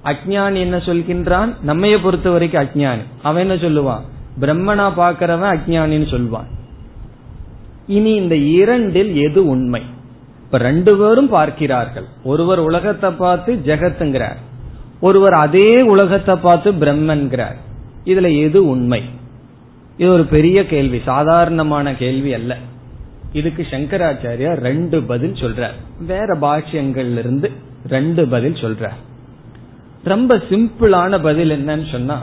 அஜ்ஞானி 0.07 0.55
என்ன 0.55 0.77
சொல்கின்றான்? 0.77 1.53
நம்மைய 1.67 1.97
பொறுத்த 2.01 2.29
வரைக்கும் 2.29 2.63
அஜ்ஞானி. 2.63 3.03
அவன் 3.23 3.49
என்ன 3.49 3.55
சொல்லுவான் 3.55 4.01
பிரம்மனா 4.39 4.87
பாக்கிறவன் 4.99 5.53
அஜ்ஞானின்னு 5.55 6.09
சொல்லுவான் 6.13 6.47
இனி 7.87 8.13
இந்த 8.13 8.35
இரண்டில் 8.35 9.15
எது 9.15 9.47
உண்மை? 9.47 9.81
இப்ப 10.43 10.57
ரெண்டு 10.57 10.97
பேரும் 10.97 11.29
பார்க்கிறார்கள். 11.29 12.05
ஒருவர் 12.23 12.59
உலகத்தை 12.59 13.11
பார்த்து 13.11 13.53
ஜெகத்துங்கிறார். 13.65 14.35
ஒருவர் 14.99 15.33
அதே 15.33 15.81
உலகத்தை 15.81 16.35
பார்த்து 16.35 16.71
பிரம்மன்கிறார். 16.71 17.57
இதுல 18.05 18.39
எது 18.41 18.67
உண்மை? 18.67 19.03
இது 19.97 20.11
ஒரு 20.11 20.25
பெரிய 20.25 20.65
கேள்வி. 20.65 21.01
சாதாரணமான 21.05 21.95
கேள்வி 21.95 22.33
அல்ல. 22.33 22.57
இதுக்கு 23.31 23.67
சங்கராச்சாரியா 23.71 24.53
ரெண்டு 24.53 25.03
பதில் 25.03 25.31
சொல்றார். 25.31 25.77
வேற 25.99 26.37
பாஷ்யங்கள்ல 26.41 27.17
இருந்து 27.17 27.51
ரெண்டு 27.87 28.27
பதில் 28.27 28.53
சொல்றார். 28.53 28.99
ரொம்ப 30.03 30.35
சிம்பிளான 30.35 31.23
பதில் 31.23 31.67
என்னன்னு 31.67 31.91
சொன்னா 31.91 32.21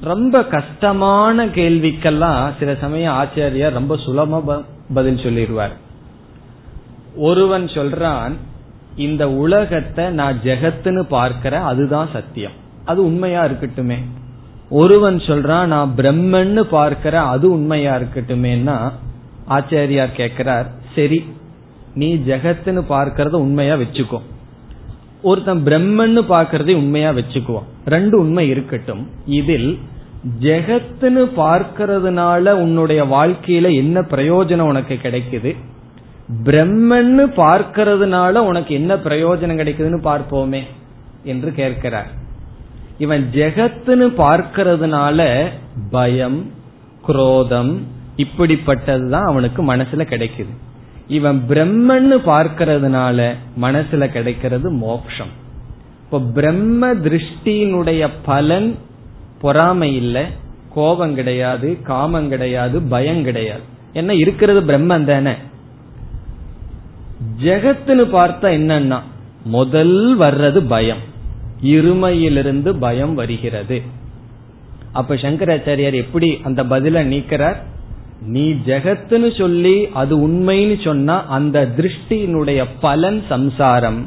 ரொம்ப 0.00 0.44
கஷ்டமான 0.44 1.46
கேள்விக்கெல்லாம் 1.46 2.50
சில 2.58 2.74
சமயம் 2.80 3.14
ஆச்சாரியார் 3.14 3.70
ரொம்ப 3.70 3.96
சுலபமா 3.96 4.64
பதில் 4.94 5.16
சொல்லிடுவார். 5.16 5.70
ஒருவன் 7.16 7.64
சொல்றான் 7.64 8.32
இந்த 8.96 9.30
உலகத்தை 9.30 10.08
நான் 10.10 10.40
ஜெகத்துன்னு 10.44 11.02
பார்க்கிறேன் 11.02 11.60
அதுதான் 11.60 12.08
சத்தியம். 12.12 12.52
அது 12.84 13.04
உண்மையா 13.04 13.44
இருக்கட்டுமே. 13.44 13.96
ஒருவன் 14.70 15.16
சொல்றான் 15.16 15.64
நான் 15.64 15.94
பிரம்மன்னு 15.96 16.60
பார்க்கிற 16.60 17.20
அது 17.20 17.50
உண்மையா 17.50 17.96
இருக்கட்டுமேனா 17.96 18.92
ஆச்சாரியார் 19.48 20.12
கேட்கிறார் 20.12 20.70
சரி 20.94 21.24
நீ 21.94 22.14
ஜெகத்துன்னு 22.14 22.82
பார்க்கறத 22.88 23.32
உண்மையா 23.32 23.74
வச்சுக்கோ. 23.74 24.20
ஒருத்தன் 25.26 25.62
பிரம்மன்னு 25.64 26.22
பாக்கிறதை 26.30 26.74
உண்மையா 26.74 27.10
வச்சுக்குவான். 27.10 27.68
ரெண்டு 27.86 28.18
உண்மை 28.18 28.44
இருக்கட்டும். 28.48 29.02
இதில் 29.26 29.70
ஜெகத்னு 30.40 31.22
பார்க்கறதுனால 31.36 32.52
உன்னுடைய 32.64 33.04
வாழ்க்கையில 33.04 33.74
என்ன 33.74 34.00
பிரயோஜனம் 34.00 34.70
உனக்கு 34.72 34.98
கிடைக்குது? 35.02 35.50
பிரம்மன்னு 36.44 37.24
பார்க்கறதுனால 37.36 38.34
உனக்கு 38.50 38.74
என்ன 38.74 38.94
பிரயோஜனம் 38.96 39.60
கிடைக்குதுன்னு 39.60 40.00
பார்ப்போமே 40.04 40.62
என்று 41.24 41.52
கேட்கிறார். 41.52 42.10
இவன் 42.98 43.28
ஜெகத்துன்னு 43.32 44.08
பார்க்கறதுனால 44.18 45.48
பயம் 45.90 46.40
குரோதம் 47.06 47.72
இப்படிப்பட்டதுதான் 48.16 49.26
அவனுக்கு 49.26 49.60
மனசுல 49.74 50.04
கிடைக்குது. 50.12 50.52
இவன் 51.08 51.44
பிரம்மன்னு 51.48 52.16
பார்க்கறதுனால 52.26 53.34
மனசுல 53.60 54.08
கிடைக்கிறது 54.08 54.70
மோக்ஷம். 54.70 55.28
இப்ப 56.04 56.20
பிரம்ம 56.20 56.94
திருஷ்டியினுடைய 56.94 58.08
பலன் 58.24 58.78
பொறாமை 59.40 59.96
இல்லை 59.96 60.24
கோபம் 60.74 61.14
கிடையாது 61.14 61.82
காமம் 61.82 62.28
கிடையாது 62.28 62.82
பயம் 62.82 63.24
கிடையாது. 63.24 63.60
என்ன 63.92 64.14
இருக்கிறது 64.14 64.60
பிரம்மன் 64.60 65.04
தானே. 65.04 65.32
ஜெகத்துன்னு 67.42 68.04
பார்த்தா 68.06 68.58
என்னன்னா 68.60 69.00
முதல் 69.44 70.18
வர்றது 70.18 70.66
பயம். 70.68 71.14
இருமையிலிருந்து 71.62 72.78
பயம் 72.78 73.14
வருகிறது. 73.14 73.82
அப்ப 74.92 75.14
சங்கராச்சாரியார் 75.14 75.94
எப்படி 75.94 76.38
அந்த 76.42 76.64
பதில 76.64 77.04
நீக்கிறார்? 77.04 77.56
நீ 78.20 78.50
ஜெகத்துன்னு 78.50 79.38
சொல்லி 79.38 79.88
அது 79.92 80.28
உண்மைன்னு 80.28 80.84
சொன்னா 80.84 81.26
அந்த 81.26 81.68
திருஷ்டியினுடைய 81.76 82.64
பலன் 82.80 83.22
சம்சாரம். 83.28 84.06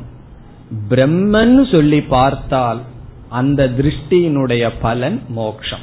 பிரம்மன்னு 0.89 1.71
சொல்லி 1.71 2.01
பார்த்தால் 2.01 2.81
அந்த 3.29 3.67
திருஷ்டியினுடைய 3.67 4.71
பலன் 4.81 5.21
மோக்ஷம். 5.29 5.79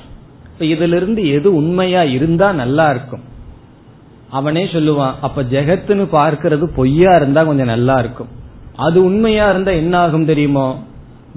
இப்ப 0.53 0.65
இதுல 0.65 0.97
இருந்து 0.97 1.29
எது 1.29 1.55
உண்மையா 1.55 2.03
இருந்தா 2.03 2.53
நல்லா 2.53 2.91
இருக்கும். 2.91 3.21
அவனே 4.31 4.65
சொல்லுவான் 4.65 5.15
அப்ப 5.21 5.43
ஜெகத்துன்னு 5.43 6.07
பார்க்கறது 6.13 6.65
பொய்யா 6.65 7.17
இருந்தா 7.17 7.45
கொஞ்சம் 7.45 7.67
நல்லா 7.67 7.99
இருக்கும். 7.99 8.29
அது 8.77 9.05
உண்மையா 9.05 9.51
இருந்தா 9.51 9.73
என்ன 9.73 9.99
ஆகும் 9.99 10.25
தெரியுமோ? 10.25 10.83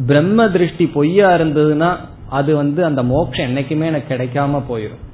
பிரம்ம 0.07 0.49
திருஷ்டி 0.49 0.87
பொய்யா 0.87 1.35
இருந்ததுன்னா 1.35 1.97
அது 2.29 2.55
வந்து 2.55 2.85
அந்த 2.85 3.03
மோட்சம் 3.03 3.45
என்னைக்குமே 3.45 3.85
எனக்கு 3.85 4.15
கிடைக்காம 4.15 4.61
போயிடும் 4.69 5.07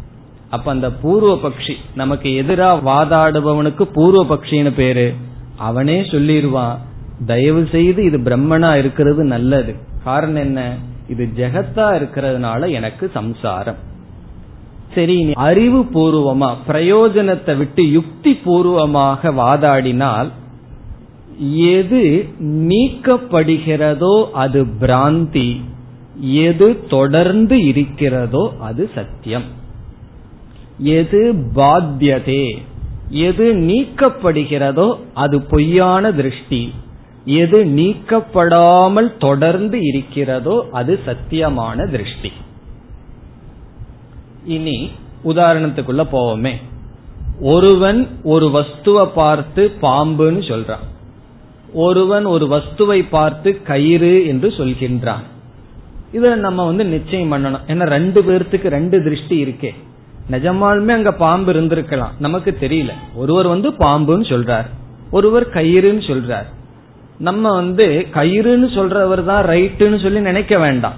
அப்ப 0.49 0.71
அந்த 0.71 0.91
பூர்வ 0.91 1.31
பக்ஷி 1.45 1.75
நமக்கு 1.95 2.29
எதிரா 2.41 2.69
வாதாடுபவனுக்கு 2.89 3.83
பூர்வ 3.93 4.21
பக்ஷின்னு 4.31 4.71
பேரு. 4.75 5.07
அவனே 5.57 6.01
சொல்லிடுவான் 6.01 6.77
தயவு 7.25 7.67
செய்து 7.71 8.03
இது 8.03 8.17
பிரம்மனா 8.17 8.77
இருக்கிறது 8.77 9.23
நல்லது. 9.23 9.75
காரணம் 10.03 10.43
என்ன? 10.43 10.61
இது 11.09 11.29
ஜெகத்தா 11.37 11.85
இருக்கிறதுனால 11.97 12.71
எனக்கு 12.71 13.05
சம்சாரம். 13.09 13.77
சரி 14.95 15.15
அறிவு 15.33 15.79
பூர்வமா 15.93 16.49
பிரயோஜனத்தை 16.67 17.57
விட்டு 17.57 17.91
யுக்தி 17.91 18.33
பூர்வமாக 18.33 19.31
வாதாடினால் 19.31 20.29
எது 21.75 22.03
நீக்கப்படுகிறதோ 22.41 24.15
அது 24.43 24.63
பிராந்தி 24.81 25.49
எது 26.21 26.87
தொடர்ந்து 26.87 27.65
இருக்கிறதோ 27.65 28.53
அது 28.59 28.89
சத்தியம். 28.95 29.63
எது 30.77 31.33
பாத்தியதே? 31.55 32.57
எது 33.09 33.53
நீக்கப்படுகிறதோ 33.53 34.99
அது 35.13 35.41
பொய்யான 35.41 36.11
திருஷ்டி. 36.11 36.73
எது 37.25 37.65
நீக்கப்படாமல் 37.65 39.17
தொடர்ந்து 39.17 39.77
இருக்கிறதோ 39.81 40.67
அது 40.71 40.99
சத்தியமான 41.05 41.89
திருஷ்டி. 41.89 42.31
இனி 44.45 44.89
உதாரணத்துக்குள்ள 45.25 46.07
போவோமே. 46.11 46.51
ஒருவன் 47.41 48.07
ஒரு 48.23 48.47
வஸ்துவை 48.47 49.09
பார்த்து 49.15 49.71
பாம்புன்னு 49.81 50.41
சொல்றான். 50.47 50.83
ஒருவன் 51.73 52.25
ஒரு 52.25 52.45
வஸ்துவை 52.45 53.05
பார்த்து 53.09 53.61
கயிறு 53.61 54.25
என்று 54.25 54.49
சொல்கின்றான். 54.49 55.23
இதுல 56.13 56.35
நம்ம 56.35 56.65
வந்து 56.65 56.85
நிச்சயம் 56.85 57.31
பண்ணணும். 57.31 57.59
ஏன்னா 57.67 57.83
ரெண்டு 57.83 58.21
பேர்த்துக்கு 58.21 58.67
ரெண்டு 58.67 59.03
திருஷ்டி 59.03 59.43
இருக்கே. 59.43 59.73
நிஜமாலுமே 60.31 60.91
அங்க 60.91 61.11
பாம்பு 61.11 61.53
இருந்திருக்கலாம். 61.53 62.11
நமக்கு 62.19 62.57
தெரியல. 62.59 62.91
ஒருவர் 63.15 63.47
வந்து 63.47 63.71
பாம்புன்னு 63.71 64.21
சொல்றார். 64.21 64.65
ஒருவர் 65.11 65.49
கயிறுன்னு 65.49 66.01
சொல்றார். 66.01 66.45
நம்ம 67.17 67.53
வந்து 67.53 68.07
கயிறுன்னு 68.13 68.75
சொல்றவர் 68.75 69.25
தான் 69.25 69.45
ரைட்டுன்னு 69.45 70.01
சொல்லி 70.01 70.19
நினைக்க 70.19 70.57
வேண்டாம். 70.57 70.93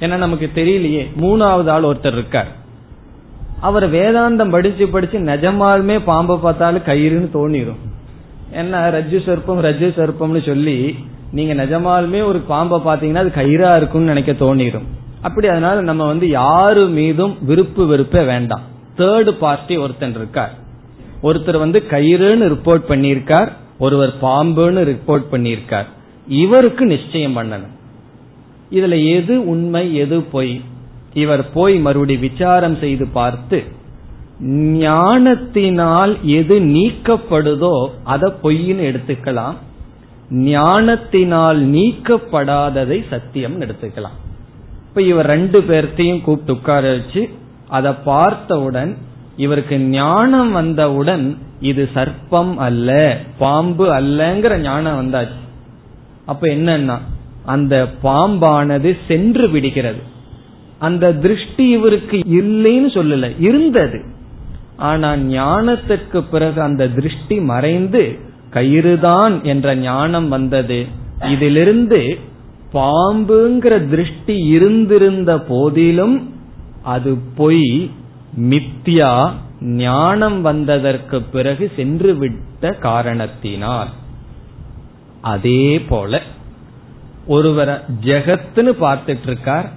ஏன்னா 0.00 0.16
நமக்கு 0.16 0.50
தெரியலையே. 0.54 1.20
மூணாவது 1.20 1.70
ஆள் 1.70 1.82
ஒருத்தர் 1.82 2.12
இருக்கார். 2.12 2.64
அவர் 3.60 3.90
வேதாந்தம் 3.90 4.50
படிச்சு 4.50 4.88
படிச்சு 4.88 5.18
நிஜமாலுமே 5.18 6.00
பாம்பை 6.04 6.36
பார்த்தாலும் 6.36 6.82
கயிறுன்னு 6.86 7.28
தோணிடும் 7.34 7.76
என்ன 8.50 8.90
ரஜ்ஜு 8.90 9.14
சர்ப்பம் 9.14 9.62
ரஜ்ஜு 9.62 9.88
சர்ப்பம்னு 9.96 10.46
சொல்லி 10.46 10.98
நீங்க 11.32 11.64
நிஜமாலுமே 11.64 12.24
ஒரு 12.24 12.38
பாம்பை 12.38 12.78
பாத்தீங்கன்னா 12.78 13.14
அது 13.14 13.32
கயிறா 13.34 13.76
இருக்கும்னு 13.76 14.06
நினைக்க 14.06 14.32
தோணிடும் 14.32 14.86
அப்படி 15.20 15.48
அதனால 15.48 15.80
நம்ம 15.80 16.06
வந்து 16.06 16.28
யாரு 16.28 16.86
மீதும் 16.86 17.36
விருப்பு 17.44 17.86
வெறுப்பே 17.86 18.24
வேண்டாம். 18.24 18.60
தேர்டு 18.96 19.30
பார்ட்டி 19.30 19.76
ஒருத்தன் 19.76 20.14
இருக்கார். 20.14 20.54
ஒருத்தர் 21.22 21.58
வந்து 21.58 21.84
கயிறுன்னு 21.90 22.48
ரிப்போர்ட் 22.48 22.82
பண்ணியிருக்கார் 22.88 23.52
ஒருவர் 23.78 24.14
பாம்புன்னு 24.22 24.96
ரிப்போர்ட் 24.96 25.24
பண்ணியிருக்கார். 25.32 25.86
இவருக்கு 26.28 26.86
நிச்சயம் 26.86 27.36
பண்ணணும். 27.36 27.74
இதுல 28.70 29.14
எது 29.14 29.48
உண்மை 29.48 29.94
எது 29.94 30.22
பொய்? 30.22 30.60
இவர் 31.14 31.52
போய் 31.52 31.78
மறுபடி 31.78 32.16
விசாரம் 32.16 32.76
செய்து 32.76 33.06
பார்த்து 33.06 33.64
ஞானத்தினால் 34.72 36.18
எது 36.22 36.60
நீக்கப்படுதோ 36.60 37.86
அதை 38.04 38.32
பொய்ன்னு 38.42 38.84
எடுத்துக்கலாம். 38.90 39.54
ஞானத்தினால் 40.30 41.68
நீக்கப்படாததை 41.68 43.04
சத்தியம் 43.08 43.60
எடுத்துக்கலாம். 43.60 44.16
இப்ப 44.96 45.08
இவர் 45.08 45.26
ரெண்டு 45.26 45.60
பேர்த்தையும் 45.60 46.22
கூப்பிட்டு 46.22 46.52
உட்கார 46.52 46.90
வச்சு 46.90 47.28
அதை 47.68 47.92
பார்த்தவுடன் 48.04 48.96
இவருக்கு 49.36 49.78
ஞானம் 49.78 50.52
வந்தவுடன் 50.52 51.38
இது 51.60 51.88
சர்ப்பம் 51.94 52.54
அல்ல 52.56 53.18
பாம்பு 53.38 53.94
அல்லங்கிற 53.94 54.58
ஞானம் 54.58 54.98
வந்தாச்சு. 55.00 55.42
அப்ப 56.26 56.46
என்னன்னா 56.46 56.98
அந்த 57.44 57.88
பாம்பானது 58.02 58.96
சென்று 59.08 59.50
விடுகிறது. 59.50 59.98
அந்த 60.78 61.12
திருஷ்டி 61.12 61.68
இவருக்கு 61.68 62.16
இல்லைன்னு 62.18 62.90
சொல்லல 62.94 63.36
இருந்தது. 63.38 64.04
ஆனா 64.76 65.16
ஞானத்திற்கு 65.16 66.24
பிறகு 66.30 66.62
அந்த 66.62 66.88
திருஷ்டி 66.88 67.40
மறைந்து 67.40 68.18
கயிறுதான் 68.50 69.42
என்ற 69.42 69.74
ஞானம் 69.74 70.28
வந்தது. 70.28 70.86
இதிலிருந்து 71.22 72.18
பாம்புங்கிற 72.72 73.88
திருஷ்டி 73.88 74.36
இருந்திருந்த 74.46 75.40
போதிலும் 75.40 76.30
அது 76.82 77.16
பொய் 77.34 77.90
மித்யா 78.50 79.30
ஞானம் 79.60 80.40
வந்ததற்கு 80.40 81.22
பிறகு 81.22 81.72
சென்று 81.76 82.16
விட்ட 82.16 82.72
காரணத்தினால். 82.72 83.88
அதே 85.20 85.78
போல 85.80 86.22
ஒருவரை 87.26 87.74
ஜெகத்துன்னு 88.04 88.72
பார்த்துட்டு 88.80 89.26
இருக்கார் 89.26 89.68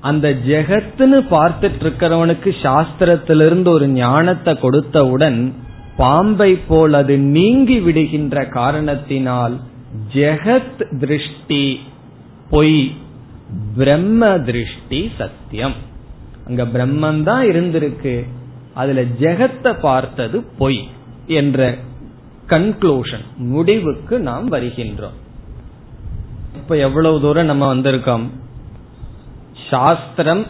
அந்த 0.00 0.28
ஜெகத்துன்னு 0.46 1.18
பார்த்துட்டு 1.30 1.82
இருக்கிறவனுக்கு 1.82 2.50
சாஸ்திரத்திலிருந்து 2.62 3.68
ஒரு 3.68 3.88
ஞானத்தை 3.88 4.54
கொடுத்தவுடன் 4.54 5.52
பாம்பை 5.96 6.56
போல் 6.56 6.92
அது 6.92 7.18
நீங்கி 7.18 7.80
விடுகின்ற 7.80 8.48
காரணத்தினால் 8.48 9.54
ஜெகத் 10.14 10.98
திருஷ்டி 10.98 11.80
பொய். 12.50 12.96
பிரம்ம 13.76 14.38
திருஷ்டி 14.38 15.10
சத்தியம். 15.18 15.72
அங்க 16.46 16.64
பிரம்மன் 16.64 17.22
தான் 17.22 17.46
இருந்திருக்கு. 17.46 18.26
அதுல 18.74 19.02
ஜெகத்தை 19.02 19.80
பார்த்தது 19.80 20.42
பொய் 20.58 20.88
என்ற 21.26 21.74
கன்க்ளூஷன் 22.48 23.24
முடிவுக்கு 23.36 24.18
நாம் 24.18 24.52
வருகின்றோம். 24.52 25.16
இப்ப 26.54 26.76
எவ்வளவு 26.76 27.20
தூரம் 27.20 27.44
நம்ம 27.44 27.74
வந்திருக்கோம்? 27.74 28.26
சாஸ்திரம் 29.70 30.46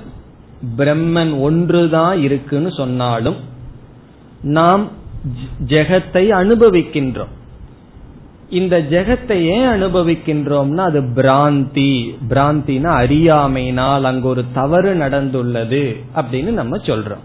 பிரம்மன் 0.76 1.40
ஒன்றுதான் 1.40 2.20
இருக்குன்னு 2.20 2.72
சொன்னாலும் 2.72 3.36
நாம் 4.42 4.88
ஜெகத்தை 5.66 6.28
அனுபவிக்கின்றோம். 6.40 7.34
இந்த 8.51 8.78
ஜெகத்தை 8.90 9.42
ஏன் 9.42 9.68
அனுபவிக்கின்றோம்னா 9.68 10.76
அது 10.76 11.01
பிராந்தி. 11.01 12.16
பிராந்தினா 12.28 12.86
அறியாமைனால் 12.86 14.05
அங்கு 14.05 14.28
ஒரு 14.28 14.44
தவறு 14.55 14.94
நடந்துள்ளது 14.94 16.05
அப்படின்னு 16.16 16.51
நம்ம 16.51 16.76
சொல்றோம். 16.76 17.24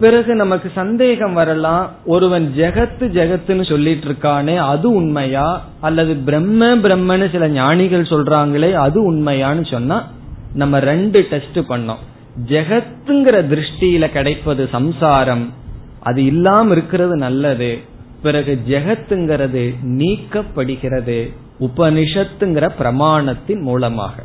பிறகு 0.00 0.34
நமக்கு 0.34 0.70
சந்தேகம் 0.74 1.32
வரலாம் 1.32 1.90
ஒருவன் 2.06 2.52
ஜெகத்து 2.56 3.00
ஜெகத்துன்னு 3.00 3.68
சொல்லிட்டு 3.68 4.06
இருக்கானே 4.08 4.56
அது 4.56 4.90
உண்மையா? 4.90 5.64
அல்லது 5.80 6.14
பிரம்ம 6.14 6.76
பிரம்மன்னு 6.76 7.30
சில 7.30 7.48
ஞானிகள் 7.48 8.02
சொல்றாங்களே 8.02 8.72
அது 8.72 9.12
உண்மையான்னு 9.12 9.70
சொன்னா 9.70 10.08
நம்ம 10.54 10.78
ரெண்டு 10.78 11.26
டெஸ்ட் 11.30 11.58
பண்ணோம். 11.58 12.02
ஜெகத்துங்கிற 12.48 13.46
திருஷ்டியில 13.52 14.08
கிடைப்பது 14.08 14.68
சம்சாரம். 14.72 15.52
அது 16.00 16.24
இல்லாம 16.24 16.72
இருக்கிறது 16.72 17.16
நல்லது. 17.16 17.78
பிறகு 18.22 18.60
ஜெகத்துங்கிறது 18.68 19.74
நீக்கப்படுகிறது 19.84 21.34
உபனிஷத்துங்கிற 21.60 22.70
பிரமாணத்தின் 22.78 23.60
மூலமாக. 23.60 24.22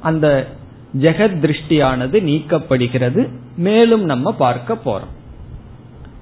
அந்த 0.00 0.48
ஜெகத் 1.00 1.38
திருஷ்டியானது 1.38 2.22
நீக்கப்படுகிறது. 2.22 3.28
மேலும் 3.56 4.04
நம்ம 4.04 4.32
பார்க்க 4.32 4.78
போறோம். 4.84 5.14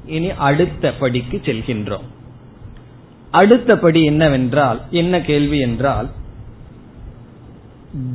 இனி 0.06 0.30
அடுத்த 0.30 0.92
படிக்கு 0.92 1.40
செல்கின்றோம். 1.44 2.06
அடுத்த 3.30 3.78
படி 3.78 4.04
என்னவென்றால் 4.04 4.80
என்ன 4.90 5.20
கேள்வி 5.20 5.58
என்றால் 5.58 6.08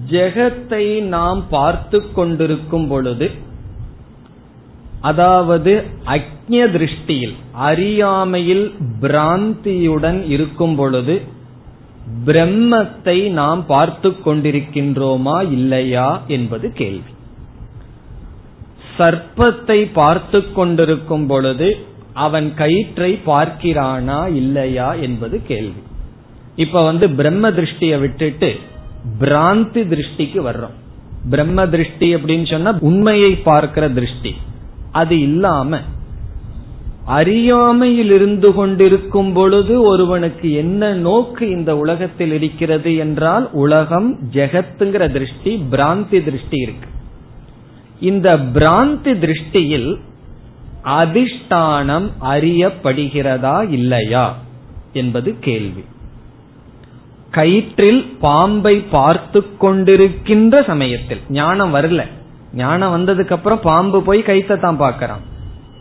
ஜெகத்தை 0.09 1.01
நாம் 1.01 1.45
பார்த்து 1.49 2.11
கொண்டிருக்கும் 2.11 2.87
பொழுது 2.87 3.31
அதாவது 5.01 5.73
அக்ஞ 6.05 6.57
திருஷ்டியில் 6.75 7.35
அறியாமையில் 7.53 8.65
பிராந்தியுடன் 9.01 10.27
இருக்கும் 10.27 10.75
பொழுது 10.75 11.21
பிரம்மத்தை 12.25 13.31
நாம் 13.31 13.65
பார்த்து 13.65 14.09
கொண்டிருக்கின்றோமா 14.09 15.51
இல்லையா 15.51 16.21
என்பது 16.27 16.73
கேள்வி. 16.73 17.11
சர்ப்பத்தை 18.97 19.79
பார்த்து 19.91 20.53
கொண்டிருக்கும் 20.53 21.27
பொழுது 21.27 21.77
அவன் 22.13 22.53
கயிற்றை 22.53 23.19
பார்க்கிறானா 23.25 24.19
இல்லையா 24.33 24.93
என்பது 24.93 25.41
கேள்வி. 25.47 25.81
இப்ப 26.55 26.83
வந்து 26.83 27.09
பிரம்ம 27.09 27.49
திருஷ்டியை 27.49 27.99
விட்டுட்டு 27.99 28.49
பிராந்தி 29.19 29.81
திருஷ்டிக்கு 29.93 30.39
வர்றோம். 30.49 30.77
பிரம்ம 31.29 31.67
திருஷ்டி 31.67 32.15
அப்படின்னு 32.15 32.47
சொன்னா 32.51 32.77
உண்மையை 32.79 33.35
பார்க்கிற 33.35 33.89
திருஷ்டி. 33.89 34.31
அது 34.91 35.21
இல்லாம 35.21 35.79
அறியாமையில் 37.05 38.11
இருந்து 38.11 38.53
கொண்டிருக்கும் 38.53 39.33
பொழுது 39.33 39.81
ஒருவனுக்கு 39.81 40.51
என்ன 40.51 40.93
நோக்கு 40.93 41.49
இந்த 41.49 41.77
உலகத்தில் 41.77 42.31
இருக்கிறது 42.31 42.95
என்றால் 42.95 43.49
உலகம் 43.51 44.19
ஜெகத்துங்கிற 44.31 45.11
திருஷ்டி 45.11 45.65
பிராந்தி 45.71 46.23
திருஷ்டி 46.23 46.57
இருக்கு. 46.57 46.89
இந்த 47.99 48.37
பிராந்தி 48.37 49.13
திருஷ்டியில் 49.23 49.99
அதிஷ்டானம் 50.83 52.09
அறியப்படுகிறதா 52.21 53.69
இல்லையா 53.69 54.37
என்பது 54.93 55.39
கேள்வி. 55.39 55.83
கயிற்றில் 57.31 58.07
பாம்பை 58.19 58.79
பார்த்து 58.79 59.45
கொண்டிருக்கின்ற 59.61 60.65
சமயத்தில் 60.65 61.19
ஞானம் 61.29 61.75
வரல. 61.75 62.05
ஞானம் 62.53 62.93
வந்ததுக்கு 62.95 63.31
அப்புறம் 63.31 63.59
பாம்பு 63.61 64.01
போய் 64.01 64.21
கைத்தை 64.21 64.59
தான் 64.59 64.79
பார்க்கறான். 64.79 65.23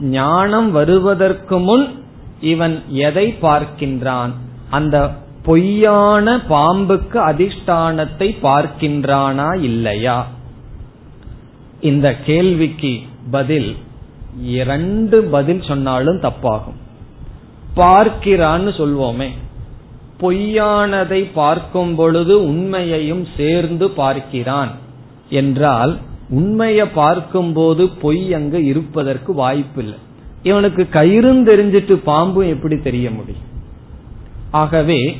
ஞானம் 0.00 0.70
வருவதற்கு 0.70 1.58
முன் 1.58 2.04
இவன் 2.40 2.82
எதை 2.88 3.34
பார்க்கின்றான்? 3.42 4.30
அந்த 4.70 5.10
பொய்யான 5.42 6.36
பாம்புக்கு 6.36 7.18
அதிஷ்டானத்தை 7.18 8.36
பார்க்கின்றானா 8.42 9.62
இல்லையா? 9.62 10.26
இந்த 11.80 12.16
கேள்விக்கு 12.16 13.00
பதில் 13.30 13.76
இரண்டு 14.42 15.22
பதில் 15.22 15.62
சொன்னாலும் 15.62 16.20
தப்பாகும். 16.20 16.78
பார்க்கிறான்னு 17.76 18.70
சொல்வோமே. 18.78 19.30
பொய்யானதை 20.20 21.30
பார்க்கும் 21.32 21.94
பொழுது 21.94 22.44
உண்மையையும் 22.44 23.26
சேர்ந்து 23.36 23.90
பார்க்கிறான் 23.90 24.70
என்றால் 25.28 25.98
உண்மையை 26.30 26.86
பார்க்கும் 26.86 27.52
போது 27.52 27.88
பொய் 27.88 28.34
அங்க 28.34 28.58
இருப்பதற்கு 28.60 29.34
வாய்ப்பு 29.34 29.82
இல்லை 29.82 29.98
இவனுக்கு 30.42 30.88
கயிறும் 30.92 31.42
தெரிஞ்சிட்டு 31.46 31.94
பாம்பும் 32.04 32.48
எப்படி 32.48 32.76
தெரிய 32.76 33.10
முடியும்? 33.10 33.46
ஆகவே 34.50 35.16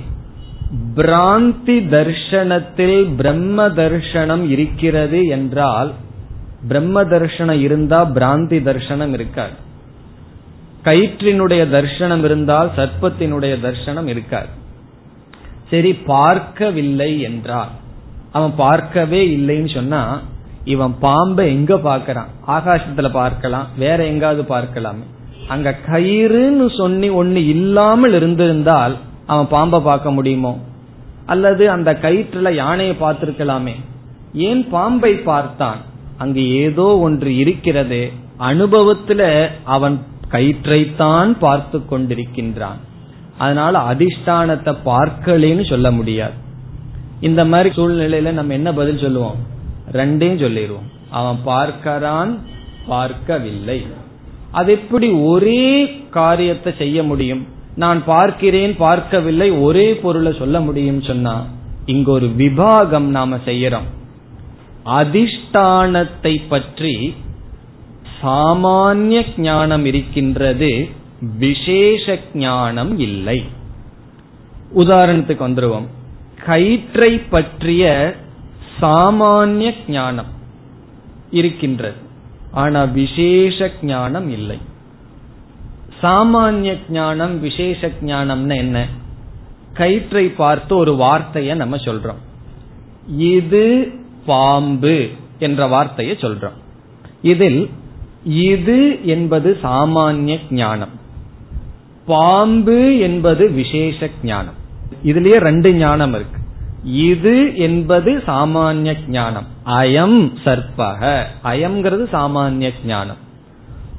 பிராந்தி 0.96 1.76
தர்ஷனத்தில் 1.88 3.14
பிரம்ம 3.16 3.68
தர்ஷனம் 3.68 4.48
இருக்கிறது 4.48 5.26
என்றால் 5.26 5.92
பிரம்ம 6.68 7.04
தர்ஷனம் 7.04 7.60
இருந்தா 7.60 8.04
பிராந்தி 8.04 8.58
தர்ஷனம் 8.62 9.12
இருக்காது. 9.12 9.56
கயிற்றினுடைய 10.84 11.62
தர்ஷனம் 11.68 12.24
இருந்தால் 12.24 12.70
சர்ப்பத்தினுடைய 12.76 13.54
தர்ஷனம் 13.66 14.06
இருக்காது. 14.06 14.48
சரி 15.70 15.94
பார்க்கவில்லை 15.94 17.20
என்றால் 17.20 17.68
அவன் 18.32 18.52
பார்க்கவே 18.56 19.28
இல்லைன்னு 19.28 19.74
சொன்னா 19.74 20.20
இவன் 20.68 20.94
பாம்பை 20.98 21.48
எங்க 21.48 21.74
பார்க்கறான்? 21.74 22.30
ஆகாசத்துல 22.46 23.10
பார்க்கலாம் 23.10 23.66
வேற 23.78 24.06
எங்காவது 24.06 24.42
பார்க்கலாமே. 24.54 25.04
அங்க 25.48 25.76
கயிறுன்னு 25.86 26.76
சொன்னி 26.76 27.08
ஒன்னு 27.08 27.46
இல்லாமல் 27.46 28.12
இருந்திருந்தால் 28.12 28.96
அவன் 29.26 29.48
பாம்பை 29.48 29.80
பார்க்க 29.80 30.10
முடியுமோ? 30.10 30.60
அல்லது 31.26 31.70
அந்த 31.70 31.98
கயிற்றுல 32.02 32.54
யானையை 32.54 32.96
பார்த்திருக்கலாமே? 33.00 33.74
ஏன் 34.34 34.68
பாம்பை 34.68 35.14
பார்த்தான்? 35.14 35.76
அங்கு 36.18 36.48
ஏதோ 36.50 36.98
ஒன்று 36.98 37.36
இருக்கிறது. 37.36 38.12
அனுபவத்துல 38.38 39.48
அவன் 39.64 40.00
கயிற்றைத்தான் 40.30 41.36
பார்த்து 41.38 41.82
கொண்டிருக்கின்றான். 41.90 42.78
அதனால 43.38 43.78
அதிஷ்டானத்தை 43.78 44.76
பார்க்கலேன்னு 44.84 45.68
சொல்ல 45.68 45.90
முடியாது. 45.90 46.32
இந்த 47.20 47.44
மாதிரி 47.44 47.74
சூழ்நிலையில 47.74 48.32
நம்ம 48.32 48.52
என்ன 48.52 48.72
பதில் 48.72 48.98
சொல்லுவோம்? 48.98 49.56
ரெண்டையும் 49.92 50.40
சொல்லிடுவோம். 50.40 50.88
அவன் 51.10 51.36
பார்க்கிறான் 51.44 52.38
பார்க்கவில்லை. 52.86 53.86
அது 54.52 54.72
எப்படி 54.72 55.10
ஒரே 55.10 56.00
காரியத்தை 56.10 56.74
செய்ய 56.78 57.02
முடியும்? 57.02 57.46
நான் 57.74 58.04
பார்க்கிறேன் 58.04 58.76
பார்க்கவில்லை 58.76 59.50
ஒரே 59.50 59.94
பொருளை 59.94 60.34
சொல்ல 60.38 60.60
முடியும் 60.60 61.02
சொன்னா 61.02 61.46
இங்க 61.86 62.10
ஒரு 62.10 62.26
விபாகம் 62.26 63.08
நாம 63.16 63.36
செய்யறோம். 63.36 63.88
அதிஷ்டானத்தை 64.84 66.42
பற்றி 66.48 67.14
சாமானிய 68.22 69.24
ஞானம் 69.36 69.84
இருக்கின்றது 69.84 70.88
விசேஷ 71.38 72.18
ஞானம் 72.34 72.98
இல்லை. 72.98 73.44
உதாரணத்துக்கு 74.76 75.44
வந்துருவோம். 75.48 75.86
கயிற்றை 76.44 77.18
பற்றிய 77.18 78.16
சாமானிய 78.80 79.74
ஞானம் 79.88 80.26
இருக்கின்றது. 81.30 81.96
ஆனா 82.50 82.84
விசேஷ 82.84 83.70
ஞானம் 83.82 84.30
இல்லை. 84.30 84.58
சாமானிய 86.02 86.78
ஞானம் 86.88 87.40
விசேஷ 87.40 87.90
ஞானம்னு 88.02 88.56
என்ன? 88.56 88.86
கயிற்றை 89.72 90.28
பார்த்து 90.28 90.76
ஒரு 90.76 90.94
வார்த்தைய 90.94 91.54
நம்ம 91.54 91.76
சொல்றோம். 91.76 92.20
இது 93.16 93.92
பாம்பு 94.26 95.08
என்ற 95.38 95.66
வார்த்தையை 95.66 96.16
சொல்றோம். 96.16 96.56
இதில் 97.22 97.70
இது 98.24 99.06
என்பது 99.06 99.58
சாமானிய 99.62 100.38
ஞானம். 100.50 100.90
பாம்பு 102.06 102.98
என்பது 102.98 103.50
விசேஷ 103.50 104.08
ஞானம். 104.22 104.54
இதுலயே 105.04 105.36
ரெண்டு 105.36 105.72
ஞானம் 105.72 106.14
இருக்கு. 106.14 106.46
இது 106.84 107.56
என்பது 107.56 108.22
சாமானிய 108.26 108.96
ஞானம். 109.08 109.46
அயம் 109.66 110.32
சர்ப்பக. 110.44 111.22
அயம்ங்கிறது 111.44 112.06
சாமானிய 112.12 112.70
ஞானம். 112.84 113.16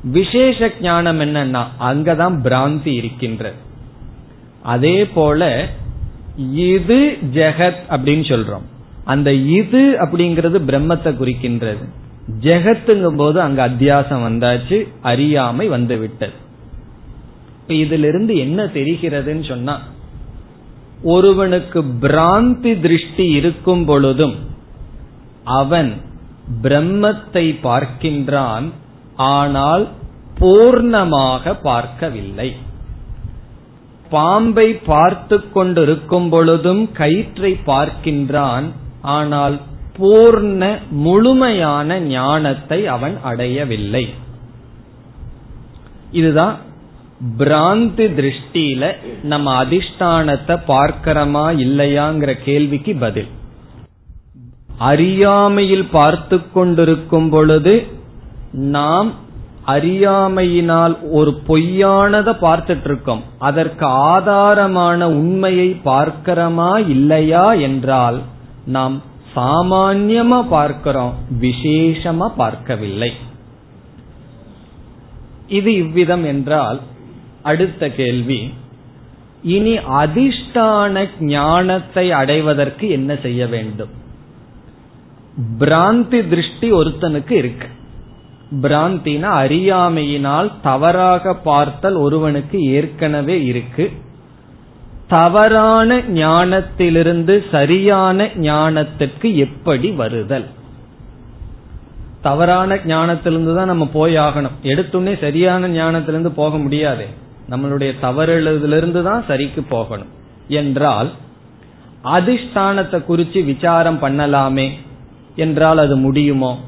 விசேஷ 0.03 0.71
ஞானம் 0.81 1.19
என்னன்னா 1.19 1.63
அங்கதான் 1.79 2.39
பிராந்தி 2.43 2.87
இருக்கின்றது. 2.87 3.55
அதே 4.63 5.05
போல 5.05 5.67
இது 6.53 7.17
ஜெகத் 7.33 7.81
அப்படின்னு 7.89 8.23
சொல்றோம். 8.23 8.63
அந்த 9.05 9.33
இது 9.33 9.97
அப்படிங்கிறது 10.01 10.59
பிரம்மத்தை 10.67 11.15
குறிக்கின்றது. 11.17 11.85
ஜெகத்துங்கும் 12.41 13.15
போது 13.15 13.41
அங்க 13.41 13.69
அத்தியாசம் 13.69 14.23
வந்தாச்சு 14.29 14.87
அறியாமை 15.01 15.67
வந்து 15.67 15.97
விட்டது 15.97 16.31
இதிலிருந்து 17.67 18.37
என்ன 18.37 18.63
தெரிகிறதுன்னு 18.63 19.47
சொன்னா 19.47 19.81
ஒருவனுக்கு 21.03 21.83
பிராந்தி 22.01 22.79
திருஷ்டி 22.79 23.29
இருக்கும் 23.29 23.85
பொழுதும் 23.85 24.35
அவன் 25.43 25.93
பிரம்மத்தை 26.61 27.45
பார்க்கின்றான் 27.63 28.69
ஆனால் 29.15 29.87
பூர்ணமாக 30.39 31.53
பார்க்கவில்லை. 31.61 32.55
பாம்பை 34.09 34.73
பார்த்து 34.73 35.51
கொண்டிருக்கும் 35.51 36.29
பொழுதும் 36.29 36.91
கயிற்றை 36.91 37.59
பார்க்கின்றான் 37.65 38.65
ஆனால் 39.01 39.59
பூர்ண 39.97 40.79
முழுமையான 40.89 41.99
ஞானத்தை 41.99 42.87
அவன் 42.87 43.17
அடையவில்லை. 43.23 44.09
இதுதான் 46.11 46.57
பிராந்தி 47.37 48.05
திருஷ்டியில 48.17 48.83
நம்ம 49.21 49.53
அதிஷ்டானத்தை 49.63 50.55
பார்க்கிறோமா 50.67 51.45
இல்லையாங்கிற 51.65 52.31
கேள்விக்கு 52.43 52.93
பதில். 52.95 53.29
அறியாமையில் 54.77 55.87
பார்த்து 55.91 56.37
கொண்டிருக்கும் 56.51 57.29
பொழுது 57.29 57.73
நாம் 58.51 59.09
அறியாமையினால் 59.65 60.95
ஒரு 61.11 61.31
பொய்யானதை 61.47 62.33
பார்த்துட்டு 62.45 62.83
இருக்கோம் 62.83 63.23
அதற்கு 63.39 63.85
ஆதாரமான 63.85 65.09
உண்மையை 65.21 65.69
பார்க்கிறோமா 65.85 66.71
இல்லையா 66.87 67.47
என்றால் 67.67 68.19
நாம் 68.65 68.95
சாமான்யமா 69.35 70.39
பார்க்கிறோம் 70.49 71.13
விசேஷமா 71.41 72.29
பார்க்கவில்லை. 72.35 73.11
இது 75.47 75.73
இவ்விதம் 75.73 76.25
என்றால் 76.25 76.79
அடுத்த 77.43 77.89
கேள்வி 77.89 78.53
இனி 79.43 79.77
அதிஷ்டான 79.77 81.09
ஞானத்தை 81.19 82.11
அடைவதற்கு 82.11 82.89
என்ன 82.89 83.15
செய்ய 83.15 83.47
வேண்டும்? 83.47 83.89
பிராந்தி 85.59 86.27
திருஷ்டி 86.27 86.71
ஒருத்தனுக்கு 86.71 87.31
இருக்கு. 87.31 87.67
பிராந்தினா 88.61 89.23
அறியாமையினால் 89.23 90.51
தவறாக 90.61 91.33
பார்த்தல் 91.33 91.93
ஒருவனுக்கு 91.93 92.59
ஏற்கனவே 92.59 93.45
இருக்கு. 93.45 93.91
தவறான 95.07 95.99
ஞானத்திலிருந்து 95.99 97.43
சரியான 97.51 98.25
ஞானத்திற்கு 98.25 99.35
எப்படி 99.35 99.89
வருதல்? 99.89 100.45
தவறான 102.21 102.75
ஞானத்திலிருந்து 102.75 103.55
தான் 103.55 103.65
நம்ம 103.65 103.87
போய் 103.93 104.15
ஆகணும். 104.15 104.57
எடுத்துன்னே 104.63 105.19
சரியான 105.19 105.67
ஞானத்திலிருந்து 105.67 106.27
போக 106.27 106.57
முடியாது. 106.57 107.27
நம்மளுடைய 107.49 107.91
தவறுதலிருந்து 108.01 109.03
தான் 109.03 109.25
சரிக்கு 109.27 109.61
போகணும். 109.69 110.11
என்றால் 110.47 111.11
அதிஷ்டானத்தை 112.03 113.03
குறித்து 113.03 113.43
விசாரம் 113.43 113.99
பண்ணலாமே. 114.01 114.69
என்றால் 115.35 115.77
அது 115.77 115.97
முடியுமோ? 115.97 116.59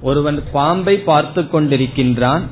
ஒருவன் 0.00 0.42
பாம்பை 0.52 0.98
பார்த்து 0.98 1.42
கொண்டிருக்கின்றான். 1.42 2.42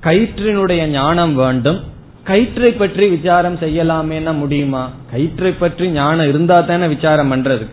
கயிற்றினுடைய 0.00 0.86
ஞானம் 0.86 1.34
வேண்டும். 1.34 1.80
கயிற்றை 2.24 2.72
பற்றி 2.72 3.08
விசாரம் 3.08 3.56
செய்யலாமேனா 3.56 4.32
முடியுமா? 4.34 4.90
கயிற்றை 5.10 5.52
பற்றி 5.52 5.88
ஞானம் 5.88 6.28
இருந்தா 6.28 6.60
தானே 6.60 6.86
விசாரம் 6.86 7.32
பண்றது 7.32 7.66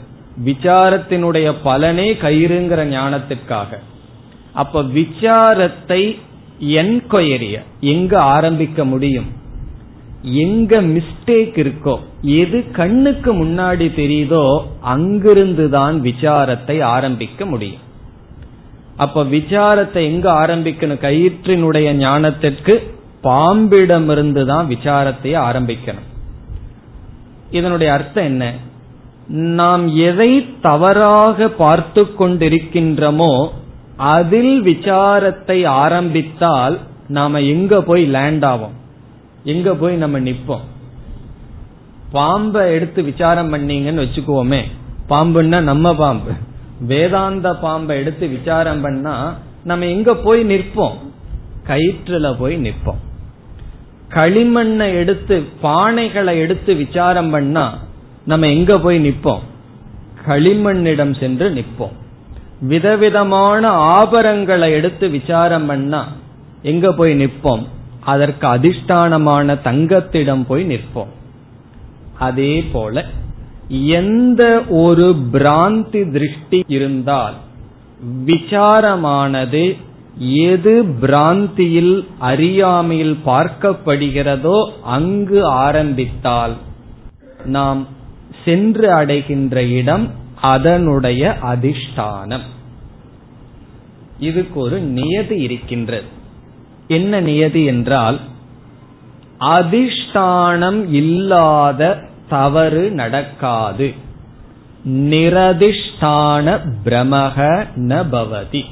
விசாரத்தினுடைய 0.46 1.56
பலனே 1.64 2.14
கயிறுங்கிற 2.14 2.82
ஞானத்திற்காக. 2.88 3.78
அப்ப 4.54 4.82
விசாரத்தை 4.82 6.20
என்கொயரிய 6.62 7.60
எங்க 7.80 8.22
ஆரம்பிக்க 8.22 8.86
முடியும்? 8.86 9.26
எங்க 10.24 10.82
மிஸ்டேக் 10.82 11.56
இருக்கோ 11.56 12.00
எது 12.22 12.72
கண்ணுக்கு 12.72 13.46
முன்னாடி 13.46 13.88
தெரியுதோ 13.96 14.64
அங்கிருந்து 14.80 15.70
தான் 15.70 16.02
விசாரத்தை 16.02 16.82
ஆரம்பிக்க 16.82 17.46
முடியும். 17.46 17.82
அப்ப 18.98 19.24
விசாரத்தை 19.24 20.04
எங்க 20.04 20.32
ஆரம்பிக்கணும்? 20.32 21.04
கயிற்றினுடைய 21.08 21.94
ஞானத்திற்கு 21.94 22.74
பாம்பிடமிருந்து 23.24 24.46
தான் 24.46 24.68
விசாரத்தை 24.68 25.32
ஆரம்பிக்கணும். 25.38 26.08
இதனுடைய 27.52 27.94
அர்த்தம் 27.94 28.24
என்ன? 28.24 28.54
நாம் 29.28 29.96
எதை 29.96 30.48
தவறாக 30.62 31.48
பார்த்து 31.48 32.08
கொண்டிருக்கின்றோமோ 32.20 33.50
அதில் 34.02 34.62
விசாரத்தை 34.62 35.68
ஆரம்பித்தால் 35.68 36.80
நாம 37.08 37.42
எங்க 37.42 37.82
போய் 37.82 38.06
லேண்ட் 38.06 38.46
ஆவோம்? 38.46 38.76
எங்க 39.44 39.76
போய் 39.76 39.96
நம்ம 39.96 40.20
நிப்போம்? 40.20 40.62
பாம்பை 42.12 42.72
எடுத்து 42.72 43.04
விசாரம் 43.04 43.54
பண்ணீங்கன்னு 43.54 44.08
வச்சுக்குவோமே. 44.08 44.62
பாம்புன்னா 45.10 45.62
நம்ம 45.62 45.96
பாம்பு. 45.96 46.32
வேதாந்த 46.80 47.56
பாம்பை 47.56 47.98
எடுத்து 47.98 48.28
விசாரம் 48.28 48.82
பண்ணா 48.82 49.38
நம்ம 49.64 49.86
எங்க 49.86 50.16
போய் 50.16 50.46
நிற்போம்? 50.46 50.98
கயிற்றுல 51.68 52.38
போய் 52.38 52.56
நிற்போம். 52.56 53.02
களிமண்ணை 54.10 54.94
எடுத்து 54.94 55.44
பானைகளை 55.64 56.38
எடுத்து 56.40 56.76
விசாரம் 56.76 57.30
பண்ணா 57.30 57.78
நம்ம 58.26 58.48
எங்க 58.48 58.80
போய் 58.80 59.10
நிற்போம்? 59.10 59.40
களிமண்ணிடம் 60.28 61.20
சென்று 61.20 61.50
நிற்போம். 61.50 62.00
விதவிதமான 62.62 63.68
ஆபரங்களை 63.70 64.72
எடுத்து 64.72 65.10
விசாரம் 65.10 65.66
பண்ணா 65.66 66.08
எங்க 66.62 66.92
போய் 66.92 67.14
நிற்போம்? 67.14 67.64
அதற்கு 68.00 68.48
அதிஷ்டானமான 68.48 69.62
தங்கத்திடம் 69.62 70.46
போய் 70.46 70.66
நிற்போம். 70.66 71.12
அதே 72.20 72.64
போல 72.72 73.06
எந்த 73.70 74.62
ஒரு 74.70 75.16
பிராந்தி 75.34 76.12
திருஷ்டி 76.12 76.64
இருந்தால் 76.68 77.34
விசாரமானது 78.26 79.78
எது 80.50 80.86
பிராந்தியில் 81.02 82.06
அறியாமையில் 82.20 83.18
பார்க்கப்படுகிறதோ 83.26 84.72
அங்கு 84.84 85.46
ஆரம்பித்தால் 85.46 86.58
நாம் 87.46 87.88
சென்று 88.46 88.94
அடைகின்ற 88.94 89.64
இடம் 89.64 90.12
அதனுடைய 90.42 91.38
அதிஷ்டானம். 91.44 92.48
இதுக்கு 94.20 94.60
ஒரு 94.60 94.80
நியதி 94.80 95.42
இருக்கின்றது. 95.42 96.06
என்ன 96.88 97.20
நியதி 97.20 97.64
என்றால் 97.66 98.20
அதிஷ்டானம் 99.40 100.90
இல்லாத 100.90 102.04
தவறு 102.30 102.92
நடக்காது. 102.92 103.94
நிரதிஷ்டான 104.88 106.60
பிரமக 106.86 107.68
நபவதி 107.76 108.66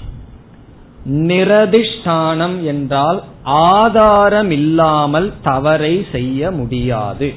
நிரதிஷ்டானம் 1.10 2.64
என்றால் 2.64 3.24
ஆதாரம் 3.44 4.52
இல்லாமல் 4.52 5.34
தவறை 5.44 6.06
செய்ய 6.12 6.52
முடியாது. 6.52 7.34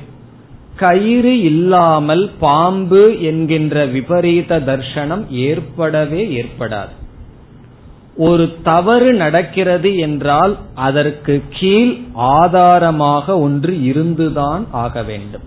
கயிறு 0.76 1.40
இல்லாமல் 1.40 2.30
பாம்பு 2.38 3.20
என்கின்ற 3.20 3.86
விபரீத 3.86 4.58
தர்சனம் 4.60 5.26
ஏற்படவே 5.28 6.42
ஏற்படாது. 6.42 6.92
ஒரு 8.16 8.52
தவறு 8.62 9.12
நடக்கிறது 9.12 9.96
என்றால் 9.96 10.56
அதற்கு 10.74 11.42
கீழ் 11.48 11.98
ஆதாரமாக 12.14 13.38
ஒன்று 13.38 13.82
இருந்துதான் 13.82 14.66
ஆக 14.70 15.02
வேண்டும். 15.02 15.42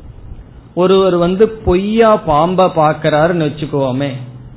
ஒருவர் 0.75 1.15
வந்து 1.15 1.49
பொய்யா 1.49 2.17
பாம்ப 2.17 2.71
பாக்கிறாருன்னு 2.75 3.45
வச்சுக்கோமே 3.45 4.11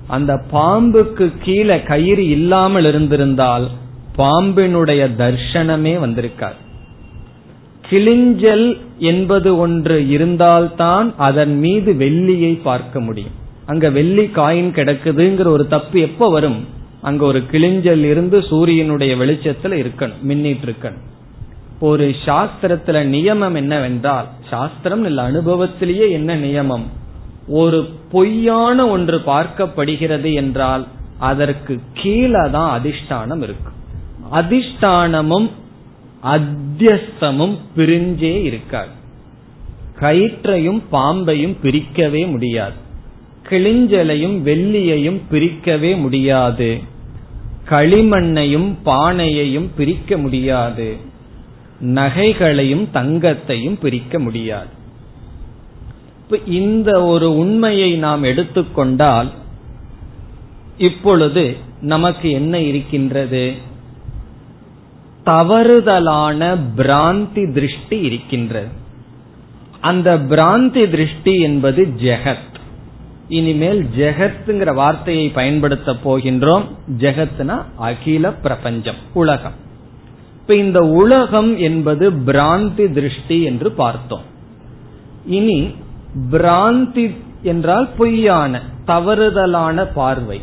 அந்த 0.07 0.43
பாம்புக்கு 0.53 1.33
கீழே 1.43 1.83
கயிறு 1.83 2.29
இல்லாமல் 2.29 2.85
இருந்திருந்தால் 2.85 3.69
பாம்பினுடைய 4.16 5.03
தர்ஷனமே 5.19 5.99
வந்திருக்கார் 5.99 6.57
கிளிஞ்சல் 7.91 8.78
என்பது 8.99 9.59
ஒன்று 9.59 10.09
இருந்தால்தான் 10.09 11.14
அதன் 11.16 11.59
மீது 11.59 11.93
வெள்ளியை 11.93 12.59
பார்க்க 12.62 13.01
முடியும். 13.01 13.36
அங்க 13.66 13.91
வெள்ளி 13.91 14.24
காயின் 14.24 14.72
கிடக்குதுங்கிற 14.78 15.47
ஒரு 15.47 15.66
தப்பு 15.66 16.01
எப்ப 16.01 16.28
வரும்? 16.28 16.64
அங்க 17.01 17.24
ஒரு 17.24 17.43
கிளிஞ்சல் 17.53 18.05
இருந்து 18.05 18.43
சூரியனுடைய 18.43 19.16
வெளிச்சத்துல 19.16 19.74
இருக்கணும் 19.80 20.20
மின்னிட்டு 20.28 20.66
இருக்கணும். 20.68 21.05
ஒரு 21.80 22.14
சாஸ்திரத்துல 22.24 23.01
நியமம் 23.14 23.55
என்னவென்றால் 23.55 24.26
சாஸ்திரம் 24.51 25.05
இல்ல 25.05 25.30
அனுபவத்திலேயே 25.30 26.11
என்ன 26.11 26.36
நியமம்? 26.36 26.86
ஒரு 27.49 27.89
பொய்யான 28.11 28.89
ஒன்று 28.89 29.18
பார்க்கப்படுகிறது 29.26 30.34
என்றால் 30.34 30.86
அதற்கு 31.18 31.80
கீழே 31.95 32.51
தான் 32.53 32.80
அதிஷ்டானம் 32.80 33.43
இருக்கும். 33.43 33.76
அதிஷ்டானமும் 34.32 35.51
அத்தியஸ்தமும் 36.23 37.59
பிரிஞ்சே 37.77 38.43
இருக்காது. 38.43 38.91
கயிற்றையும் 40.01 40.83
பாம்பையும் 40.93 41.57
பிரிக்கவே 41.62 42.31
முடியாது. 42.31 42.87
கிளிஞ்சலையும் 43.49 44.43
வெள்ளியையும் 44.43 45.21
பிரிக்கவே 45.31 45.99
முடியாது. 45.99 46.81
களிமண்ணையும் 47.69 48.75
பானையையும் 48.85 49.69
பிரிக்க 49.77 50.16
முடியாது. 50.16 50.97
நகைகளையும் 51.81 52.89
தங்கத்தையும் 52.95 53.79
பிரிக்க 53.81 54.19
முடியாது. 54.19 54.77
இந்த 56.47 57.05
ஒரு 57.05 57.37
உண்மையை 57.37 57.97
நாம் 57.97 58.23
எடுத்துக்கொண்டால் 58.23 59.33
இப்பொழுது 60.79 61.57
நமக்கு 61.81 62.31
என்ன 62.31 62.61
இருக்கின்றது? 62.61 63.53
தவறுதலான 65.29 66.57
பிராந்தி 66.76 67.53
திருஷ்டி 67.53 67.99
இருக்கின்றது. 68.01 68.68
அந்த 69.81 70.16
பிராந்தி 70.16 70.91
திருஷ்டி 70.91 71.41
என்பது 71.41 71.89
ஜெகத். 71.97 72.55
இனிமேல் 73.29 73.87
ஜெகத்துங்கிற 73.97 74.74
வார்த்தையை 74.74 75.29
பயன்படுத்த 75.29 75.93
போகின்றோம். 75.93 76.64
ஜெகத்னா 76.99 77.64
அகில 77.76 78.33
பிரபஞ்சம் 78.33 79.01
உலகம். 79.12 79.53
இப்ப 80.41 80.55
இந்த 80.55 80.81
உலகம் 80.81 81.59
என்பது 81.59 82.11
பிராந்தி 82.11 82.93
திருஷ்டி 82.93 83.43
என்று 83.43 83.70
பார்த்தோம். 83.72 84.22
இனி 85.26 85.74
பிராந்தி 86.31 87.16
என்றால் 87.43 87.89
பொய்யான 87.97 88.62
தவறுதலான 88.87 89.87
பார்வை. 89.95 90.41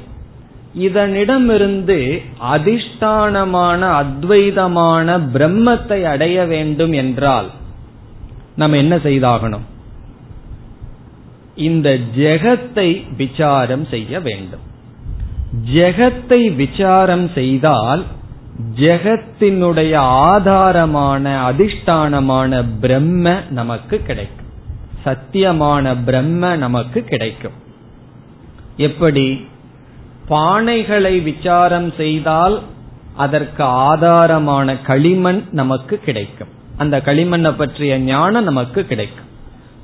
இதனிடமிருந்து 0.79 2.21
அதிஷ்டானமான 2.53 3.81
அத்வைதமான 4.01 5.19
பிரம்மத்தை 5.33 6.03
அடைய 6.03 6.45
வேண்டும் 6.45 6.91
என்றால் 6.91 7.49
நம்ம 8.55 8.77
என்ன 8.77 8.95
செய்தாகணும்? 8.95 9.65
இந்த 11.55 11.99
ஜெகத்தை 12.17 13.15
விசாரம் 13.15 13.85
செய்ய 13.85 14.19
வேண்டும். 14.19 14.59
ஜெகத்தை 15.73 16.55
விசாரம் 16.55 17.29
செய்தால் 17.33 18.03
ஜெகத்தினுடைய 18.75 19.93
ஆதாரமான 19.95 21.51
அதிஷ்டானமான 21.51 22.65
பிரம்ம 22.79 23.41
நமக்கு 23.49 24.01
கிடைக்கும். 24.01 24.45
சத்தியமான 25.05 25.95
பிரம்ம 26.05 26.55
நமக்கு 26.55 27.03
கிடைக்கும். 27.03 27.53
எப்படி? 28.77 29.47
பானைகளை 30.29 31.23
விசாரம் 31.23 31.93
செய்தால் 31.97 32.61
அதற்கு 33.15 33.63
ஆதாரமான 33.63 34.81
களிமண் 34.81 35.43
நமக்கு 35.51 35.97
கிடைக்கும். 35.97 36.47
அந்த 36.77 36.97
களிமண்ணை 36.97 37.53
பற்றிய 37.55 37.99
ஞானம் 37.99 38.43
நமக்கு 38.43 38.85
கிடைக்கும். 38.85 39.25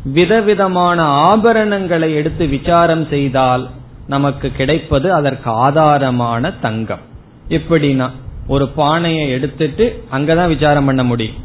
விதவிதமான 0.03 1.03
ஆபரணங்களை 1.03 2.13
எடுத்து 2.13 2.47
விசாரம் 2.47 3.07
செய்தால் 3.07 3.69
நமக்கு 4.07 4.51
கிடைப்பது 4.51 5.13
அதற்கு 5.13 5.49
ஆதாரமான 5.49 6.53
தங்கம். 6.61 6.99
எப்படின்னா 7.49 8.09
ஒரு 8.47 8.67
பானையை 8.67 9.29
எடுத்துட்டு 9.29 10.03
அங்கதான் 10.11 10.47
விசாரம் 10.47 10.85
பண்ண 10.85 11.03
முடியும். 11.03 11.35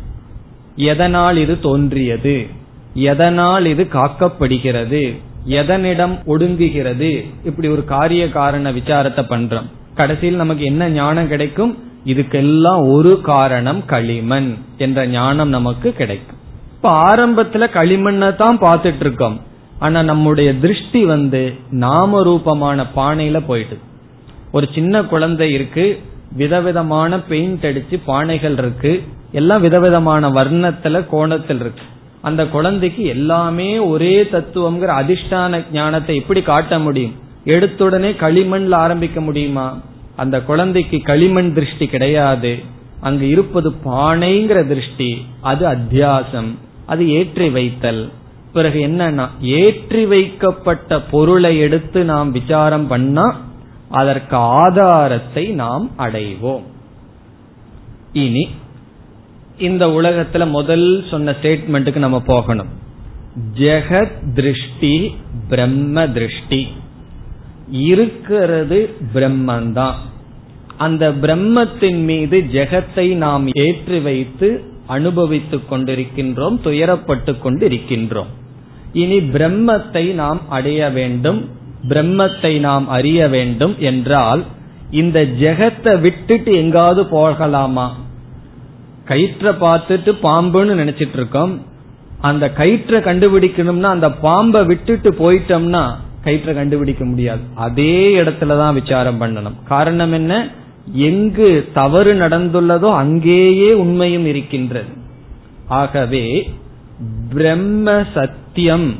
எதனால் 0.76 1.36
இது 1.36 1.60
தோன்றியது? 1.60 2.46
எதனால் 2.94 3.64
இது 3.64 3.88
காக்கப்படுகிறது? 3.92 5.20
எதனிடம் 5.48 6.14
ஒடுங்குகிறது? 6.26 7.24
இப்படி 7.44 7.68
ஒரு 7.68 7.84
காரிய 7.84 8.30
காரண 8.30 8.72
விசாரத்தை 8.72 9.22
பண்றோம். 9.30 9.66
கடைசியில் 9.94 10.36
நமக்கு 10.36 10.64
என்ன 10.64 10.88
ஞானம் 10.88 11.28
கிடைக்கும்? 11.28 11.78
இதுக்கெல்லாம் 12.04 12.92
ஒரு 12.92 13.20
காரணம் 13.20 13.84
களிமண் 13.84 14.54
என்ற 14.78 15.06
ஞானம் 15.06 15.48
நமக்கு 15.48 15.92
கிடைக்கும். 15.92 16.38
இப்ப 16.74 16.90
ஆரம்பத்துல 17.08 17.68
களிமண்ணை 17.78 18.34
தான் 18.34 18.58
பார்த்துட்டு 18.58 19.00
இருக்கோம் 19.00 19.40
ஆனா 19.78 20.02
நம்முடைய 20.02 20.54
திருஷ்டி 20.54 21.04
வந்து 21.04 21.54
நாம 21.70 22.22
ரூபமான 22.22 22.86
பானையில 22.96 23.42
போயிட்டு. 23.46 23.78
ஒரு 24.52 24.68
சின்ன 24.74 25.02
குழந்தை 25.02 25.52
இருக்கு 25.52 26.00
விதவிதமான 26.36 27.20
பெயிண்ட் 27.20 27.64
அடிச்சு 27.64 27.96
பானைகள் 28.06 28.58
இருக்கு 28.58 29.02
எல்லாம் 29.32 29.60
விதவிதமான 29.60 30.28
வர்ணத்துல 30.30 31.06
கோணத்தில் 31.10 31.60
இருக்கு 31.60 31.84
அந்த 32.28 32.42
குழந்தைக்கு 32.54 33.02
எல்லாமே 33.16 33.68
ஒரே 33.92 34.14
தத்துவம்ங்கிற 34.34 34.90
அதிஷ்டான 35.00 35.60
ஞானத்தை 35.72 36.14
எப்படி 36.20 36.40
காட்ட 36.42 36.78
முடியும்? 36.78 37.14
எடுத்துடனே 37.54 38.10
களிமண்ல 38.22 38.74
ஆரம்பிக்க 38.84 39.20
முடியுமா? 39.20 39.66
அந்த 40.16 40.36
குழந்தைக்கு 40.42 40.98
களிமண் 41.10 41.52
திருஷ்டி 41.56 41.86
கிடையாது. 41.86 42.52
அங்கு 43.00 43.26
இருப்பது 43.28 43.70
பானைங்கிற 43.84 44.60
திருஷ்டி 44.66 45.10
அது 45.50 45.64
அத்தியாசம் 45.66 46.50
அது 46.86 47.02
ஏற்றி 47.18 47.48
வைத்தல். 47.56 48.02
பிறகு 48.52 48.78
என்னன்னா 48.88 49.26
ஏற்றி 49.58 50.02
வைக்கப்பட்ட 50.06 51.00
பொருளை 51.12 51.52
எடுத்து 51.58 52.00
நாம் 52.04 52.30
விசாரம் 52.38 52.86
பண்ணா 52.86 53.26
அதற்கு 53.90 54.36
ஆதாரத்தை 54.60 55.44
நாம் 55.62 55.86
அடைவோம். 55.98 56.64
இனி 58.12 58.44
இந்த 59.58 59.86
உலகத்துல 59.86 60.48
முதல் 60.48 61.04
சொன்ன 61.10 61.30
ஸ்டேட்மெண்ட்டுக்கு 61.30 61.96
நம்ம 61.96 62.20
போகணும். 62.20 62.66
ஜெகத் 63.58 64.32
திருஷ்டி 64.34 65.14
பிரம்ம 65.48 66.08
திருஷ்டி. 66.08 66.68
இருக்கிறது 67.70 68.94
பிரம்மந்தான். 69.14 69.94
அந்த 70.76 71.10
பிரம்மத்தின் 71.10 72.04
மீது 72.04 72.44
ஜெகத்தை 72.52 73.14
நாம் 73.14 73.52
ஏற்றி 73.52 74.00
வைத்து 74.00 74.62
அனுபவித்துக் 74.86 75.72
கொண்டிருக்கின்றோம் 75.72 76.58
துயரப்பட்டு 76.64 77.38
கொண்டு 77.38 77.68
இருக்கின்றோம் 77.68 78.26
இனி 78.92 79.18
பிரம்மத்தை 79.18 80.14
நாம் 80.14 80.40
அடைய 80.48 80.88
வேண்டும் 80.88 81.48
பிரம்மத்தை 81.88 82.60
நாம் 82.60 82.88
அறிய 82.88 83.28
வேண்டும் 83.28 83.74
என்றால் 83.78 84.44
இந்த 84.90 85.22
ஜெகத்தை 85.22 86.00
விட்டுட்டு 86.00 86.56
எங்காவது 86.56 87.06
போகலாமா? 87.06 88.05
கயிற்ற 89.08 89.54
பார்த்துட்டு 89.60 90.12
பாம்புன்னு 90.22 90.78
நினைச்சிட்டு 90.82 91.12
இருக்கோம் 91.12 91.62
அந்த 92.20 92.50
கயிற்றை 92.50 93.00
கண்டுபிடிக்கணும்னா 93.00 93.82
அந்த 93.82 94.12
பாம்பை 94.12 94.64
விட்டுட்டு 94.64 95.10
போயிட்டோம்னா 95.10 95.94
கயிற்றை 96.24 96.54
கண்டுபிடிக்க 96.54 97.04
முடியாது. 97.04 97.40
அதே 97.54 98.20
இடத்துலதான் 98.20 98.72
விசாரம் 98.72 99.20
பண்ணணும். 99.20 99.52
காரணம் 99.68 100.12
என்ன? 100.12 100.48
எங்கு 100.92 101.68
தவறு 101.74 102.14
நடந்துள்ளதோ 102.14 102.94
அங்கேயே 102.94 103.72
உண்மையும் 103.72 104.26
இருக்கின்றது. 104.26 104.88
ஆகவே 105.66 106.52
பிரம்ம 107.28 108.04
சத்தியம் 108.14 108.94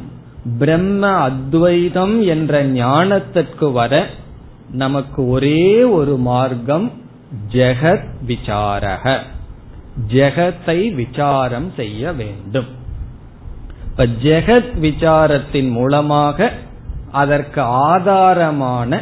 பிரம்ம 0.59 1.07
அத்வைதம் 1.07 2.23
என்ற 2.23 2.67
ஞானத்திற்கு 2.67 3.73
வர 3.73 4.07
நமக்கு 4.71 5.29
ஒரே 5.29 5.83
ஒரு 5.83 6.17
மார்க்கம் 6.17 6.93
ஜெகத் 7.53 8.09
விசாரக. 8.27 9.19
ஜெகத்தை 10.09 10.95
விசாரம் 10.95 11.73
செய்ய 11.77 12.13
வேண்டும். 12.13 12.67
இப்ப 13.91 14.07
ஜெகத் 14.07 14.73
விசாரத்தின் 14.81 15.71
மூலமாக 15.71 16.53
அதற்கு 17.13 17.61
ஆதாரமான 17.61 19.01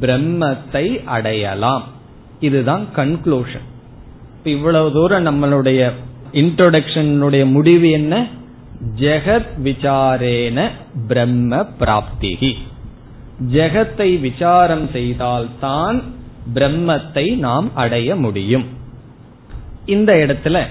பிரம்மத்தை 0.00 1.04
அடையலாம். 1.04 1.84
இதுதான் 2.40 2.86
கன்க்ளூஷன் 2.96 3.66
இவ்வளவு 4.44 4.92
தூரம் 4.92 5.26
நம்மளுடைய 5.26 5.92
இன்ட்ரோடக்ஷனுடைய 6.32 7.50
முடிவு 7.50 7.90
என்ன? 7.90 8.26
ஜெகத் 9.00 9.52
விசாரேன 9.64 10.70
பிரம்ம 11.08 11.66
பிராப்திகி 11.80 12.52
ஜெகத்தை 13.52 14.20
விசாரம் 14.20 14.90
செய்தால் 14.92 15.48
தான் 15.60 16.02
பிரம்மத்தை 16.54 17.36
நாம் 17.36 17.74
அடைய 17.74 18.16
முடியும். 18.16 18.75
இந்த 19.86 20.12
இடத்துல 20.14 20.62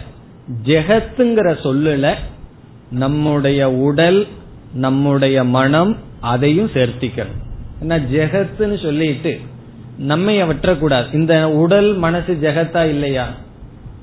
ஜெகத்துங்கிற 0.64 1.50
சொல்லுல 1.64 2.14
நம்முடைய 2.90 3.72
உடல் 3.72 4.28
நம்முடைய 4.74 5.44
மனம் 5.44 5.98
அதையும் 6.20 6.70
சேர்த்திக்கணும். 6.74 7.42
ஏன்னா 7.82 8.02
ஜெகத்துன்னு 8.14 8.82
சொல்லிட்டு 8.82 9.40
நம்மை 9.98 10.44
விட்டுறக்கூடாது 10.44 11.14
இந்த 11.14 11.50
உடல் 11.50 11.94
மனசு 11.94 12.38
ஜெகத்தா 12.42 12.88
இல்லையா? 12.88 13.28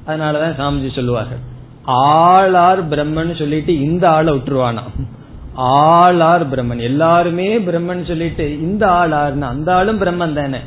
அதனாலதான் 0.07 0.57
சாமிஜி 0.59 0.95
சொல்லுவார்கள். 0.95 1.51
ஆளார் 1.87 2.83
பிரம்மன் 2.91 3.39
சொல்லிட்டு 3.39 3.81
இந்த 3.81 4.11
ஆளை 4.11 4.35
விட்டுருவானா 4.35 4.83
ஆளார் 5.57 6.47
பிரம்மன். 6.53 6.81
எல்லாருமே 6.81 7.59
பிரம்மன் 7.59 8.07
சொல்லிட்டு 8.07 8.61
இந்த 8.61 8.87
ஆளார்னு 8.87 9.41
அந்த 9.41 9.75
ஆளும் 9.75 10.01
பிரம்மன் 10.01 10.33
தானே. 10.33 10.59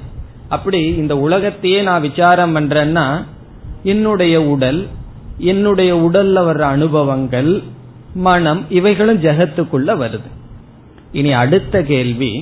அப்படி 0.50 0.84
இந்த 0.84 1.18
உலகத்தையே 1.18 1.82
நான் 1.82 2.02
விசாரம் 2.02 2.56
பண்றேன்னா 2.56 3.24
என்னுடைய 3.92 4.36
உடல் 4.54 4.82
என்னுடைய 5.52 5.92
உடல்ல 6.08 6.38
வர்ற 6.48 6.64
அனுபவங்கள் 6.76 7.52
மனம் 8.28 8.62
இவைகளும் 8.70 9.24
ஜெகத்துக்குள்ள 9.26 9.90
வருது. 10.02 10.30
இனி 11.12 11.32
அடுத்த 11.44 11.82
கேள்வி 11.92 12.34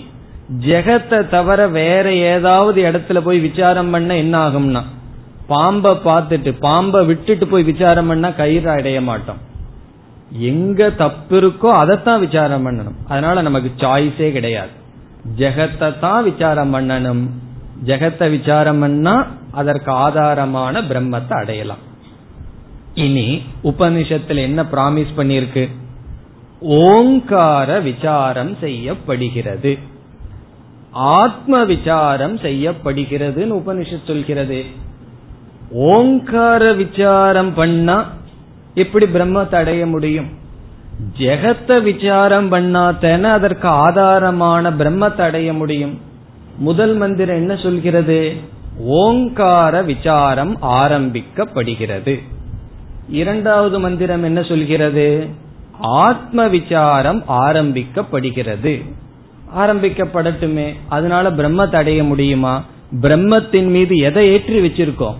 ஜெகத்தை 0.67 1.19
தவிர 1.29 1.59
வேற 1.77 2.05
ஏதாவது 2.33 2.79
இடத்துல 2.83 3.19
போய் 3.27 3.39
விசாரம் 3.39 3.91
பண்ண 3.93 4.17
என்ன 4.23 4.35
ஆகும்னா 4.47 4.81
பாம்பை 5.47 5.91
பார்த்துட்டு 6.05 6.51
பாம்பை 6.59 6.99
விட்டுட்டு 7.05 7.45
போய் 7.47 7.63
விசாரம் 7.63 8.07
பண்ணா 8.07 8.29
கயிறு 8.39 8.69
அடைய 8.69 8.99
மாட்டோம். 9.01 9.41
எங்க 10.51 10.89
தப்பு 11.01 11.35
இருக்கோ 11.41 11.69
அதைத்தான் 11.81 12.23
விசாரம் 12.25 12.65
பண்ணணும். 12.65 12.97
அதனால 13.07 13.41
நமக்கு 13.41 13.69
சாய்ஸே 13.77 14.29
கிடையாது. 14.31 14.73
ஜெகத்தை 15.37 15.89
தான் 15.99 16.23
விசாரம் 16.23 16.73
பண்ணணும். 16.75 17.23
ஜெகத்தை 17.85 18.29
விசாரம் 18.29 18.79
பண்ணா 18.79 19.27
அதற்கு 19.51 19.91
ஆதாரமான 19.91 20.81
பிரம்மத்தை 20.81 21.33
அடையலாம். 21.33 21.83
இனி 22.93 23.41
உபனிஷத்துல 23.63 24.37
என்ன 24.37 24.63
பிராமிஸ் 24.63 25.15
பண்ணிருக்கு 25.17 25.69
ஓங்கார 26.59 27.79
விசாரம் 27.79 28.57
செய்யப்படுகிறது. 28.59 29.77
ஆத்ம 30.91 31.63
விசாரம் 31.63 32.37
செய்யப்படுகிறதுன்னு 32.37 33.57
உபனிஷத் 33.61 34.07
சொல்கிறது. 34.07 34.63
ஓங்கார 35.71 36.73
விசாரம் 36.73 37.53
பண்ணா 37.53 37.97
எப்படி 38.73 39.05
பிரம்மத்தை 39.05 39.55
அடைய 39.55 39.85
முடியும்? 39.85 40.29
ஜெகத்தை 41.17 41.81
விசாரம் 41.81 42.51
பண்ணாத்தன 42.51 43.21
அதற்கு 43.21 43.67
ஆதாரமான 43.67 44.71
பிரம்மத்தை 44.71 45.21
அடைய 45.21 45.53
முடியும். 45.53 46.11
முதல் 46.57 46.95
மந்திரம் 46.95 47.35
என்ன 47.35 47.55
சொல்கிறது? 47.55 48.33
ஓங்கார 48.77 49.81
விசாரம் 49.81 50.57
ஆரம்பிக்கப்படுகிறது. 50.61 52.19
இரண்டாவது 53.09 53.79
மந்திரம் 53.79 54.23
என்ன 54.23 54.43
சொல்கிறது? 54.43 55.27
ஆத்ம 55.79 56.47
விசாரம் 56.47 57.23
ஆரம்பிக்கப்படுகிறது. 57.29 58.83
ஆரம்பிக்கப்படட்டுமே. 59.57 60.73
அதனால 60.89 61.31
பிரம்மத்தை 61.31 61.75
அடைய 61.75 62.03
முடியுமா? 62.03 62.63
பிரம்மத்தின் 63.01 63.67
மீது 63.67 63.95
எதை 63.95 64.27
ஏற்றி 64.27 64.67
வச்சிருக்கோம்? 64.67 65.15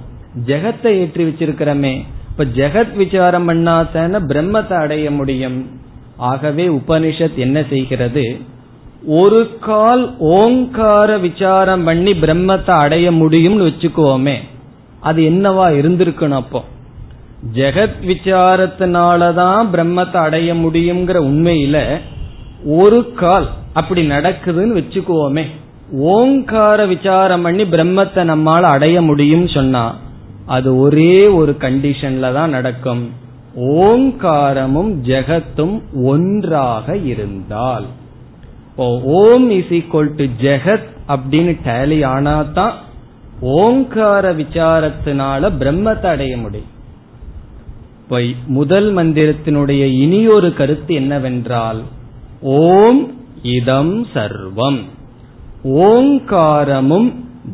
ஜெகத்தை 0.46 0.88
ஏற்றி 0.88 1.24
வச்சிருக்கிறோமே. 1.24 2.04
இப்ப 2.30 2.46
ஜெகத் 2.46 2.96
விசாரம் 2.96 3.50
பண்ணாதான 3.50 4.20
பிரம்மத்தை 4.28 4.74
அடைய 4.74 5.12
முடியும். 5.12 5.82
ஆகவே 6.18 6.68
உபனிஷத் 6.68 7.36
என்ன 7.36 7.64
செய்கிறது? 7.70 8.40
ஒரு 9.06 9.60
கால் 9.60 10.16
ஓங்கார 10.18 11.18
விசாரம் 11.18 11.84
பண்ணி 11.84 12.14
பிரம்மத்தை 12.14 12.72
அடைய 12.72 13.12
முடியும்னு 13.12 13.74
வச்சுக்குவோமே 13.74 14.38
அது 15.00 15.22
என்னவா 15.22 15.66
இருந்திருக்கணும் 15.72 16.30
அப்போ? 16.30 16.64
ஜெகத் 17.54 17.96
விசாரத்தினாலதான் 18.02 19.66
பிரம்மத்தை 19.74 20.16
அடைய 20.16 20.54
முடியுங்கிற 20.54 21.20
உண்மையில 21.20 22.00
ஒரு 22.66 23.14
கால் 23.14 23.50
அப்படி 23.74 24.10
நடக்குதுன்னு 24.10 24.84
வச்சுக்குவோமே 24.84 25.46
ஓங்கார 25.92 26.86
விசாரம் 26.86 27.42
பண்ணி 27.42 27.64
பிரம்மத்தை 27.64 28.24
நம்மால் 28.24 28.64
அடைய 28.64 29.02
முடியும் 29.02 29.48
சொன்னா 29.48 29.96
அது 30.46 30.78
ஒரே 30.78 31.28
ஒரு 31.28 31.56
கண்டிஷன்ல 31.60 32.34
தான் 32.34 32.50
நடக்கும். 32.50 33.10
ஓங்காரமும் 33.56 34.94
ஜெகத்தும் 35.02 35.82
ஒன்றாக 36.04 36.98
இருந்தால். 36.98 37.86
இப்போ 38.74 38.86
ஓம் 39.02 39.50
இஸ் 39.50 39.72
ஈக்வல் 39.78 40.08
டு 40.20 40.26
ஜெகத் 40.42 40.88
அப்படின்னு 41.08 41.54
டேலி 41.66 41.98
ஆனாதான் 42.14 42.74
ஓங்கார 43.40 44.34
விசாரத்தினால 44.34 45.52
பிரம்மத்தை 45.60 46.06
அடைய 46.06 46.38
முடியும். 46.38 46.72
இப்போ 48.04 48.20
முதல் 48.48 48.96
மந்திரத்தினுடைய 48.96 49.84
இனியொரு 50.00 50.54
கருத்து 50.54 50.94
என்னவென்றால் 50.94 51.82
ஓம் 52.42 53.02
இதம் 53.42 54.06
சர்வம். 54.14 54.82
ஓங்காரமும் 55.64 57.10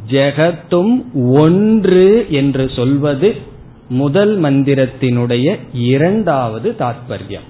ஜெகத்தும் 0.07 0.95
ஒன்று 1.33 2.25
என்று 2.29 2.69
சொல்வது 2.75 3.35
முதல் 3.89 4.41
மந்திரத்தினுடைய 4.41 5.57
இரண்டாவது 5.73 6.75
தாற்பயம் 6.79 7.47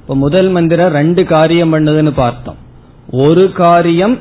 இப்ப 0.00 0.14
முதல் 0.14 0.48
மந்திரம் 0.48 0.92
ரெண்டு 0.92 1.24
காரியம் 1.24 1.72
பண்ணுதுன்னு 1.74 2.12
பார்த்தோம். 2.14 2.62
ஒரு 3.10 3.52
காரியம் 3.52 4.18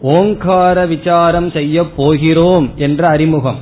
ஓங்கார 0.00 0.86
விசாரம் 0.86 1.50
செய்ய 1.50 1.90
போகிறோம் 1.90 2.70
என்ற 2.76 3.08
அறிமுகம். 3.08 3.58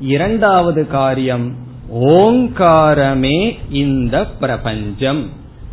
இரண்டாவது 0.00 0.86
காரியம் 0.86 1.54
ஓங்காரமே 1.94 3.56
இந்த 3.70 4.26
பிரபஞ்சம் 4.26 5.30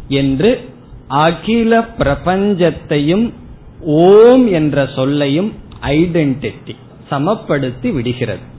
என்று 0.08 0.70
அகில 1.08 1.82
பிரபஞ்சத்தையும் 1.82 3.34
ஓம் 3.80 4.52
என்ற 4.52 4.90
சொல்லையும் 4.96 5.54
ஐடென்டிட்டி 5.82 6.76
சமப்படுத்தி 7.12 7.94
விடுகிறது. 7.94 8.54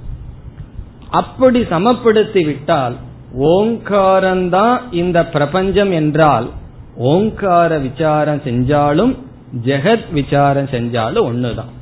அப்படி 1.11 1.61
சமப்படுத்தி 1.61 2.45
விட்டால் 2.45 2.97
ஓங்காரம்தான் 3.39 4.79
இந்த 4.91 5.27
பிரபஞ்சம் 5.27 5.93
என்றால் 5.93 6.51
ஓங்கார 6.97 7.79
விசாரம் 7.79 8.41
செஞ்சாலும் 8.45 9.17
ஜெகத் 9.65 10.13
விசாரம் 10.13 10.65
செஞ்சாலும் 10.65 11.31
ஒண்ணுதான். 11.31 11.73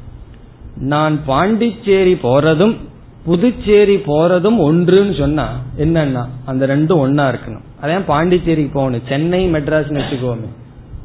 நான் 0.77 1.25
பாண்டிச்சேரி 1.25 2.15
போறதும் 2.15 2.77
புதுச்சேரி 3.25 3.97
போறதும் 3.97 4.57
ஒன்றுன்னு 4.59 5.19
சொன்னா 5.19 5.61
என்னன்னா 5.79 6.29
அந்த 6.45 6.67
ரெண்டும் 6.67 6.99
ஒன்னா 7.05 7.35
இருக்கணும். 7.35 7.65
அதான் 7.83 8.05
பாண்டிச்சேரிக்கு 8.07 8.71
போகணும். 8.73 9.03
சென்னை 9.09 9.53
மெட்ராஸ் 9.53 10.03
வச்சுக்கோமே. 10.03 10.49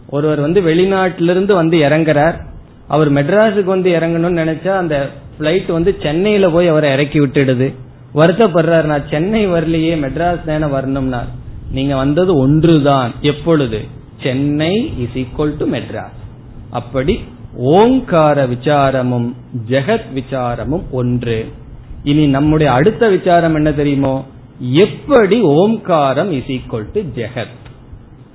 ஒருவர் 0.09 0.39
வந்து 0.39 0.61
வெளிநாட்டிலிருந்து 0.61 1.53
வந்து 1.53 1.77
இறங்குறார். 1.77 2.35
அவர் 2.87 3.11
மெட்ராஸுக்கு 3.11 3.63
வந்து 3.63 3.91
இறங்கணும்னு 3.91 4.39
நினைச்சா 4.43 4.67
அந்த 4.67 5.09
பிளைட் 5.39 5.71
வந்து 5.71 5.97
சென்னையில 6.03 6.49
போய் 6.49 6.67
அவரை 6.67 6.93
இறக்கி 6.93 7.19
விட்டுடுது. 7.19 7.73
வருத்தப்படுறாரு 8.15 8.83
நான் 8.83 9.07
சென்னை 9.09 9.47
வரலையே 9.47 9.99
மெட்ராஸ் 9.99 10.45
தானே 10.45 10.65
வரணும்னா 10.65 11.23
நீங்க 11.71 11.95
வந்தது 11.95 12.37
ஒன்றுதான் 12.37 13.11
எப்பொழுது? 13.21 13.97
Chennai 14.23 14.73
is 15.03 15.17
equal 15.21 15.55
to 15.57 15.65
Madras 15.69 16.19
அப்படி 16.69 17.15
ஓங்கார 17.75 18.47
விசாரமும் 18.47 19.29
ஜெகத் 19.69 20.09
விசாரமும் 20.15 20.85
ஒன்று. 20.91 21.39
இனி 22.03 22.25
நம்முடைய 22.27 22.71
அடுத்த 22.71 23.09
விசாரம் 23.09 23.55
என்ன 23.55 23.71
தெரியுமோ? 23.71 24.13
எப்படி 24.83 25.37
ஓம்காரம் 25.43 26.29
இஸ் 26.37 26.51
ஈக்வல் 26.55 26.87
டு 26.93 27.01
ஜெகத்? 27.15 27.57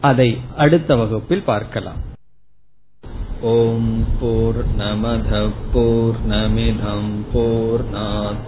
அதை 0.01 0.28
அடுத்த 0.57 0.97
வகுப்பில் 0.97 1.49
பார்க்கலாம். 1.53 2.01
ஓம் 3.41 3.95
போர் 4.20 4.61
நமத 4.78 5.41
போர் 5.72 6.20
நமிதம் 6.30 7.11
போர் 7.32 7.85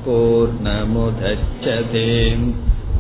போர் 0.05 0.55
நமுதச்சதேம் 0.65 2.47